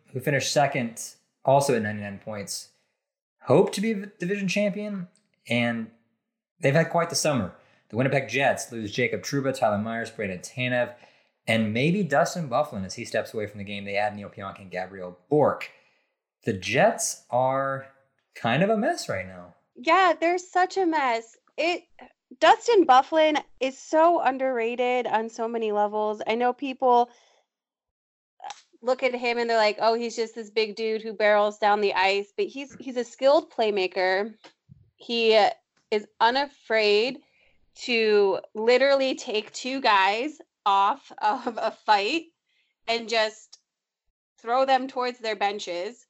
who 0.13 0.19
finished 0.19 0.51
second, 0.51 1.01
also 1.43 1.75
at 1.75 1.81
99 1.81 2.19
points, 2.23 2.69
hope 3.43 3.71
to 3.73 3.81
be 3.81 3.91
a 3.91 4.05
division 4.05 4.47
champion, 4.47 5.07
and 5.47 5.89
they've 6.59 6.73
had 6.73 6.89
quite 6.89 7.09
the 7.09 7.15
summer. 7.15 7.53
The 7.89 7.97
Winnipeg 7.97 8.29
Jets 8.29 8.71
lose 8.71 8.91
Jacob 8.91 9.21
Trouba, 9.21 9.57
Tyler 9.57 9.77
Myers, 9.77 10.09
Brandon 10.09 10.39
Tanev, 10.39 10.93
and 11.47 11.73
maybe 11.73 12.03
Dustin 12.03 12.49
Byfuglien 12.49 12.85
as 12.85 12.93
he 12.93 13.05
steps 13.05 13.33
away 13.33 13.47
from 13.47 13.57
the 13.57 13.63
game. 13.63 13.83
They 13.83 13.97
add 13.97 14.15
Neal 14.15 14.29
Pionk 14.29 14.61
and 14.61 14.71
Gabriel 14.71 15.17
Bourque. 15.29 15.69
The 16.45 16.53
Jets 16.53 17.23
are 17.29 17.87
kind 18.35 18.63
of 18.63 18.69
a 18.69 18.77
mess 18.77 19.09
right 19.09 19.27
now. 19.27 19.55
Yeah, 19.75 20.13
they're 20.19 20.37
such 20.37 20.77
a 20.77 20.85
mess. 20.85 21.37
It 21.57 21.83
Dustin 22.39 22.85
Byfuglien 22.85 23.43
is 23.59 23.77
so 23.77 24.21
underrated 24.21 25.05
on 25.07 25.29
so 25.29 25.47
many 25.47 25.71
levels. 25.71 26.21
I 26.25 26.35
know 26.35 26.53
people 26.53 27.09
look 28.81 29.03
at 29.03 29.13
him 29.13 29.37
and 29.37 29.49
they're 29.49 29.57
like, 29.57 29.77
"Oh, 29.79 29.93
he's 29.93 30.15
just 30.15 30.35
this 30.35 30.49
big 30.49 30.75
dude 30.75 31.01
who 31.01 31.13
barrels 31.13 31.57
down 31.57 31.81
the 31.81 31.93
ice," 31.93 32.33
but 32.35 32.47
he's 32.47 32.75
he's 32.79 32.97
a 32.97 33.03
skilled 33.03 33.51
playmaker. 33.51 34.33
He 34.95 35.33
is 35.91 36.07
unafraid 36.19 37.19
to 37.73 38.39
literally 38.53 39.15
take 39.15 39.51
two 39.53 39.81
guys 39.81 40.37
off 40.65 41.11
of 41.19 41.57
a 41.61 41.71
fight 41.85 42.25
and 42.87 43.09
just 43.09 43.59
throw 44.41 44.65
them 44.65 44.87
towards 44.87 45.19
their 45.19 45.35
benches. 45.35 46.05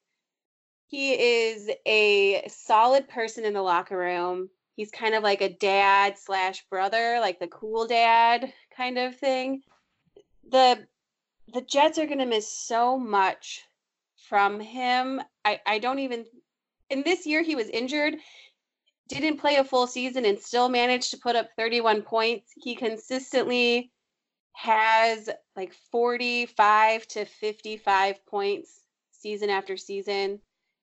He 0.87 1.13
is 1.13 1.69
a 1.85 2.47
solid 2.47 3.07
person 3.07 3.45
in 3.45 3.53
the 3.53 3.61
locker 3.61 3.97
room. 3.97 4.49
He's 4.75 4.91
kind 4.91 5.15
of 5.15 5.23
like 5.23 5.41
a 5.41 5.53
dad 5.53 6.17
slash 6.17 6.65
brother, 6.69 7.19
like 7.21 7.39
the 7.39 7.47
cool 7.47 7.87
dad 7.87 8.51
kind 8.75 8.97
of 8.97 9.15
thing. 9.15 9.61
The 10.49 10.85
the 11.47 11.61
Jets 11.61 11.97
are 11.97 12.05
gonna 12.05 12.25
miss 12.25 12.51
so 12.51 12.97
much 12.97 13.63
from 14.29 14.59
him. 14.59 15.21
I, 15.45 15.59
I 15.65 15.79
don't 15.79 15.99
even 15.99 16.25
in 16.89 17.03
this 17.03 17.25
year 17.25 17.41
he 17.41 17.55
was 17.55 17.69
injured, 17.69 18.15
didn't 19.07 19.37
play 19.37 19.55
a 19.55 19.63
full 19.63 19.87
season 19.87 20.25
and 20.25 20.39
still 20.39 20.69
managed 20.69 21.11
to 21.11 21.17
put 21.17 21.35
up 21.35 21.49
31 21.57 22.01
points. 22.01 22.51
He 22.55 22.75
consistently 22.75 23.91
has 24.53 25.29
like 25.55 25.73
45 25.91 27.07
to 27.07 27.25
55 27.25 28.25
points 28.25 28.81
season 29.11 29.49
after 29.49 29.77
season 29.77 30.39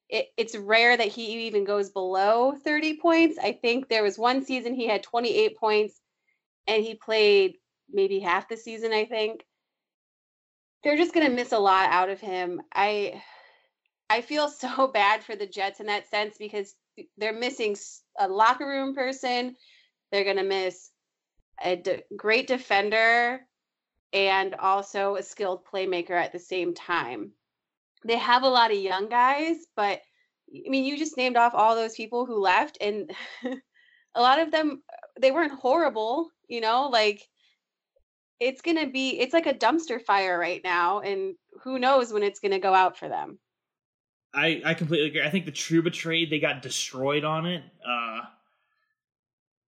it, 0.08 0.28
it's 0.36 0.56
rare 0.56 0.96
that 0.96 1.08
he 1.08 1.46
even 1.46 1.64
goes 1.64 1.90
below 1.90 2.54
30 2.64 2.98
points. 2.98 3.38
I 3.38 3.52
think 3.52 3.88
there 3.88 4.02
was 4.02 4.18
one 4.18 4.44
season 4.44 4.74
he 4.74 4.86
had 4.86 5.02
28 5.02 5.56
points 5.56 6.00
and 6.66 6.82
he 6.82 6.94
played 6.94 7.56
maybe 7.90 8.20
half 8.20 8.48
the 8.48 8.56
season, 8.56 8.92
I 8.92 9.04
think. 9.04 9.44
They're 10.82 10.96
just 10.96 11.14
going 11.14 11.26
to 11.26 11.34
miss 11.34 11.52
a 11.52 11.58
lot 11.58 11.90
out 11.90 12.08
of 12.08 12.20
him. 12.20 12.62
I 12.74 13.22
I 14.10 14.20
feel 14.22 14.48
so 14.48 14.88
bad 14.88 15.22
for 15.22 15.36
the 15.36 15.46
Jets 15.46 15.80
in 15.80 15.86
that 15.86 16.08
sense 16.10 16.36
because 16.38 16.74
they're 17.16 17.32
missing 17.32 17.76
a 18.18 18.28
locker 18.28 18.66
room 18.66 18.94
person. 18.94 19.56
They're 20.10 20.24
going 20.24 20.36
to 20.36 20.44
miss 20.44 20.90
a 21.62 21.76
de- 21.76 22.02
great 22.16 22.46
defender 22.46 23.40
and 24.12 24.54
also 24.54 25.16
a 25.16 25.22
skilled 25.22 25.64
playmaker 25.66 26.12
at 26.12 26.32
the 26.32 26.38
same 26.38 26.72
time 26.72 27.32
they 28.04 28.16
have 28.16 28.42
a 28.42 28.48
lot 28.48 28.70
of 28.70 28.78
young 28.78 29.08
guys, 29.08 29.56
but 29.76 30.00
I 30.54 30.68
mean, 30.68 30.84
you 30.84 30.96
just 30.96 31.16
named 31.16 31.36
off 31.36 31.54
all 31.54 31.74
those 31.74 31.94
people 31.94 32.24
who 32.24 32.40
left, 32.40 32.78
and 32.80 33.10
a 34.14 34.20
lot 34.20 34.38
of 34.38 34.50
them 34.50 34.82
they 35.20 35.30
weren't 35.30 35.52
horrible, 35.52 36.30
you 36.48 36.60
know, 36.60 36.88
like 36.88 37.28
it's 38.40 38.60
gonna 38.60 38.88
be 38.88 39.18
it's 39.20 39.34
like 39.34 39.46
a 39.46 39.54
dumpster 39.54 40.00
fire 40.00 40.38
right 40.38 40.60
now, 40.62 41.00
and 41.00 41.34
who 41.62 41.78
knows 41.78 42.12
when 42.12 42.22
it's 42.22 42.40
gonna 42.40 42.58
go 42.58 42.74
out 42.74 42.98
for 42.98 43.08
them. 43.08 43.38
I 44.34 44.62
I 44.64 44.74
completely 44.74 45.08
agree. 45.08 45.22
I 45.22 45.30
think 45.30 45.46
the 45.46 45.52
Trouba 45.52 45.92
trade 45.92 46.30
they 46.30 46.38
got 46.38 46.62
destroyed 46.62 47.24
on 47.24 47.46
it. 47.46 47.62
Uh 47.86 48.20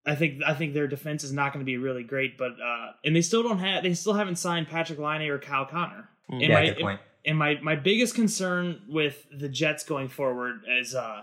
I 0.07 0.15
think 0.15 0.43
I 0.47 0.55
think 0.55 0.75
their 0.75 0.89
defense 0.89 1.25
is 1.25 1.33
not 1.33 1.53
going 1.53 1.65
to 1.65 1.71
be 1.71 1.77
really 1.77 2.03
great, 2.03 2.39
but 2.39 2.53
uh 2.53 2.93
and 3.05 3.15
they 3.15 3.23
still 3.23 3.43
don't 3.43 3.59
have 3.59 3.83
they 3.83 3.95
still 3.95 4.15
haven't 4.15 4.37
signed 4.37 4.69
Patrik 4.69 4.99
Laine 4.99 5.29
or 5.31 5.39
Kyle 5.39 5.67
Connor. 5.67 6.09
Mm. 6.31 6.49
yeah, 6.49 6.65
good 6.65 6.79
point 6.79 7.01
and 7.25 7.39
my 7.39 7.59
my 7.63 7.77
biggest 7.77 8.15
concern 8.15 8.83
with 8.89 9.27
the 9.37 9.49
Jets 9.49 9.85
going 9.85 10.09
forward 10.09 10.63
is 10.81 10.95
uh 10.95 11.23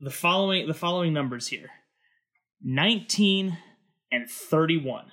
the 0.00 0.10
following 0.10 0.66
the 0.66 0.74
following 0.74 1.12
numbers 1.12 1.48
here. 1.48 1.70
19 2.64 3.58
and 4.12 4.30
31. 4.30 5.10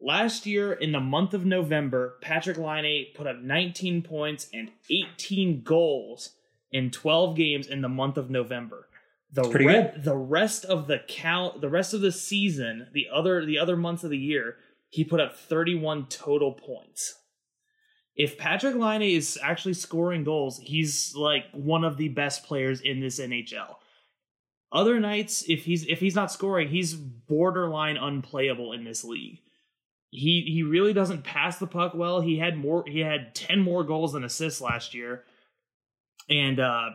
Last 0.00 0.46
year 0.46 0.72
in 0.72 0.92
the 0.92 1.00
month 1.00 1.34
of 1.34 1.44
November, 1.44 2.16
Patrik 2.22 2.56
Laine 2.56 3.08
put 3.14 3.26
up 3.26 3.40
19 3.40 4.02
points 4.02 4.48
and 4.52 4.70
18 4.90 5.62
goals 5.62 6.30
in 6.72 6.90
12 6.90 7.36
games 7.36 7.66
in 7.66 7.82
the 7.82 7.88
month 7.88 8.16
of 8.16 8.30
November. 8.30 8.88
The 9.32 9.42
re- 9.42 9.92
the 9.96 10.16
rest 10.16 10.64
of 10.64 10.88
the 10.88 11.00
cal 11.06 11.56
the 11.58 11.68
rest 11.68 11.94
of 11.94 12.00
the 12.00 12.10
season, 12.10 12.88
the 12.92 13.06
other 13.12 13.44
the 13.46 13.58
other 13.58 13.76
months 13.76 14.02
of 14.02 14.10
the 14.10 14.18
year, 14.18 14.56
he 14.88 15.04
put 15.04 15.20
up 15.20 15.36
31 15.36 16.06
total 16.06 16.52
points 16.52 17.20
if 18.20 18.36
Patrik 18.36 18.78
Laine 18.78 19.16
is 19.16 19.38
actually 19.42 19.72
scoring 19.72 20.24
goals, 20.24 20.58
he's 20.58 21.14
like 21.16 21.44
one 21.52 21.84
of 21.84 21.96
the 21.96 22.08
best 22.08 22.44
players 22.44 22.82
in 22.82 23.00
this 23.00 23.18
NHL. 23.18 23.76
Other 24.70 25.00
nights, 25.00 25.44
if 25.48 25.64
he's 25.64 25.86
if 25.86 26.00
he's 26.00 26.14
not 26.14 26.30
scoring, 26.30 26.68
he's 26.68 26.94
borderline 26.94 27.96
unplayable 27.96 28.74
in 28.74 28.84
this 28.84 29.04
league. 29.04 29.38
He 30.10 30.42
he 30.52 30.62
really 30.62 30.92
doesn't 30.92 31.22
pass 31.22 31.58
the 31.58 31.66
puck 31.66 31.92
well. 31.94 32.20
He 32.20 32.38
had 32.38 32.56
more 32.56 32.84
he 32.86 33.00
had 33.00 33.34
10 33.34 33.60
more 33.60 33.84
goals 33.84 34.12
than 34.12 34.24
assists 34.24 34.60
last 34.60 34.92
year. 34.94 35.24
And 36.28 36.58
uh 36.58 36.90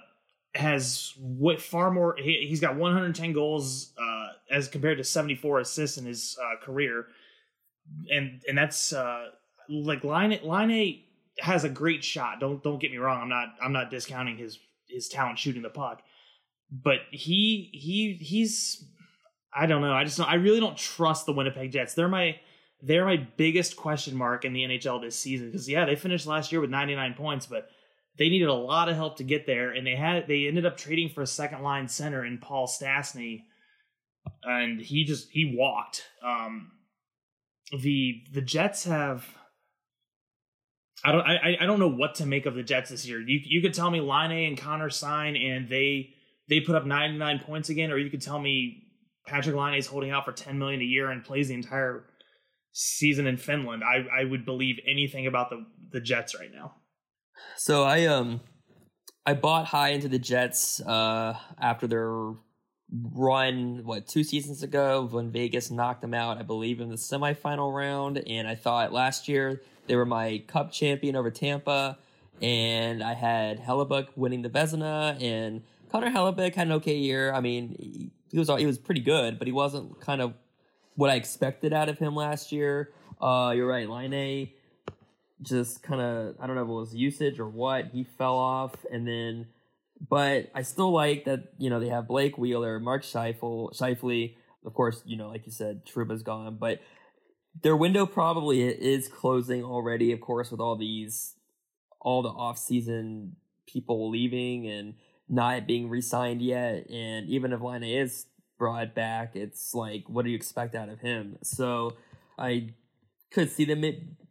has 0.54 1.14
what 1.18 1.62
far 1.62 1.92
more 1.92 2.16
he, 2.18 2.48
has 2.50 2.60
got 2.60 2.76
110 2.76 3.34
goals 3.34 3.94
uh 3.98 4.28
as 4.52 4.68
compared 4.68 4.98
to 4.98 5.04
74 5.04 5.60
assists 5.60 5.98
in 5.98 6.06
his 6.06 6.38
uh, 6.42 6.64
career. 6.64 7.08
And 8.12 8.42
and 8.48 8.58
that's 8.58 8.92
uh 8.92 9.30
like 9.70 10.04
Line 10.04 10.38
Line 10.44 10.70
Laine 10.70 11.04
has 11.40 11.64
a 11.64 11.70
great 11.70 12.04
shot. 12.04 12.40
Don't 12.40 12.62
don't 12.64 12.80
get 12.80 12.92
me 12.92 12.98
wrong. 12.98 13.22
I'm 13.22 13.30
not 13.30 13.56
I'm 13.64 13.74
not 13.74 13.90
discounting 13.90 14.38
his 14.38 14.60
his 14.90 15.08
talent 15.08 15.40
shooting 15.40 15.62
the 15.62 15.70
puck, 15.70 16.02
but 16.70 17.00
he 17.12 17.70
he 17.74 18.18
he's 18.22 18.86
I 19.54 19.68
don't 19.68 19.82
know. 19.82 19.94
I 19.94 20.04
just 20.04 20.18
don't, 20.18 20.30
I 20.30 20.36
really 20.36 20.60
don't 20.60 20.78
trust 20.78 21.26
the 21.26 21.32
Winnipeg 21.32 21.72
Jets. 21.72 21.94
They're 21.94 22.10
my 22.10 22.38
they're 22.86 23.06
my 23.06 23.28
biggest 23.38 23.76
question 23.76 24.16
mark 24.16 24.46
in 24.46 24.54
the 24.54 24.62
NHL 24.62 25.02
this 25.02 25.18
season 25.18 25.48
because 25.48 25.68
yeah, 25.68 25.86
they 25.86 25.96
finished 25.96 26.28
last 26.28 26.52
year 26.52 26.62
with 26.62 26.70
99 26.70 27.16
points, 27.16 27.48
but 27.48 27.70
they 28.18 28.30
needed 28.30 28.48
a 28.48 28.54
lot 28.54 28.90
of 28.90 28.96
help 28.96 29.18
to 29.18 29.24
get 29.24 29.46
there, 29.46 29.72
and 29.72 29.86
they 29.86 29.96
had 29.96 30.28
they 30.28 30.48
ended 30.48 30.66
up 30.66 30.78
trading 30.78 31.10
for 31.10 31.22
a 31.22 31.28
second 31.28 31.64
line 31.64 31.88
center 31.88 32.24
in 32.24 32.38
Paul 32.38 32.68
Stastny, 32.68 33.42
and 34.44 34.80
he 34.80 35.04
just 35.04 35.30
he 35.32 35.56
walked. 35.58 36.04
Um, 36.24 36.72
the 37.72 38.22
the 38.32 38.42
Jets 38.42 38.86
have 38.86 39.26
I 41.04 41.12
don't 41.12 41.22
I 41.22 41.58
I 41.60 41.66
don't 41.66 41.80
know 41.80 41.90
what 41.90 42.16
to 42.16 42.26
make 42.26 42.46
of 42.46 42.56
the 42.56 42.64
Jets 42.64 42.92
this 42.92 43.08
year. 43.08 43.20
You 43.20 43.40
you 43.44 43.62
could 43.62 43.74
tell 43.74 43.90
me 43.90 44.00
Laine 44.00 44.48
and 44.48 44.58
Connor 44.58 44.92
sign 44.92 45.36
and 45.36 45.68
they 45.68 46.12
they 46.48 46.60
put 46.60 46.76
up 46.76 46.86
99 46.86 47.40
points 47.40 47.70
again, 47.70 47.92
or 47.92 47.98
you 47.98 48.12
could 48.12 48.22
tell 48.22 48.40
me 48.40 48.84
Patrik 49.28 49.56
Laine 49.56 49.80
is 49.80 49.88
holding 49.88 50.12
out 50.12 50.26
for 50.26 50.32
10 50.32 50.60
million 50.60 50.82
a 50.82 50.86
year 50.86 51.10
and 51.10 51.24
plays 51.24 51.48
the 51.48 51.56
entire 51.56 52.06
season 52.78 53.26
in 53.26 53.38
Finland. 53.38 53.84
I 53.84 54.06
I 54.22 54.26
would 54.26 54.46
believe 54.46 54.80
anything 54.86 55.26
about 55.26 55.50
the 55.50 55.66
the 55.92 56.02
Jets 56.02 56.36
right 56.38 56.54
now. 56.54 56.76
So 57.56 57.84
I 57.84 58.06
um 58.06 58.42
I 59.26 59.34
bought 59.34 59.66
high 59.66 59.90
into 59.90 60.10
the 60.10 60.20
Jets 60.20 60.82
uh 60.82 61.38
after 61.58 61.88
their 61.88 62.34
run 62.92 63.82
what 63.86 64.08
two 64.08 64.24
seasons 64.24 64.62
ago 64.62 65.08
when 65.10 65.32
Vegas 65.32 65.72
knocked 65.72 66.02
them 66.02 66.14
out, 66.14 66.38
I 66.38 66.44
believe, 66.44 66.82
in 66.82 66.90
the 66.90 66.98
semifinal 66.98 67.74
round. 67.74 68.18
And 68.28 68.46
I 68.46 68.56
thought 68.56 68.92
last 68.92 69.30
year 69.30 69.62
they 69.88 69.96
were 69.96 70.06
my 70.06 70.44
Cup 70.48 70.74
champion 70.74 71.16
over 71.16 71.32
Tampa, 71.32 71.98
and 72.42 73.02
I 73.02 73.14
had 73.14 73.62
Hellebuyck 73.62 74.10
winning 74.18 74.42
the 74.42 74.50
Vezina, 74.50 75.22
and 75.22 75.64
Connor 75.90 76.12
Hellebuyck 76.12 76.56
had 76.56 76.68
an 76.68 76.74
okay 76.74 76.98
year. 76.98 77.34
I 77.34 77.40
mean, 77.40 78.12
he 78.30 78.38
was 78.38 78.50
he 78.50 78.66
was 78.66 78.78
pretty 78.78 79.02
good, 79.02 79.40
but 79.40 79.48
he 79.48 79.54
wasn't 79.54 80.02
kind 80.02 80.22
of 80.22 80.34
what 80.96 81.10
I 81.10 81.16
expected 81.16 81.74
out 81.74 81.90
of 81.90 82.00
him 82.00 82.16
last 82.16 82.52
year. 82.52 82.92
Uh, 83.22 83.54
you're 83.56 83.68
right, 83.68 83.90
Laine 83.90 84.52
just 85.42 85.84
kind 85.84 86.02
of 86.02 86.36
I 86.40 86.48
don't 86.48 86.56
know 86.56 86.64
if 86.64 86.70
it 86.70 86.72
was 86.72 86.96
usage 86.96 87.40
or 87.40 87.48
what 87.48 87.88
he 87.88 88.04
fell 88.04 88.36
off, 88.36 88.74
and 88.92 89.08
then 89.08 89.48
but 90.10 90.50
I 90.54 90.62
still 90.62 90.92
like 90.92 91.26
that 91.26 91.54
you 91.58 91.70
know 91.70 91.80
they 91.80 91.90
have 91.90 92.08
Blake 92.08 92.38
Wheeler, 92.38 92.80
Mark 92.80 93.04
Scheifele, 93.04 93.74
Scheifele. 93.76 94.36
Of 94.66 94.74
course, 94.74 95.02
you 95.06 95.18
know 95.18 95.30
like 95.30 95.46
you 95.46 95.52
said, 95.52 95.86
Trouba's 95.86 96.24
gone, 96.24 96.58
but 96.60 96.82
their 97.62 97.76
window 97.76 98.06
probably 98.06 98.62
is 98.62 99.08
closing 99.08 99.64
already. 99.64 100.12
Of 100.12 100.22
course, 100.22 100.52
with 100.52 100.60
all 100.60 100.76
these 100.76 101.36
all 102.00 102.22
the 102.22 102.30
off 102.30 102.58
season 102.58 103.36
people 103.68 104.10
leaving 104.10 104.68
and 104.68 104.94
not 105.28 105.66
being 105.66 105.90
re-signed 105.90 106.42
yet, 106.42 106.90
and 106.90 107.28
even 107.28 107.52
if 107.52 107.62
Laine 107.62 107.84
is 107.84 108.26
brought 108.58 108.96
back, 108.96 109.36
it's 109.36 109.74
like 109.74 110.04
what 110.08 110.26
do 110.26 110.32
you 110.32 110.36
expect 110.36 110.76
out 110.76 110.90
of 110.90 111.00
him? 111.00 111.38
So 111.44 111.94
I 112.38 112.70
could 113.32 113.52
see 113.52 113.66
them 113.66 113.84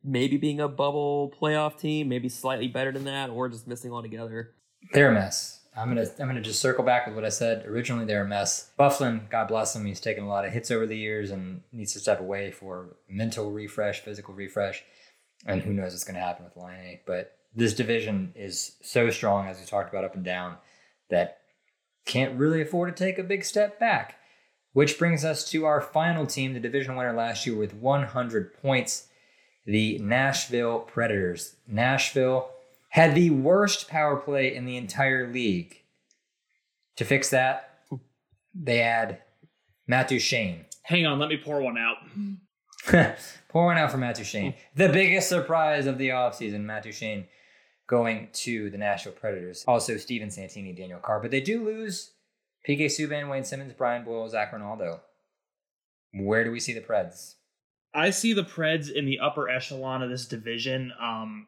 maybe 0.02 0.36
being 0.36 0.60
a 0.60 0.68
bubble 0.68 1.32
playoff 1.40 1.78
team, 1.78 2.08
maybe 2.08 2.28
slightly 2.28 2.68
better 2.68 2.92
than 2.92 3.04
that, 3.04 3.30
or 3.30 3.48
just 3.48 3.66
missing 3.66 3.92
altogether. 3.92 4.52
They're 4.92 5.10
a 5.10 5.14
mess. 5.14 5.60
I'm 5.76 5.88
gonna 5.88 6.06
I'm 6.20 6.28
gonna 6.28 6.40
just 6.40 6.60
circle 6.60 6.84
back 6.84 7.06
with 7.06 7.16
what 7.16 7.24
I 7.24 7.30
said 7.30 7.66
originally. 7.66 8.04
They're 8.04 8.24
a 8.24 8.28
mess. 8.28 8.70
Byfuglien, 8.78 9.28
God 9.28 9.48
bless 9.48 9.74
him, 9.74 9.84
he's 9.84 10.00
taken 10.00 10.24
a 10.24 10.28
lot 10.28 10.44
of 10.44 10.52
hits 10.52 10.70
over 10.70 10.86
the 10.86 10.96
years 10.96 11.30
and 11.30 11.62
needs 11.72 11.92
to 11.94 12.00
step 12.00 12.20
away 12.20 12.52
for 12.52 12.96
mental 13.08 13.50
refresh, 13.50 14.00
physical 14.00 14.34
refresh, 14.34 14.84
and 15.46 15.62
who 15.62 15.72
knows 15.72 15.92
what's 15.92 16.04
gonna 16.04 16.20
happen 16.20 16.44
with 16.44 16.56
Laine. 16.56 17.00
But 17.06 17.36
this 17.56 17.74
division 17.74 18.32
is 18.36 18.76
so 18.82 19.10
strong, 19.10 19.48
as 19.48 19.58
we 19.58 19.66
talked 19.66 19.92
about 19.92 20.04
up 20.04 20.14
and 20.14 20.24
down, 20.24 20.56
that 21.10 21.38
can't 22.05 22.38
really 22.38 22.61
afford 22.61 22.94
to 22.94 23.05
take 23.05 23.18
a 23.18 23.24
big 23.24 23.44
step 23.44 23.78
back. 23.78 24.16
Which 24.72 24.98
brings 24.98 25.24
us 25.24 25.48
to 25.50 25.64
our 25.66 25.80
final 25.80 26.26
team, 26.26 26.52
the 26.52 26.61
division 26.61 26.96
winner 26.96 27.12
last 27.12 27.46
year 27.46 27.57
with 27.57 27.74
100 27.74 28.55
points, 28.61 29.07
the 29.64 29.98
Nashville 29.98 30.80
Predators. 30.80 31.55
Nashville 31.68 32.50
had 32.88 33.14
the 33.14 33.30
worst 33.30 33.88
power 33.88 34.16
play 34.16 34.55
in 34.55 34.66
the 34.66 34.76
entire 34.76 35.32
league. 35.32 35.82
To 36.96 37.05
fix 37.05 37.30
that, 37.30 37.80
they 38.55 38.78
had 38.78 39.22
Matt 39.86 40.09
Duchene. 40.09 40.64
Hang 40.82 41.07
on, 41.07 41.18
let 41.18 41.28
me 41.28 41.36
pour 41.36 41.61
one 41.61 41.78
out. 41.78 41.96
pour 43.48 43.66
one 43.66 43.78
out 43.78 43.90
for 43.90 43.96
Matt 43.96 44.16
Duchene. 44.16 44.55
The 44.74 44.88
biggest 44.88 45.28
surprise 45.28 45.86
of 45.86 45.98
the 45.98 46.11
offseason, 46.11 46.62
Matt 46.62 46.82
Duchene 46.82 47.26
going 47.87 48.28
to 48.32 48.70
the 48.70 48.78
Nashville 48.78 49.12
Predators. 49.12 49.64
Also, 49.66 49.97
Steven 49.97 50.30
Santini, 50.30 50.72
Daniel 50.72 51.01
Carr. 51.01 51.20
But 51.20 51.30
they 51.30 51.41
do 51.41 51.64
lose 51.64 52.12
PK 52.68 52.87
Subban, 52.87 53.30
Wayne 53.30 53.45
Simmonds, 53.45 53.74
Brian 53.76 54.05
Boyle, 54.05 54.28
Zach 54.28 54.53
Rinaldo. 54.53 55.01
Where 56.12 56.45
do 56.45 56.51
we 56.51 56.61
see 56.61 56.72
the 56.72 56.80
Preds? 56.80 57.35
I 57.93 58.11
see 58.11 58.32
the 58.32 58.45
Preds 58.45 58.91
in 58.91 59.05
the 59.05 59.20
upper 59.20 59.49
echelon 59.49 60.03
of 60.03 60.11
this 60.11 60.26
division. 60.26 60.93
Um, 61.01 61.47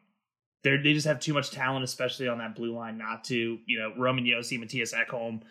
they 0.63 0.93
just 0.93 1.07
have 1.07 1.19
too 1.19 1.33
much 1.33 1.51
talent, 1.51 1.83
especially 1.83 2.27
on 2.27 2.39
that 2.39 2.55
blue 2.55 2.75
line, 2.75 2.97
not 2.97 3.23
to 3.25 3.59
you 3.65 3.79
know 3.79 3.93
Roman 3.97 4.25
Josi, 4.25 4.59
Mattias 4.59 4.93
Ekholm. 4.93 5.41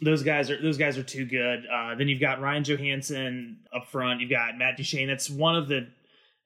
Those 0.00 0.22
guys 0.22 0.50
are 0.50 0.60
those 0.60 0.78
guys 0.78 0.96
are 0.96 1.02
too 1.02 1.26
good. 1.26 1.64
Uh, 1.72 1.94
then 1.94 2.08
you've 2.08 2.20
got 2.20 2.40
Ryan 2.40 2.64
Johansen 2.64 3.56
up 3.74 3.86
front. 3.88 4.20
You've 4.20 4.30
got 4.30 4.56
Matt 4.56 4.76
Duchene. 4.76 5.08
That's 5.08 5.28
one 5.28 5.56
of 5.56 5.68
the. 5.68 5.88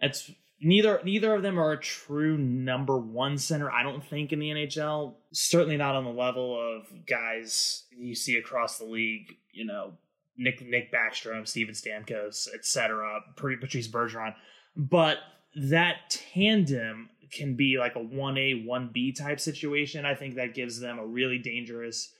That's 0.00 0.30
neither 0.60 1.00
neither 1.04 1.34
of 1.34 1.42
them 1.42 1.58
are 1.58 1.72
a 1.72 1.80
true 1.80 2.38
number 2.38 2.98
one 2.98 3.38
center. 3.38 3.70
I 3.70 3.82
don't 3.82 4.04
think 4.04 4.32
in 4.32 4.38
the 4.38 4.50
NHL. 4.50 5.14
Certainly 5.32 5.76
not 5.76 5.94
on 5.94 6.04
the 6.04 6.10
level 6.10 6.58
of 6.58 7.06
guys 7.06 7.84
you 7.96 8.14
see 8.14 8.36
across 8.36 8.78
the 8.78 8.84
league. 8.84 9.36
You 9.52 9.66
know, 9.66 9.94
Nick 10.36 10.60
Nick 10.62 10.92
Backstrom, 10.92 11.46
Steven 11.46 11.74
Stamkos, 11.74 12.48
etc. 12.54 13.20
Patrice 13.36 13.88
Bergeron, 13.88 14.34
but 14.76 15.18
that 15.54 16.10
tandem 16.10 17.10
can 17.32 17.56
be 17.56 17.76
like 17.78 17.96
a 17.96 18.00
1A, 18.00 18.66
1B 18.66 19.16
type 19.16 19.40
situation. 19.40 20.04
I 20.04 20.14
think 20.14 20.36
that 20.36 20.54
gives 20.54 20.78
them 20.78 20.98
a 20.98 21.06
really 21.06 21.38
dangerous 21.38 22.12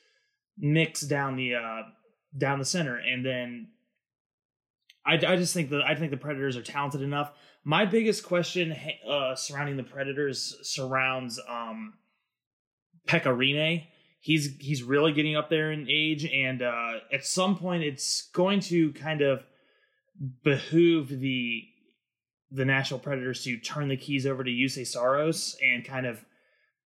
mix 0.59 1.03
down 1.03 1.37
the 1.37 1.55
uh 1.55 1.83
down 2.37 2.59
the 2.59 2.65
center. 2.65 2.97
And 2.97 3.25
then 3.25 3.69
I, 5.07 5.15
I 5.15 5.37
just 5.37 5.55
think 5.55 5.71
that 5.71 5.83
I 5.83 5.95
think 5.95 6.11
the 6.11 6.17
Predators 6.17 6.57
are 6.57 6.63
talented 6.63 7.03
enough. 7.03 7.33
My 7.65 7.85
biggest 7.85 8.25
question 8.25 8.75
uh, 9.09 9.35
surrounding 9.35 9.77
the 9.77 9.83
Predators 9.83 10.57
surrounds 10.63 11.41
um 11.49 11.95
Pekka 13.07 13.83
He's 14.21 14.57
he's 14.59 14.83
really 14.83 15.13
getting 15.13 15.37
up 15.37 15.51
there 15.51 15.71
in 15.71 15.87
age, 15.89 16.25
and 16.25 16.61
uh, 16.61 16.95
at 17.13 17.25
some 17.25 17.57
point, 17.57 17.85
it's 17.85 18.29
going 18.33 18.59
to 18.61 18.93
kind 18.93 19.21
of 19.21 19.45
behoove 20.43 21.09
the 21.09 21.63
the 22.51 22.65
Nashville 22.65 22.99
Predators 22.99 23.45
to 23.45 23.59
turn 23.59 23.89
the 23.89 23.97
keys 23.97 24.27
over 24.27 24.43
to 24.43 24.51
Juuse 24.51 24.85
Saros 24.87 25.57
and 25.63 25.85
kind 25.85 26.07
of 26.07 26.25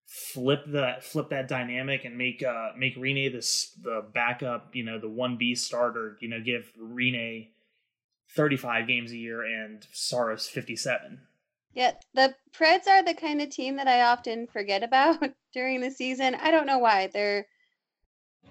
flip 0.06 0.64
that 0.68 1.04
flip 1.04 1.30
that 1.30 1.48
dynamic 1.48 2.04
and 2.04 2.18
make 2.18 2.42
uh 2.42 2.70
make 2.76 2.96
Rinne 2.96 3.32
this 3.32 3.74
the 3.82 4.04
backup, 4.12 4.74
you 4.74 4.84
know, 4.84 4.98
the 4.98 5.08
one 5.08 5.36
B 5.38 5.54
starter, 5.54 6.18
you 6.20 6.28
know, 6.28 6.40
give 6.44 6.70
Rinne 6.78 7.48
35 8.34 8.86
games 8.86 9.12
a 9.12 9.16
year 9.16 9.42
and 9.42 9.86
Saros 9.92 10.48
57. 10.48 11.20
Yeah, 11.72 11.92
the 12.14 12.34
Preds 12.52 12.88
are 12.88 13.02
the 13.04 13.14
kind 13.14 13.40
of 13.40 13.50
team 13.50 13.76
that 13.76 13.88
I 13.88 14.02
often 14.02 14.46
forget 14.46 14.82
about 14.82 15.22
during 15.52 15.80
the 15.80 15.90
season. 15.90 16.34
I 16.34 16.50
don't 16.50 16.66
know 16.66 16.78
why. 16.78 17.08
They're 17.12 17.46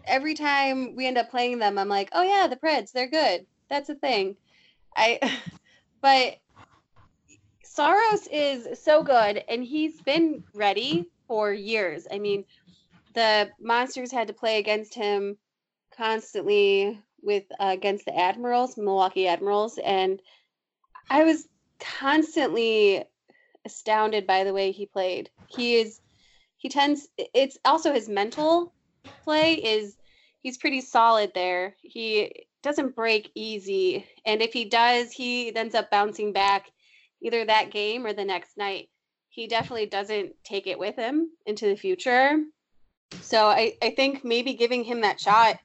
every 0.06 0.34
time 0.34 0.96
we 0.96 1.06
end 1.06 1.18
up 1.18 1.30
playing 1.30 1.60
them, 1.60 1.78
I'm 1.78 1.90
like, 1.90 2.10
"Oh 2.14 2.24
yeah, 2.24 2.48
the 2.48 2.56
Preds, 2.56 2.92
they're 2.92 3.10
good." 3.10 3.46
That's 3.70 3.90
a 3.90 3.96
thing. 3.96 4.38
I 4.96 5.20
but 6.02 6.38
Saros 7.64 8.28
is 8.32 8.82
so 8.82 9.04
good, 9.04 9.44
and 9.50 9.64
he's 9.64 10.02
been 10.02 10.44
ready 10.54 11.06
for 11.28 11.54
years. 11.54 12.08
I 12.12 12.20
mean, 12.20 12.46
the 13.14 13.50
Monsters 13.60 14.12
had 14.12 14.28
to 14.28 14.34
play 14.34 14.60
against 14.60 14.94
him 14.94 15.38
constantly 15.96 17.00
with 17.24 17.44
uh, 17.60 17.72
against 17.74 18.06
the 18.06 18.18
Admirals, 18.18 18.78
Milwaukee 18.78 19.28
Admirals, 19.28 19.78
and 19.84 20.22
I 21.10 21.24
was 21.24 21.48
constantly 21.80 23.04
astounded 23.66 24.28
by 24.28 24.44
the 24.44 24.54
way 24.54 24.72
he 24.72 24.86
played. 24.86 25.30
He 25.48 25.76
is 25.76 26.02
he 26.58 26.70
tends 26.70 27.08
it's 27.18 27.58
also 27.66 27.94
his 27.94 28.10
mental 28.10 28.74
play 29.24 29.56
is 29.56 29.96
he's 30.42 30.58
pretty 30.58 30.82
solid 30.82 31.32
there. 31.34 31.76
He 31.82 32.46
doesn't 32.62 32.96
break 32.96 33.32
easy, 33.36 34.06
and 34.26 34.42
if 34.42 34.54
he 34.54 34.66
does, 34.66 35.12
he 35.12 35.56
ends 35.56 35.76
up 35.76 35.90
bouncing 35.90 36.34
back 36.34 36.72
either 37.22 37.46
that 37.46 37.72
game 37.72 38.06
or 38.06 38.14
the 38.14 38.26
next 38.26 38.58
night. 38.58 38.90
He 39.30 39.48
definitely 39.48 39.86
doesn't 39.86 40.34
take 40.44 40.68
it 40.68 40.80
with 40.80 40.96
him 40.96 41.30
into 41.46 41.68
the 41.68 41.76
future. 41.76 42.44
So 43.22 43.46
I, 43.46 43.74
I 43.82 43.92
think 43.92 44.24
maybe 44.24 44.54
giving 44.54 44.84
him 44.84 45.02
that 45.02 45.20
shot 45.20 45.60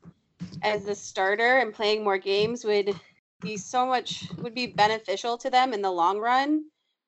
as 0.65 0.85
the 0.85 0.95
starter 0.95 1.59
and 1.59 1.75
playing 1.75 2.03
more 2.03 2.19
games 2.19 2.65
would 2.65 2.99
be 3.41 3.57
so 3.57 3.87
much 3.87 4.25
would 4.39 4.55
be 4.55 4.67
beneficial 4.67 5.37
to 5.39 5.51
them 5.51 5.73
in 5.73 5.83
the 5.83 5.91
long 5.91 6.19
run. 6.19 6.65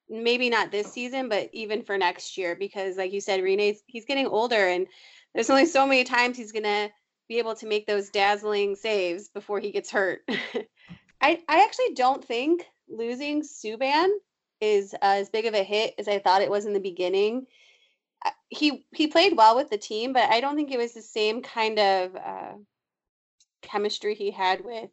Maybe 0.09 0.51
not 0.51 0.71
this 0.71 0.93
season, 0.93 1.29
but 1.29 1.49
even 1.53 1.83
for 1.83 1.99
next 1.99 2.37
year, 2.37 2.55
because 2.55 2.97
like 2.97 3.13
you 3.13 3.21
said, 3.21 3.41
Rinne's 3.41 3.83
he's 3.87 4.05
getting 4.05 4.27
older 4.27 4.69
and 4.69 4.87
there's 5.35 5.51
only 5.51 5.67
so 5.67 5.87
many 5.87 6.05
times 6.05 6.37
he's 6.37 6.53
gonna 6.53 6.91
be 7.29 7.39
able 7.39 7.57
to 7.57 7.67
make 7.67 7.87
those 7.87 8.11
dazzling 8.11 8.77
saves 8.77 9.29
before 9.29 9.59
he 9.59 9.73
gets 9.73 9.91
hurt. 9.91 10.21
I 11.21 11.41
I 11.49 11.65
actually 11.65 11.95
don't 11.95 12.25
think 12.25 12.65
losing 12.89 13.43
Subban 13.43 14.09
is 14.61 14.95
as 15.03 15.29
big 15.31 15.47
of 15.47 15.55
a 15.55 15.65
hit 15.65 15.95
as 15.99 16.09
I 16.09 16.19
thought 16.19 16.43
it 16.43 16.51
was 16.51 16.67
in 16.67 16.73
the 16.73 16.81
beginning. 16.81 17.47
He 18.49 18.87
he 18.95 19.07
played 19.07 19.37
well 19.37 19.57
with 19.57 19.71
the 19.71 19.79
team, 19.79 20.13
but 20.13 20.31
I 20.31 20.41
don't 20.41 20.57
think 20.57 20.71
it 20.71 20.79
was 20.79 20.93
the 20.93 21.03
same 21.03 21.43
kind 21.43 21.79
of 21.79 22.17
uh, 22.17 22.53
chemistry 23.63 24.15
he 24.15 24.31
had 24.31 24.65
with 24.65 24.91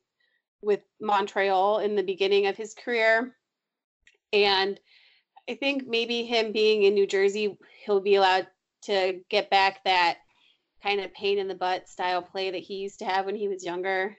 with 0.61 0.81
Montreal 1.01 1.79
in 1.79 1.95
the 1.95 2.03
beginning 2.03 2.47
of 2.47 2.55
his 2.55 2.73
career. 2.73 3.35
And 4.31 4.79
I 5.49 5.55
think 5.55 5.85
maybe 5.85 6.23
him 6.23 6.53
being 6.53 6.83
in 6.83 6.93
New 6.93 7.05
Jersey, 7.05 7.57
he'll 7.85 7.99
be 7.99 8.15
allowed 8.15 8.47
to 8.83 9.19
get 9.29 9.49
back 9.49 9.83
that 9.83 10.19
kind 10.81 11.01
of 11.01 11.13
pain 11.13 11.37
in 11.37 11.47
the 11.47 11.55
butt 11.55 11.87
style 11.87 12.21
play 12.21 12.51
that 12.51 12.61
he 12.61 12.75
used 12.75 12.99
to 12.99 13.05
have 13.05 13.25
when 13.25 13.35
he 13.35 13.47
was 13.47 13.65
younger. 13.65 14.17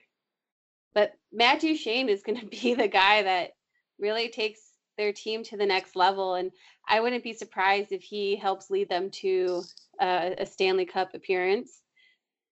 But 0.93 1.13
Matt 1.31 1.61
Duchene 1.61 2.09
is 2.09 2.23
going 2.23 2.39
to 2.39 2.45
be 2.45 2.75
the 2.75 2.87
guy 2.87 3.23
that 3.23 3.51
really 3.99 4.29
takes 4.29 4.59
their 4.97 5.13
team 5.13 5.43
to 5.43 5.57
the 5.57 5.65
next 5.65 5.95
level. 5.95 6.35
And 6.35 6.51
I 6.87 6.99
wouldn't 6.99 7.23
be 7.23 7.33
surprised 7.33 7.91
if 7.91 8.01
he 8.01 8.35
helps 8.35 8.69
lead 8.69 8.89
them 8.89 9.09
to 9.11 9.63
a, 9.99 10.35
a 10.39 10.45
Stanley 10.45 10.85
Cup 10.85 11.13
appearance. 11.13 11.81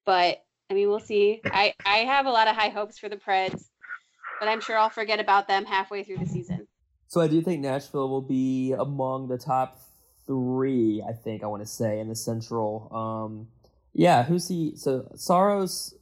But 0.05 0.43
I 0.69 0.73
mean, 0.73 0.89
we'll 0.89 0.99
see. 0.99 1.41
I, 1.45 1.73
I 1.85 1.97
have 1.97 2.25
a 2.25 2.31
lot 2.31 2.47
of 2.47 2.55
high 2.55 2.69
hopes 2.69 2.97
for 2.97 3.09
the 3.09 3.17
Preds, 3.17 3.69
but 4.39 4.47
I'm 4.47 4.61
sure 4.61 4.77
I'll 4.77 4.89
forget 4.89 5.19
about 5.19 5.47
them 5.47 5.65
halfway 5.65 6.03
through 6.03 6.17
the 6.17 6.25
season. 6.25 6.67
So 7.07 7.21
I 7.21 7.27
do 7.27 7.41
think 7.41 7.61
Nashville 7.61 8.09
will 8.09 8.21
be 8.21 8.73
among 8.77 9.27
the 9.27 9.37
top 9.37 9.79
three. 10.25 11.03
I 11.07 11.13
think 11.13 11.43
I 11.43 11.47
want 11.47 11.61
to 11.61 11.67
say 11.67 11.99
in 11.99 12.07
the 12.07 12.15
Central. 12.15 12.89
Um, 12.91 13.47
yeah, 13.93 14.23
who's 14.23 14.47
he? 14.47 14.73
So 14.75 15.07
Saros, 15.15 15.93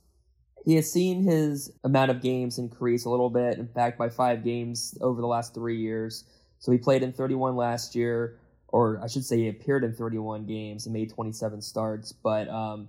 he 0.64 0.76
has 0.76 0.91
seen 0.91 1.24
his 1.24 1.72
amount 1.84 2.12
of 2.12 2.22
games 2.22 2.57
increase 2.57 3.05
a 3.05 3.09
little 3.09 3.30
bit. 3.30 3.57
In 3.57 3.68
fact, 3.68 3.97
by 3.97 4.09
five 4.09 4.43
games 4.43 4.97
over 5.01 5.20
the 5.20 5.28
last 5.28 5.53
three 5.53 5.78
years. 5.78 6.24
So 6.59 6.72
he 6.72 6.78
played 6.78 7.03
in 7.03 7.12
31 7.12 7.55
last 7.55 7.95
year, 7.95 8.38
or 8.68 9.01
I 9.03 9.07
should 9.07 9.26
say, 9.26 9.38
he 9.38 9.49
appeared 9.49 9.84
in 9.84 9.93
31 9.93 10.45
games 10.45 10.86
and 10.86 10.93
made 10.93 11.09
27 11.09 11.62
starts. 11.62 12.12
But 12.12 12.47
um, 12.47 12.88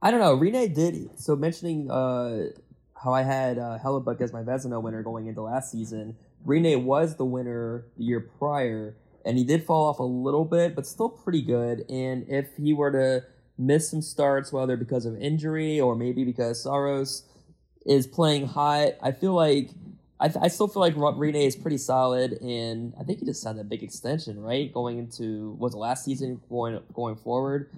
I 0.00 0.10
don't 0.10 0.20
know. 0.20 0.36
Rinne 0.36 0.72
did 0.74 1.18
so 1.18 1.34
mentioning 1.34 1.90
uh, 1.90 2.50
how 3.02 3.12
I 3.12 3.22
had 3.22 3.58
uh, 3.58 3.78
Hellebuyck 3.82 4.20
as 4.20 4.32
my 4.32 4.42
Vezina 4.42 4.80
winner 4.80 5.02
going 5.02 5.26
into 5.26 5.42
last 5.42 5.72
season. 5.72 6.16
Rinne 6.46 6.84
was 6.84 7.16
the 7.16 7.24
winner 7.24 7.86
the 7.96 8.04
year 8.04 8.20
prior, 8.20 8.96
and 9.24 9.36
he 9.36 9.44
did 9.44 9.64
fall 9.64 9.88
off 9.88 9.98
a 9.98 10.04
little 10.04 10.44
bit, 10.44 10.76
but 10.76 10.86
still 10.86 11.08
pretty 11.08 11.42
good. 11.42 11.84
And 11.90 12.26
if 12.28 12.56
he 12.56 12.72
were 12.72 12.92
to 12.92 13.24
miss 13.58 13.90
some 13.90 14.02
starts, 14.02 14.52
whether 14.52 14.76
because 14.76 15.04
of 15.04 15.20
injury 15.20 15.80
or 15.80 15.96
maybe 15.96 16.24
because 16.24 16.62
Saros 16.62 17.24
is 17.84 18.06
playing 18.06 18.46
hot, 18.46 18.92
I 19.02 19.10
feel 19.10 19.34
like 19.34 19.70
I, 20.20 20.28
th- 20.28 20.42
I 20.42 20.48
still 20.48 20.68
feel 20.68 20.80
like 20.80 20.94
Rinne 20.94 21.46
is 21.46 21.56
pretty 21.56 21.78
solid, 21.78 22.32
and 22.40 22.94
I 23.00 23.04
think 23.04 23.18
he 23.20 23.26
just 23.26 23.42
signed 23.42 23.58
a 23.58 23.64
big 23.64 23.82
extension, 23.82 24.40
right? 24.40 24.72
Going 24.72 24.98
into 24.98 25.56
was 25.58 25.72
the 25.72 25.78
last 25.78 26.04
season 26.04 26.40
going 26.48 26.80
going 26.92 27.16
forward. 27.16 27.70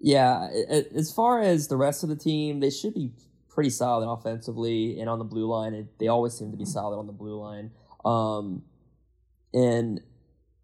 Yeah, 0.00 0.48
as 0.94 1.12
far 1.12 1.42
as 1.42 1.68
the 1.68 1.76
rest 1.76 2.02
of 2.02 2.08
the 2.08 2.16
team, 2.16 2.60
they 2.60 2.70
should 2.70 2.94
be 2.94 3.12
pretty 3.48 3.70
solid 3.70 4.10
offensively 4.10 4.98
and 4.98 5.10
on 5.10 5.18
the 5.18 5.24
blue 5.24 5.46
line. 5.46 5.88
They 5.98 6.08
always 6.08 6.32
seem 6.32 6.50
to 6.52 6.56
be 6.56 6.64
solid 6.64 6.96
on 6.96 7.06
the 7.06 7.12
blue 7.12 7.38
line. 7.38 7.70
Um, 8.04 8.62
and 9.52 10.00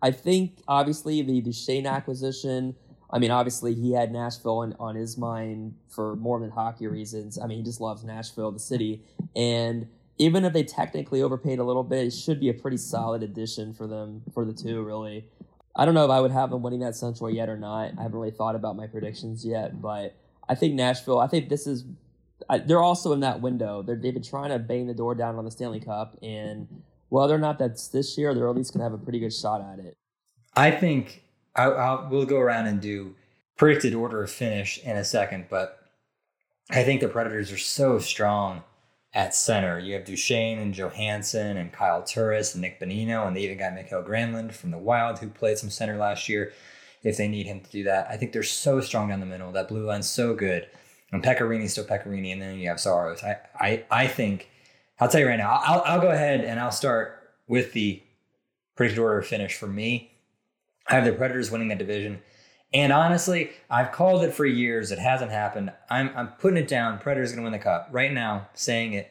I 0.01 0.11
think 0.11 0.63
obviously 0.67 1.21
the 1.21 1.41
Duchene 1.43 1.87
acquisition. 1.87 2.77
I 3.11 3.19
mean, 3.19 3.31
obviously 3.31 3.75
he 3.75 3.93
had 3.93 4.13
Nashville 4.13 4.59
on, 4.59 4.75
on 4.81 4.97
his 4.97 5.19
mind 5.19 5.75
for 5.89 6.17
more 6.17 6.41
than 6.41 6.51
hockey 6.51 6.87
reasons. 6.87 7.39
I 7.39 7.47
mean, 7.47 7.59
he 7.59 7.65
just 7.65 7.81
loves 7.81 8.05
Nashville, 8.05 8.53
the 8.53 8.59
city, 8.59 9.05
and 9.35 9.87
even 10.19 10.45
if 10.45 10.53
they 10.53 10.63
technically 10.63 11.23
overpaid 11.23 11.59
a 11.59 11.65
little 11.65 11.85
bit, 11.85 12.07
it 12.07 12.13
should 12.13 12.41
be 12.41 12.49
a 12.49 12.55
pretty 12.55 12.79
solid 12.79 13.23
addition 13.23 13.75
for 13.75 13.87
them 13.87 14.23
for 14.33 14.45
the 14.45 14.53
two. 14.53 14.83
Really, 14.83 15.27
I 15.77 15.85
don't 15.85 15.95
know 15.95 16.05
if 16.05 16.11
I 16.11 16.21
would 16.21 16.31
have 16.31 16.51
them 16.51 16.63
winning 16.63 16.81
that 16.81 16.97
Central 16.97 17.31
yet 17.31 17.49
or 17.49 17.59
not. 17.59 17.93
I 17.99 18.03
haven't 18.03 18.19
really 18.19 18.31
thought 18.31 18.55
about 18.55 18.77
my 18.77 18.87
predictions 18.87 19.45
yet, 19.45 19.81
but 19.81 20.17
I 20.49 20.55
think 20.55 20.75
Nashville. 20.75 21.19
I 21.19 21.27
think 21.27 21.51
this 21.51 21.67
is 21.67 21.85
I, 22.49 22.59
they're 22.59 22.83
also 22.83 23.13
in 23.13 23.21
that 23.21 23.41
window. 23.41 23.83
they 23.83 23.93
have 23.93 24.03
been 24.15 24.23
trying 24.23 24.51
to 24.51 24.59
bang 24.59 24.87
the 24.87 24.95
door 24.95 25.15
down 25.15 25.37
on 25.37 25.45
the 25.45 25.51
Stanley 25.51 25.81
Cup, 25.81 26.19
and 26.23 26.67
whether 27.09 27.35
or 27.35 27.39
not 27.39 27.59
that's 27.59 27.89
this 27.89 28.17
year, 28.17 28.35
they're 28.35 28.49
at 28.49 28.57
least 28.57 28.73
going 28.73 28.81
to 28.81 28.85
have 28.85 28.93
a 28.93 29.03
pretty 29.03 29.21
good 29.21 29.33
shot 29.33 29.61
at 29.61 29.85
it. 29.85 29.95
I 30.55 30.71
think 30.71 31.25
I, 31.55 31.65
I'll, 31.65 32.09
we'll 32.11 32.27
go 32.27 32.39
around 32.39 32.67
and 32.67 32.81
do 32.81 33.15
predicted 33.57 33.95
order 33.95 34.23
of 34.23 34.31
finish 34.31 34.79
in 34.79 34.97
a 34.97 35.05
second, 35.05 35.47
but 35.51 35.79
I 36.71 36.83
think 36.83 37.01
the 37.01 37.09
Predators 37.09 37.53
are 37.53 37.59
so 37.59 37.99
strong 37.99 38.63
at 39.17 39.35
center. 39.35 39.79
You 39.79 39.95
have 39.95 40.05
Duchene 40.05 40.59
and 40.59 40.75
Johansen 40.75 41.57
and 41.57 41.73
Kyle 41.73 42.03
Turris 42.03 42.55
and 42.55 42.61
Nick 42.61 42.79
Bonino, 42.79 43.27
and 43.27 43.35
they 43.35 43.41
even 43.41 43.57
got 43.57 43.75
Mikael 43.75 44.03
Granlund 44.03 44.53
from 44.53 44.71
the 44.71 44.79
Wild 44.79 45.19
who 45.19 45.29
played 45.29 45.57
some 45.57 45.71
center 45.71 45.97
last 45.97 46.29
year 46.29 46.53
if 47.03 47.17
they 47.17 47.27
need 47.27 47.47
him 47.47 47.61
to 47.61 47.71
do 47.71 47.83
that. 47.85 48.09
I 48.11 48.19
think 48.19 48.33
they're 48.33 48.43
so 48.43 48.83
strong 48.83 49.09
down 49.09 49.21
the 49.21 49.27
middle. 49.27 49.51
That 49.53 49.69
blue 49.69 49.87
line's 49.87 50.09
so 50.09 50.35
good. 50.35 50.69
And 51.13 51.25
Pekka 51.25 51.41
Rinne's 51.41 51.73
still 51.73 51.85
Pekka 51.85 52.09
Rinne, 52.09 52.31
and 52.33 52.43
then 52.43 52.59
you 52.59 52.69
have 52.69 52.79
Saros. 52.79 53.25
I, 53.25 53.39
I, 53.59 53.85
I 53.91 54.07
think, 54.07 54.51
I'll 55.01 55.09
tell 55.09 55.23
you 55.23 55.29
right 55.29 55.39
now, 55.39 55.61
I'll, 55.65 55.83
I'll 55.87 56.01
go 56.01 56.11
ahead 56.11 56.43
and 56.43 56.61
I'll 56.61 56.71
start 56.71 57.33
with 57.49 57.73
the 57.73 58.03
predicted 58.75 58.99
order 58.99 59.23
finish 59.23 59.57
for 59.57 59.67
me. 59.67 60.13
I 60.89 60.95
have 60.95 61.07
the 61.07 61.13
Predators 61.13 61.51
winning 61.51 61.69
the 61.69 61.75
division. 61.75 62.21
And 62.75 62.93
honestly, 62.93 63.53
I've 63.71 63.93
called 63.93 64.25
it 64.25 64.35
for 64.35 64.45
years. 64.45 64.91
It 64.91 64.99
hasn't 64.99 65.31
happened. 65.31 65.73
I'm, 65.89 66.11
I'm 66.17 66.29
putting 66.29 66.59
it 66.59 66.69
down. 66.69 66.99
Predators 66.99 67.31
going 67.31 67.39
to 67.39 67.45
win 67.45 67.53
the 67.53 67.59
cup. 67.59 67.89
Right 67.93 68.13
now, 68.13 68.49
saying 68.55 68.93
it. 68.93 69.11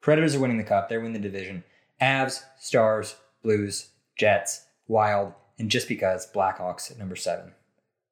Predators 0.00 0.34
are 0.34 0.40
winning 0.40 0.58
the 0.58 0.64
cup. 0.64 0.88
They're 0.88 1.00
winning 1.00 1.20
the 1.20 1.28
division. 1.28 1.64
Avs, 2.00 2.42
Stars, 2.58 3.16
Blues, 3.42 3.90
Jets, 4.16 4.66
Wild, 4.88 5.32
and 5.58 5.70
just 5.70 5.88
because 5.88 6.30
Blackhawks 6.30 6.90
at 6.90 6.98
number 6.98 7.16
seven. 7.16 7.52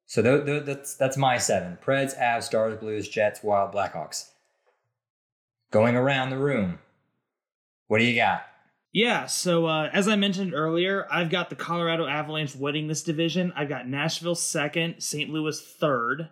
So 0.05 0.21
th- 0.21 0.45
th- 0.45 0.65
that's 0.65 0.95
that's 0.95 1.17
my 1.17 1.37
seven: 1.37 1.77
Preds, 1.83 2.17
Avs, 2.17 2.43
Stars, 2.43 2.77
Blues, 2.79 3.07
Jets, 3.07 3.43
Wild, 3.43 3.73
Blackhawks. 3.73 4.29
Going 5.69 5.95
around 5.95 6.29
the 6.29 6.37
room, 6.37 6.79
what 7.87 7.99
do 7.99 8.05
you 8.05 8.15
got? 8.15 8.45
Yeah, 8.93 9.25
so 9.27 9.67
uh, 9.67 9.89
as 9.93 10.09
I 10.09 10.17
mentioned 10.17 10.53
earlier, 10.53 11.07
I've 11.09 11.29
got 11.29 11.49
the 11.49 11.55
Colorado 11.55 12.05
Avalanche 12.05 12.55
winning 12.55 12.87
this 12.87 13.03
division. 13.03 13.53
I've 13.55 13.69
got 13.69 13.87
Nashville 13.87 14.35
second, 14.35 14.99
St. 14.99 15.29
Louis 15.29 15.61
third. 15.61 16.29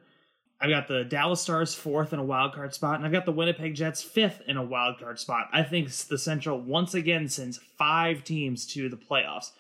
I've 0.62 0.70
got 0.70 0.90
the 0.90 1.06
Dallas 1.06 1.40
Stars 1.40 1.74
fourth 1.74 2.12
in 2.12 2.20
a 2.20 2.24
wild 2.24 2.54
card 2.54 2.74
spot, 2.74 2.96
and 2.96 3.06
I've 3.06 3.14
got 3.14 3.26
the 3.26 3.32
Winnipeg 3.32 3.76
Jets 3.76 4.04
fifth 4.04 4.42
in 4.46 4.58
a 4.58 4.64
wild 4.64 5.00
card 5.00 5.18
spot. 5.18 5.48
I 5.54 5.64
think 5.64 5.90
the 5.90 6.18
Central 6.18 6.60
once 6.60 6.94
again 6.94 7.30
sends 7.30 7.62
five 7.78 8.26
teams 8.26 8.66
to 8.74 8.90
the 8.90 8.98
playoffs. 8.98 9.52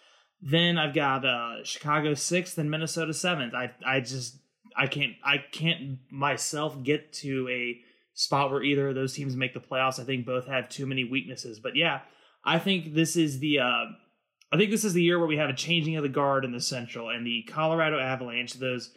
Then 0.41 0.77
I've 0.77 0.93
got 0.93 1.23
uh, 1.25 1.63
Chicago 1.63 2.15
sixth 2.15 2.57
and 2.57 2.69
Minnesota 2.69 3.13
seventh. 3.13 3.53
I 3.53 3.71
I 3.85 4.01
just 4.01 4.39
I 4.75 4.87
can't 4.87 5.13
I 5.23 5.37
can't 5.37 5.99
myself 6.11 6.83
get 6.83 7.13
to 7.13 7.47
a 7.49 7.79
spot 8.13 8.51
where 8.51 8.61
either 8.61 8.89
of 8.89 8.95
those 8.95 9.13
teams 9.13 9.37
make 9.37 9.53
the 9.53 9.61
playoffs. 9.61 10.01
I 10.01 10.03
think 10.03 10.25
both 10.25 10.47
have 10.47 10.67
too 10.67 10.85
many 10.85 11.05
weaknesses. 11.05 11.59
But 11.61 11.77
yeah, 11.77 12.01
I 12.43 12.59
think 12.59 12.93
this 12.93 13.15
is 13.15 13.39
the 13.39 13.59
uh, 13.59 13.85
I 14.51 14.57
think 14.57 14.71
this 14.71 14.83
is 14.83 14.93
the 14.93 15.03
year 15.03 15.19
where 15.19 15.27
we 15.27 15.37
have 15.37 15.49
a 15.49 15.55
changing 15.55 15.95
of 15.95 16.03
the 16.03 16.09
guard 16.09 16.45
in 16.45 16.51
the 16.51 16.61
Central 16.61 17.09
and 17.09 17.25
the 17.25 17.43
Colorado 17.43 17.99
Avalanche, 17.99 18.53
those 18.53 18.91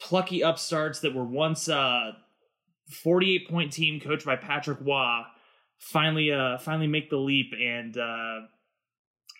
plucky 0.00 0.42
upstarts 0.42 1.00
that 1.00 1.14
were 1.14 1.24
once 1.24 1.68
a 1.68 1.76
uh, 1.76 2.12
48 2.90 3.48
point 3.48 3.72
team 3.72 4.00
coached 4.00 4.26
by 4.26 4.36
Patrick 4.36 4.78
Roy, 4.80 5.22
finally 5.78 6.32
uh 6.32 6.58
finally 6.58 6.86
make 6.86 7.10
the 7.10 7.16
leap 7.16 7.52
and 7.58 7.96
uh 7.98 8.40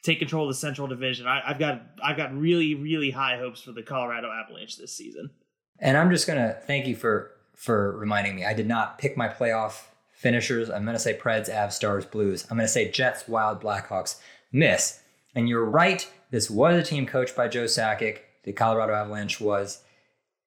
take 0.03 0.19
control 0.19 0.45
of 0.45 0.51
the 0.51 0.59
Central 0.59 0.87
Division. 0.87 1.27
I, 1.27 1.41
have 1.47 1.59
got 1.59 1.83
I've 2.03 2.17
got 2.17 2.37
really 2.37 2.75
really 2.75 3.11
high 3.11 3.39
hopes 3.39 3.63
for 3.63 3.73
the 3.73 3.83
Colorado 3.83 4.31
Avalanche 4.31 4.77
this 4.77 4.97
season. 4.97 5.31
And 5.79 5.97
I'm 5.97 6.11
just 6.11 6.27
gonna 6.27 6.57
thank 6.67 6.87
you 6.87 6.97
for 6.97 7.33
for 7.55 7.97
reminding 7.99 8.35
me. 8.35 8.45
I 8.45 8.55
did 8.55 8.67
not 8.67 8.99
pick 8.99 9.17
my 9.17 9.29
playoff 9.29 9.85
finishers. 10.15 10.71
I'm 10.71 10.85
gonna 10.85 10.99
say 10.99 11.17
Preds, 11.17 11.53
Avs, 11.53 11.73
Stars, 11.73 12.05
Blues. 12.05 12.47
I'm 12.51 12.57
gonna 12.57 12.69
say 12.69 12.91
Jets, 12.91 13.29
Wild, 13.29 13.61
Blackhawks, 13.61 14.21
Miss. 14.53 15.01
And 15.35 15.49
you're 15.49 15.65
right. 15.65 16.09
This 16.31 16.51
was 16.51 16.77
a 16.77 16.83
team 16.83 17.07
coached 17.07 17.37
by 17.37 17.49
Joe 17.49 17.65
Sakic. 17.65 18.21
The 18.45 18.53
Colorado 18.53 18.95
Avalanche 18.95 19.41
was, 19.41 19.83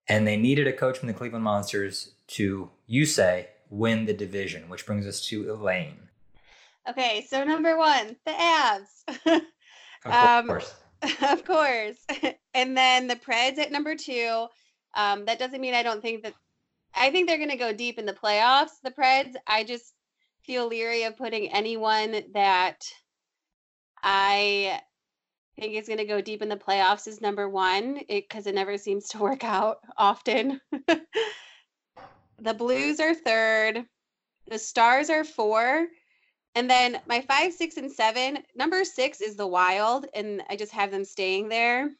and 0.07 0.28
they 0.28 0.38
needed 0.38 0.68
a 0.68 0.74
coach 0.74 0.97
from 0.97 1.07
the 1.07 1.13
Cleveland 1.13 1.43
Monsters 1.43 2.11
to, 2.28 2.70
you 2.86 3.05
say, 3.05 3.47
win 3.70 4.05
the 4.05 4.13
division. 4.13 4.70
Which 4.70 4.86
brings 4.86 5.05
us 5.05 5.22
to 5.28 5.51
Elaine. 5.51 6.07
Okay, 6.89 7.26
so 7.28 7.43
number 7.43 7.78
one, 7.78 8.15
the 8.26 8.32
Avs. 8.32 9.41
of 10.05 10.13
um, 10.13 10.47
course. 10.47 10.74
Of 11.22 11.45
course. 11.45 11.97
and 12.53 12.78
then 12.78 13.07
the 13.07 13.15
Preds 13.15 13.57
at 13.57 13.72
number 13.72 13.95
two. 13.95 14.47
Um, 14.95 15.26
that 15.26 15.39
doesn't 15.39 15.61
mean 15.61 15.74
I 15.74 15.84
don't 15.84 16.01
think 16.01 16.24
that. 16.24 16.34
I 16.98 17.12
think 17.12 17.28
they're 17.28 17.38
going 17.38 17.50
to 17.50 17.58
go 17.58 17.74
deep 17.74 18.00
in 18.00 18.06
the 18.06 18.14
playoffs. 18.14 18.82
The 18.84 18.91
Preds. 18.91 19.36
I 19.45 19.64
just 19.64 19.93
feel 20.43 20.68
leery 20.68 21.04
of 21.04 21.18
putting 21.18 21.52
anyone 21.52 22.24
that 22.34 22.84
I 24.02 24.82
think 25.60 25.76
is 25.76 25.88
going 25.88 26.00
to 26.00 26.06
go 26.06 26.22
deep 26.22 26.41
in 26.41 26.50
the 26.50 26.56
playoffs 26.56 27.08
as 27.08 27.22
number 27.22 27.50
one 27.50 28.02
because 28.08 28.48
it, 28.48 28.52
it 28.52 28.56
never 28.56 28.78
seems 28.78 29.10
to 29.10 29.20
work 29.20 29.43
out 29.43 29.78
often. 29.98 30.60
the 32.39 32.54
Blues 32.54 33.00
are 33.00 33.14
third. 33.14 33.86
The 34.50 34.60
Stars 34.60 35.10
are 35.10 35.24
four. 35.24 35.88
And 36.56 36.70
then 36.70 37.00
my 37.08 37.22
five, 37.22 37.54
six, 37.54 37.78
and 37.78 37.91
seven. 37.91 38.39
Number 38.56 38.84
six 38.84 39.22
is 39.22 39.36
the 39.36 39.45
Wild, 39.45 40.08
and 40.16 40.41
I 40.50 40.56
just 40.56 40.72
have 40.72 40.89
them 40.89 41.06
staying 41.06 41.50
there. 41.50 41.91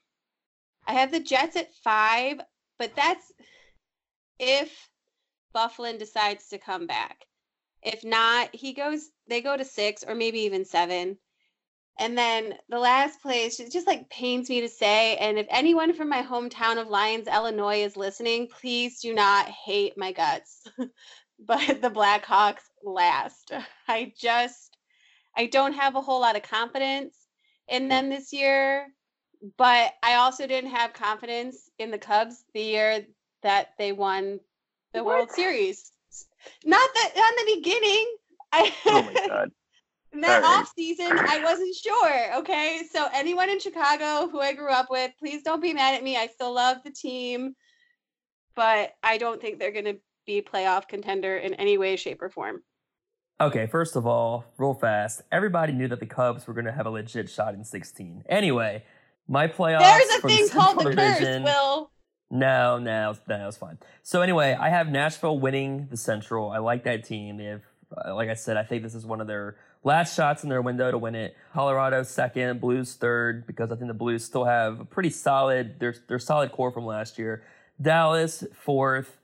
I 0.88 0.94
have 0.94 1.12
the 1.12 1.20
Jets 1.20 1.56
at 1.56 1.76
five, 1.84 2.40
but 2.80 2.96
that's 2.96 3.32
if 4.40 4.90
Byfuglien 5.56 5.98
decides 5.98 6.48
to 6.50 6.58
come 6.58 6.88
back. 6.88 7.26
If 7.82 8.04
not, 8.04 8.54
he 8.54 8.74
goes. 8.74 9.10
They 9.28 9.42
go 9.42 9.56
to 9.56 9.66
six 9.66 10.04
or 10.04 10.16
maybe 10.16 10.40
even 10.42 10.66
seven. 10.66 11.18
And 12.00 12.18
then 12.18 12.54
the 12.70 12.78
last 12.78 13.22
place, 13.22 13.60
it 13.60 13.72
just 13.72 13.88
like 13.88 14.10
pains 14.10 14.50
me 14.50 14.62
to 14.62 14.70
say. 14.70 15.16
And 15.18 15.40
if 15.40 15.48
anyone 15.50 15.94
from 15.94 16.10
my 16.10 16.22
hometown 16.22 16.80
of 16.80 16.90
Lyons, 16.90 17.28
Illinois 17.28 17.84
is 17.84 17.98
listening, 17.98 18.48
please 18.48 19.00
do 19.00 19.16
not 19.16 19.48
hate 19.48 19.98
my 19.98 20.12
guts. 20.12 20.64
but 21.40 21.82
the 21.82 21.90
Blackhawks 21.90 22.64
last. 22.84 23.52
I 23.88 24.14
just 24.18 24.78
I 25.36 25.46
don't 25.48 25.74
have 25.74 25.96
a 25.96 26.02
whole 26.02 26.22
lot 26.22 26.36
of 26.36 26.44
confidence 26.44 27.16
in 27.68 27.88
them 27.88 28.10
this 28.10 28.34
year, 28.34 28.88
but 29.58 29.94
I 30.02 30.16
also 30.16 30.48
didn't 30.48 30.72
have 30.72 30.94
confidence 30.94 31.70
in 31.78 31.92
the 31.92 32.00
Cubs 32.00 32.44
the 32.54 32.62
year 32.62 33.06
that 33.44 33.70
they 33.78 33.92
won 33.92 34.40
the 34.94 35.04
World 35.04 35.32
Series. 35.32 35.92
Not 36.66 36.90
that 36.94 37.12
on 37.16 37.46
the 37.46 37.56
beginning. 37.56 38.16
I, 38.52 38.74
Oh 38.86 39.02
my 39.04 39.14
god. 39.28 39.52
in 40.14 40.22
that 40.22 40.44
Sorry. 40.44 40.56
off 40.62 40.72
season, 40.76 41.12
I 41.12 41.44
wasn't 41.44 41.76
sure. 41.76 42.38
Okay, 42.40 42.82
so 42.92 43.08
anyone 43.14 43.50
in 43.50 43.60
Chicago 43.60 44.30
who 44.30 44.40
I 44.40 44.54
grew 44.54 44.72
up 44.72 44.90
with, 44.90 45.12
please 45.20 45.44
don't 45.44 45.62
be 45.62 45.74
mad 45.74 45.96
at 45.96 46.04
me. 46.04 46.16
I 46.18 46.28
still 46.28 46.54
love 46.54 46.78
the 46.84 46.92
team, 46.92 47.56
but 48.56 48.94
I 49.04 49.18
don't 49.18 49.42
think 49.42 49.60
they're 49.60 49.72
going 49.72 49.86
to 49.86 49.98
be 50.26 50.42
playoff 50.42 50.88
contender 50.88 51.38
in 51.38 51.54
any 51.56 51.78
way, 51.78 51.96
shape, 51.96 52.22
or 52.22 52.30
form. 52.30 52.64
Okay, 53.40 53.68
first 53.68 53.96
of 53.96 54.08
all, 54.08 54.46
real 54.58 54.74
fast, 54.74 55.22
everybody 55.32 55.72
knew 55.74 55.88
that 55.90 56.00
the 56.00 56.08
Cubs 56.08 56.48
were 56.48 56.54
going 56.54 56.66
to 56.66 56.72
have 56.72 56.88
a 56.88 56.90
legit 56.90 57.30
shot 57.30 57.54
in 57.54 57.64
16. 57.64 58.24
Anyway, 58.28 58.84
my 59.28 59.48
playoffs. 59.48 59.80
There's 59.82 60.10
a 60.18 60.22
for 60.22 60.28
thing 60.30 60.50
called 60.52 60.80
the 60.80 60.96
curse, 60.96 61.44
Will. 61.44 61.92
No, 62.30 62.78
no, 62.78 63.16
no, 63.28 63.48
it's 63.48 63.58
fine. 63.58 63.78
So 64.04 64.22
anyway, 64.22 64.58
I 64.60 64.70
have 64.70 64.90
Nashville 64.90 65.40
winning 65.40 65.88
the 65.90 65.98
Central. 65.98 66.52
I 66.52 66.58
like 66.58 66.84
that 66.84 67.06
team. 67.06 67.38
They 67.38 67.46
have, 67.46 67.62
uh, 68.06 68.16
like 68.16 68.30
I 68.30 68.34
said, 68.34 68.58
I 68.58 68.64
think 68.64 68.84
this 68.84 68.96
is 68.96 69.06
one 69.06 69.22
of 69.22 69.28
their 69.28 69.56
last 69.84 70.16
shots 70.16 70.44
in 70.44 70.50
their 70.50 70.62
window 70.62 70.92
to 70.92 70.98
win 70.98 71.16
it. 71.16 71.38
Colorado 71.54 72.04
second, 72.04 72.60
Blues 72.60 72.96
third, 72.96 73.48
because 73.48 73.72
I 73.72 73.76
think 73.76 73.88
the 73.88 73.94
Blues 73.94 74.26
still 74.26 74.44
have 74.44 74.82
a 74.82 74.86
pretty 74.86 75.10
solid. 75.10 75.80
Their 75.80 75.96
their 76.10 76.20
solid 76.20 76.52
core 76.52 76.72
from 76.72 76.86
last 76.86 77.18
year. 77.18 77.44
Dallas 77.82 78.44
fourth. 78.54 79.20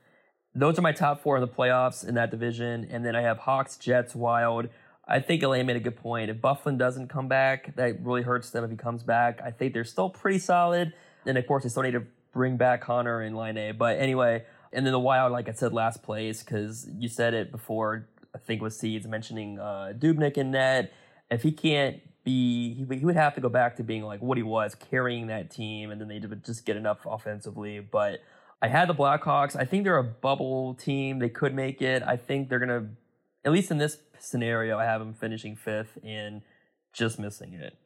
Those 0.54 0.78
are 0.78 0.82
my 0.82 0.92
top 0.92 1.20
four 1.20 1.36
in 1.36 1.40
the 1.42 1.48
playoffs 1.48 2.06
in 2.06 2.14
that 2.14 2.30
division, 2.30 2.86
and 2.90 3.04
then 3.04 3.16
I 3.16 3.22
have 3.22 3.38
Hawks, 3.38 3.76
Jets, 3.76 4.14
Wild. 4.14 4.68
I 5.06 5.20
think 5.20 5.42
Elaine 5.42 5.66
made 5.66 5.76
a 5.76 5.80
good 5.80 5.96
point. 5.96 6.30
If 6.30 6.38
Byfuglien 6.38 6.78
doesn't 6.78 7.08
come 7.08 7.28
back, 7.28 7.76
that 7.76 8.00
really 8.02 8.22
hurts 8.22 8.48
them 8.50 8.64
if 8.64 8.70
he 8.70 8.76
comes 8.76 9.02
back. 9.02 9.42
I 9.44 9.50
think 9.50 9.74
they're 9.74 9.84
still 9.84 10.08
pretty 10.08 10.38
solid. 10.38 10.94
And 11.26 11.36
of 11.36 11.46
course, 11.46 11.64
they 11.64 11.68
still 11.68 11.82
need 11.82 11.92
to 11.92 12.04
bring 12.34 12.56
back 12.56 12.82
Connor 12.82 13.20
and 13.20 13.36
Laine. 13.36 13.76
But 13.78 13.98
anyway, 13.98 14.44
and 14.72 14.84
then 14.84 14.92
the 14.92 15.00
Wild, 15.00 15.32
like 15.32 15.48
I 15.48 15.52
said, 15.52 15.72
last 15.72 16.02
place, 16.02 16.42
because 16.42 16.86
you 16.98 17.08
said 17.08 17.32
it 17.32 17.50
before, 17.50 18.08
I 18.34 18.38
think 18.38 18.60
with 18.60 18.74
Seeds 18.74 19.06
mentioning 19.06 19.58
uh, 19.58 19.92
Dubnyk 19.96 20.36
in 20.36 20.50
net. 20.50 20.92
If 21.30 21.42
he 21.42 21.52
can't 21.52 22.00
be, 22.24 22.74
he, 22.74 22.84
he 22.98 23.04
would 23.04 23.16
have 23.16 23.34
to 23.36 23.40
go 23.40 23.48
back 23.48 23.76
to 23.76 23.84
being 23.84 24.02
like 24.02 24.20
what 24.20 24.36
he 24.36 24.42
was, 24.42 24.74
carrying 24.74 25.28
that 25.28 25.50
team, 25.50 25.90
and 25.90 26.00
then 26.00 26.08
they 26.08 26.18
would 26.18 26.44
just 26.44 26.66
get 26.66 26.76
enough 26.76 26.98
offensively. 27.06 27.80
But 27.80 28.20
I 28.60 28.68
had 28.68 28.88
the 28.88 28.94
Blackhawks. 28.94 29.56
I 29.56 29.64
think 29.64 29.84
they're 29.84 29.96
a 29.96 30.04
bubble 30.04 30.74
team. 30.74 31.18
They 31.18 31.28
could 31.28 31.54
make 31.54 31.80
it. 31.80 32.02
I 32.02 32.16
think 32.16 32.48
they're 32.48 32.58
to, 32.58 32.88
at 33.44 33.52
least 33.52 33.70
in 33.70 33.78
this 33.78 33.98
scenario, 34.18 34.78
I 34.78 34.84
have 34.84 35.00
them 35.00 35.14
finishing 35.14 35.54
fifth 35.54 35.98
and 36.02 36.42
just 36.92 37.18
missing 37.18 37.54
it. 37.54 37.76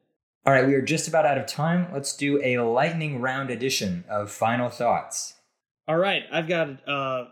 All 0.48 0.54
right, 0.54 0.66
we 0.66 0.72
are 0.72 0.80
just 0.80 1.08
about 1.08 1.26
out 1.26 1.36
of 1.36 1.44
time. 1.44 1.88
Let's 1.92 2.16
do 2.16 2.40
a 2.42 2.56
lightning 2.60 3.20
round 3.20 3.50
edition 3.50 4.02
of 4.08 4.30
final 4.30 4.70
thoughts. 4.70 5.34
All 5.86 5.98
right, 5.98 6.22
I've 6.32 6.48
got. 6.48 6.88
uh 6.88 7.26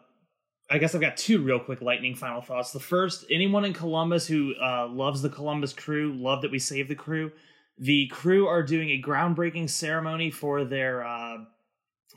I 0.69 0.77
guess 0.77 0.95
I've 0.95 1.01
got 1.01 1.17
two 1.17 1.41
real 1.41 1.59
quick 1.59 1.81
lightning 1.81 2.15
final 2.15 2.43
thoughts. 2.43 2.73
The 2.73 2.79
first, 2.79 3.25
anyone 3.31 3.65
in 3.65 3.73
Columbus 3.73 4.27
who 4.27 4.53
uh, 4.63 4.89
loves 4.89 5.23
the 5.23 5.31
Columbus 5.31 5.73
crew, 5.73 6.13
love 6.13 6.43
that 6.43 6.51
we 6.51 6.59
saved 6.59 6.91
the 6.91 6.95
crew. 6.95 7.33
The 7.79 8.09
crew 8.09 8.49
are 8.49 8.63
doing 8.63 8.91
a 8.91 9.01
groundbreaking 9.01 9.71
ceremony 9.71 10.31
for 10.31 10.65
their 10.65 11.03
uh, 11.03 11.39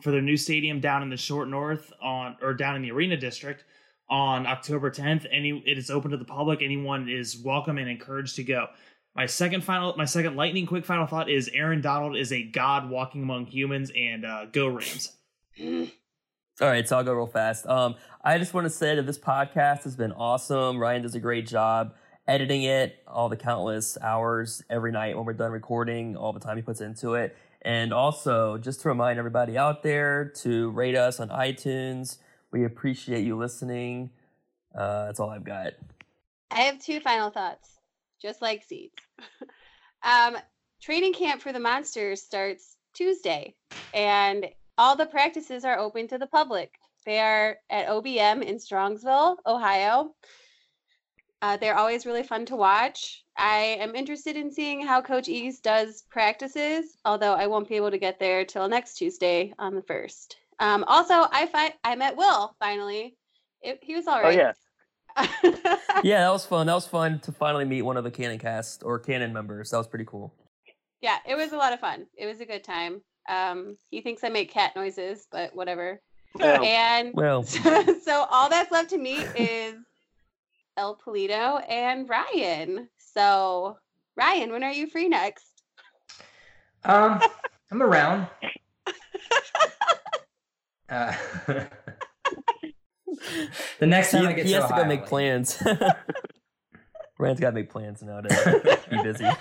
for 0.01 0.11
their 0.11 0.21
new 0.21 0.35
stadium 0.35 0.81
down 0.81 1.01
in 1.01 1.09
the 1.09 1.15
Short 1.15 1.47
North 1.47 1.93
on 2.01 2.35
or 2.41 2.53
down 2.53 2.75
in 2.75 2.81
the 2.81 2.91
Arena 2.91 3.15
District 3.15 3.63
on 4.09 4.45
October 4.45 4.91
10th. 4.91 5.25
Any 5.31 5.63
it 5.65 5.77
is 5.77 5.89
open 5.89 6.11
to 6.11 6.17
the 6.17 6.25
public. 6.25 6.61
Anyone 6.61 7.07
is 7.07 7.41
welcome 7.41 7.77
and 7.77 7.87
encouraged 7.87 8.35
to 8.35 8.43
go. 8.43 8.67
My 9.19 9.25
second 9.25 9.65
final, 9.65 9.93
my 9.97 10.05
second 10.05 10.37
lightning 10.37 10.65
quick 10.65 10.85
final 10.85 11.05
thought 11.05 11.29
is 11.29 11.49
Aaron 11.53 11.81
Donald 11.81 12.15
is 12.15 12.31
a 12.31 12.41
god 12.41 12.89
walking 12.89 13.21
among 13.21 13.47
humans, 13.47 13.91
and 13.93 14.25
uh, 14.25 14.45
go 14.45 14.67
Rams. 14.67 15.11
All 15.59 16.67
right, 16.69 16.87
so 16.87 16.95
I'll 16.95 17.03
go 17.03 17.11
real 17.11 17.27
fast. 17.27 17.67
Um, 17.67 17.95
I 18.23 18.37
just 18.37 18.53
want 18.53 18.63
to 18.63 18.69
say 18.69 18.95
that 18.95 19.05
this 19.05 19.19
podcast 19.19 19.83
has 19.83 19.97
been 19.97 20.13
awesome. 20.13 20.79
Ryan 20.79 21.01
does 21.01 21.15
a 21.15 21.19
great 21.19 21.45
job 21.45 21.95
editing 22.29 22.63
it, 22.63 23.03
all 23.09 23.27
the 23.27 23.35
countless 23.35 23.97
hours 24.01 24.63
every 24.69 24.93
night 24.93 25.17
when 25.17 25.25
we're 25.25 25.33
done 25.33 25.51
recording, 25.51 26.15
all 26.15 26.31
the 26.31 26.39
time 26.39 26.55
he 26.55 26.63
puts 26.63 26.79
into 26.79 27.15
it. 27.15 27.35
And 27.61 27.91
also, 27.91 28.57
just 28.57 28.79
to 28.83 28.87
remind 28.87 29.19
everybody 29.19 29.57
out 29.57 29.83
there 29.83 30.31
to 30.43 30.69
rate 30.69 30.95
us 30.95 31.19
on 31.19 31.27
iTunes. 31.27 32.19
We 32.51 32.63
appreciate 32.63 33.25
you 33.25 33.35
listening. 33.35 34.11
Uh, 34.73 35.07
that's 35.07 35.19
all 35.19 35.29
I've 35.29 35.43
got. 35.43 35.73
I 36.51 36.61
have 36.61 36.79
two 36.79 37.01
final 37.01 37.29
thoughts, 37.31 37.78
just 38.21 38.41
like 38.41 38.63
seeds. 38.63 38.93
um, 40.03 40.37
training 40.81 41.13
camp 41.13 41.41
for 41.41 41.51
the 41.51 41.59
monsters 41.59 42.21
starts 42.21 42.77
Tuesday, 42.93 43.55
and 43.93 44.47
all 44.77 44.95
the 44.95 45.05
practices 45.05 45.65
are 45.65 45.77
open 45.77 46.07
to 46.07 46.17
the 46.17 46.27
public. 46.27 46.73
They 47.05 47.19
are 47.19 47.57
at 47.69 47.87
OBM 47.87 48.43
in 48.43 48.55
Strongsville, 48.57 49.37
Ohio. 49.45 50.13
Uh, 51.41 51.55
they're 51.57 51.77
always 51.77 52.05
really 52.05 52.23
fun 52.23 52.45
to 52.45 52.55
watch. 52.55 53.23
I 53.37 53.77
am 53.79 53.95
interested 53.95 54.35
in 54.35 54.51
seeing 54.51 54.85
how 54.85 55.01
Coach 55.01 55.29
Eaves 55.29 55.59
does 55.59 56.03
practices, 56.09 56.97
although 57.05 57.33
I 57.33 57.47
won't 57.47 57.69
be 57.69 57.77
able 57.77 57.91
to 57.91 57.97
get 57.97 58.19
there 58.19 58.43
till 58.43 58.67
next 58.67 58.95
Tuesday 58.95 59.53
on 59.57 59.73
the 59.73 59.81
first. 59.83 60.35
Um, 60.59 60.83
also, 60.87 61.13
I 61.31 61.45
fi- 61.45 61.75
I 61.83 61.95
met 61.95 62.17
Will 62.17 62.55
finally. 62.59 63.15
It, 63.61 63.79
he 63.81 63.95
was 63.95 64.07
all 64.07 64.15
right. 64.15 64.25
Oh 64.25 64.27
right. 64.27 64.37
yeah. 64.37 64.51
Yeah, 66.03 66.21
that 66.21 66.31
was 66.31 66.45
fun. 66.45 66.67
That 66.67 66.75
was 66.75 66.87
fun 66.87 67.19
to 67.21 67.31
finally 67.33 67.65
meet 67.65 67.81
one 67.81 67.97
of 67.97 68.05
the 68.05 68.11
Cannon 68.11 68.39
cast 68.39 68.83
or 68.83 68.99
Cannon 68.99 69.33
members. 69.33 69.71
That 69.71 69.77
was 69.79 69.87
pretty 69.87 70.05
cool. 70.05 70.33
yeah, 71.01 71.17
it 71.27 71.35
was 71.35 71.51
a 71.51 71.57
lot 71.57 71.73
of 71.73 71.81
fun. 71.81 72.05
It 72.17 72.25
was 72.25 72.39
a 72.39 72.45
good 72.45 72.63
time. 72.63 73.01
Um, 73.27 73.75
he 73.91 73.99
thinks 73.99 74.23
I 74.23 74.29
make 74.29 74.49
cat 74.49 74.75
noises, 74.77 75.27
but 75.29 75.53
whatever. 75.53 76.01
Well, 76.35 76.63
And 76.63 77.13
Well, 77.13 77.43
so 77.43 78.27
all 78.31 78.49
that's 78.49 78.71
left 78.71 78.91
to 78.91 78.97
meet 78.97 79.27
is 79.35 79.75
El 80.77 80.95
Polito 80.95 81.61
and 81.69 82.07
Ryan. 82.07 82.87
So 82.97 83.77
Ryan, 84.15 84.51
when 84.51 84.63
are 84.63 84.71
you 84.71 84.87
free 84.87 85.09
next? 85.09 85.63
Um, 86.85 87.19
I'm 87.71 87.83
around. 87.83 88.27
Uh, 90.89 91.13
the 93.79 93.87
next 93.87 94.11
time 94.11 94.23
he, 94.23 94.27
I 94.27 94.33
get 94.33 94.45
he 94.45 94.53
to 94.53 94.61
has 94.61 94.69
to 94.69 94.75
go 94.75 94.85
make 94.85 95.01
like- 95.01 95.09
plans. 95.09 95.61
Ryan's 97.19 97.39
got 97.41 97.49
to 97.49 97.55
make 97.55 97.69
plans 97.69 98.01
now 98.01 98.21
to 98.21 98.79
be 98.89 99.03
busy. 99.03 99.27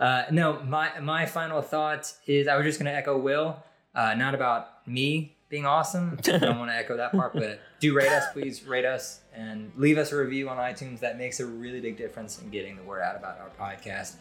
Uh, 0.00 0.24
no, 0.32 0.60
my 0.64 0.98
my 0.98 1.24
final 1.24 1.62
thought 1.62 2.12
is 2.26 2.48
I 2.48 2.56
was 2.56 2.64
just 2.66 2.80
going 2.80 2.90
to 2.90 2.96
echo 2.98 3.16
Will, 3.16 3.62
uh, 3.94 4.14
not 4.14 4.34
about 4.34 4.86
me 4.88 5.36
being 5.48 5.64
awesome. 5.64 6.18
I 6.26 6.38
don't 6.38 6.58
want 6.58 6.72
to 6.72 6.76
echo 6.76 6.96
that 6.96 7.12
part, 7.12 7.32
but 7.32 7.60
do 7.78 7.94
rate 7.94 8.08
us, 8.08 8.24
please 8.32 8.64
rate 8.64 8.84
us 8.84 9.20
and 9.32 9.70
leave 9.76 9.96
us 9.96 10.10
a 10.10 10.16
review 10.16 10.48
on 10.48 10.56
iTunes. 10.56 10.98
That 10.98 11.16
makes 11.16 11.38
a 11.38 11.46
really 11.46 11.80
big 11.80 11.96
difference 11.96 12.42
in 12.42 12.50
getting 12.50 12.74
the 12.76 12.82
word 12.82 13.02
out 13.02 13.14
about 13.14 13.38
our 13.38 13.50
podcast. 13.58 14.16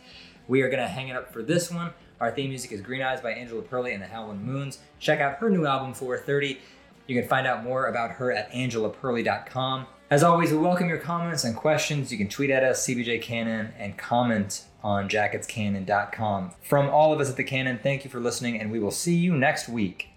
We 0.47 0.61
are 0.61 0.69
going 0.69 0.79
to 0.79 0.87
hang 0.87 1.07
it 1.07 1.15
up 1.15 1.33
for 1.33 1.41
this 1.41 1.71
one. 1.71 1.91
Our 2.21 2.29
theme 2.31 2.49
music 2.49 2.71
is 2.71 2.79
Green 2.81 3.01
Eyes 3.01 3.19
by 3.19 3.31
Angela 3.31 3.63
Perley 3.63 3.93
and 3.93 4.01
the 4.03 4.07
Howlin' 4.07 4.43
Moons. 4.43 4.77
Check 4.99 5.21
out 5.21 5.37
her 5.37 5.49
new 5.49 5.65
album 5.65 5.95
430. 5.95 6.59
You 7.07 7.19
can 7.19 7.27
find 7.27 7.45
out 7.45 7.63
more 7.63 7.87
about 7.87 8.11
her 8.11 8.31
at 8.31 8.51
angelaperley.com. 8.51 9.87
As 10.09 10.23
always, 10.23 10.51
we 10.51 10.57
welcome 10.57 10.87
your 10.87 10.99
comments 10.99 11.43
and 11.43 11.55
questions. 11.55 12.11
You 12.11 12.17
can 12.17 12.29
tweet 12.29 12.49
at 12.49 12.63
us, 12.63 12.85
CBJ 12.85 13.21
Cannon, 13.21 13.73
and 13.77 13.97
comment 13.97 14.65
on 14.83 15.09
jacketscannon.com. 15.09 16.51
From 16.61 16.89
all 16.89 17.11
of 17.11 17.19
us 17.19 17.29
at 17.29 17.35
the 17.35 17.43
Cannon, 17.43 17.79
thank 17.81 18.03
you 18.03 18.11
for 18.11 18.19
listening, 18.19 18.59
and 18.59 18.71
we 18.71 18.79
will 18.79 18.91
see 18.91 19.15
you 19.15 19.35
next 19.35 19.67
week. 19.67 20.12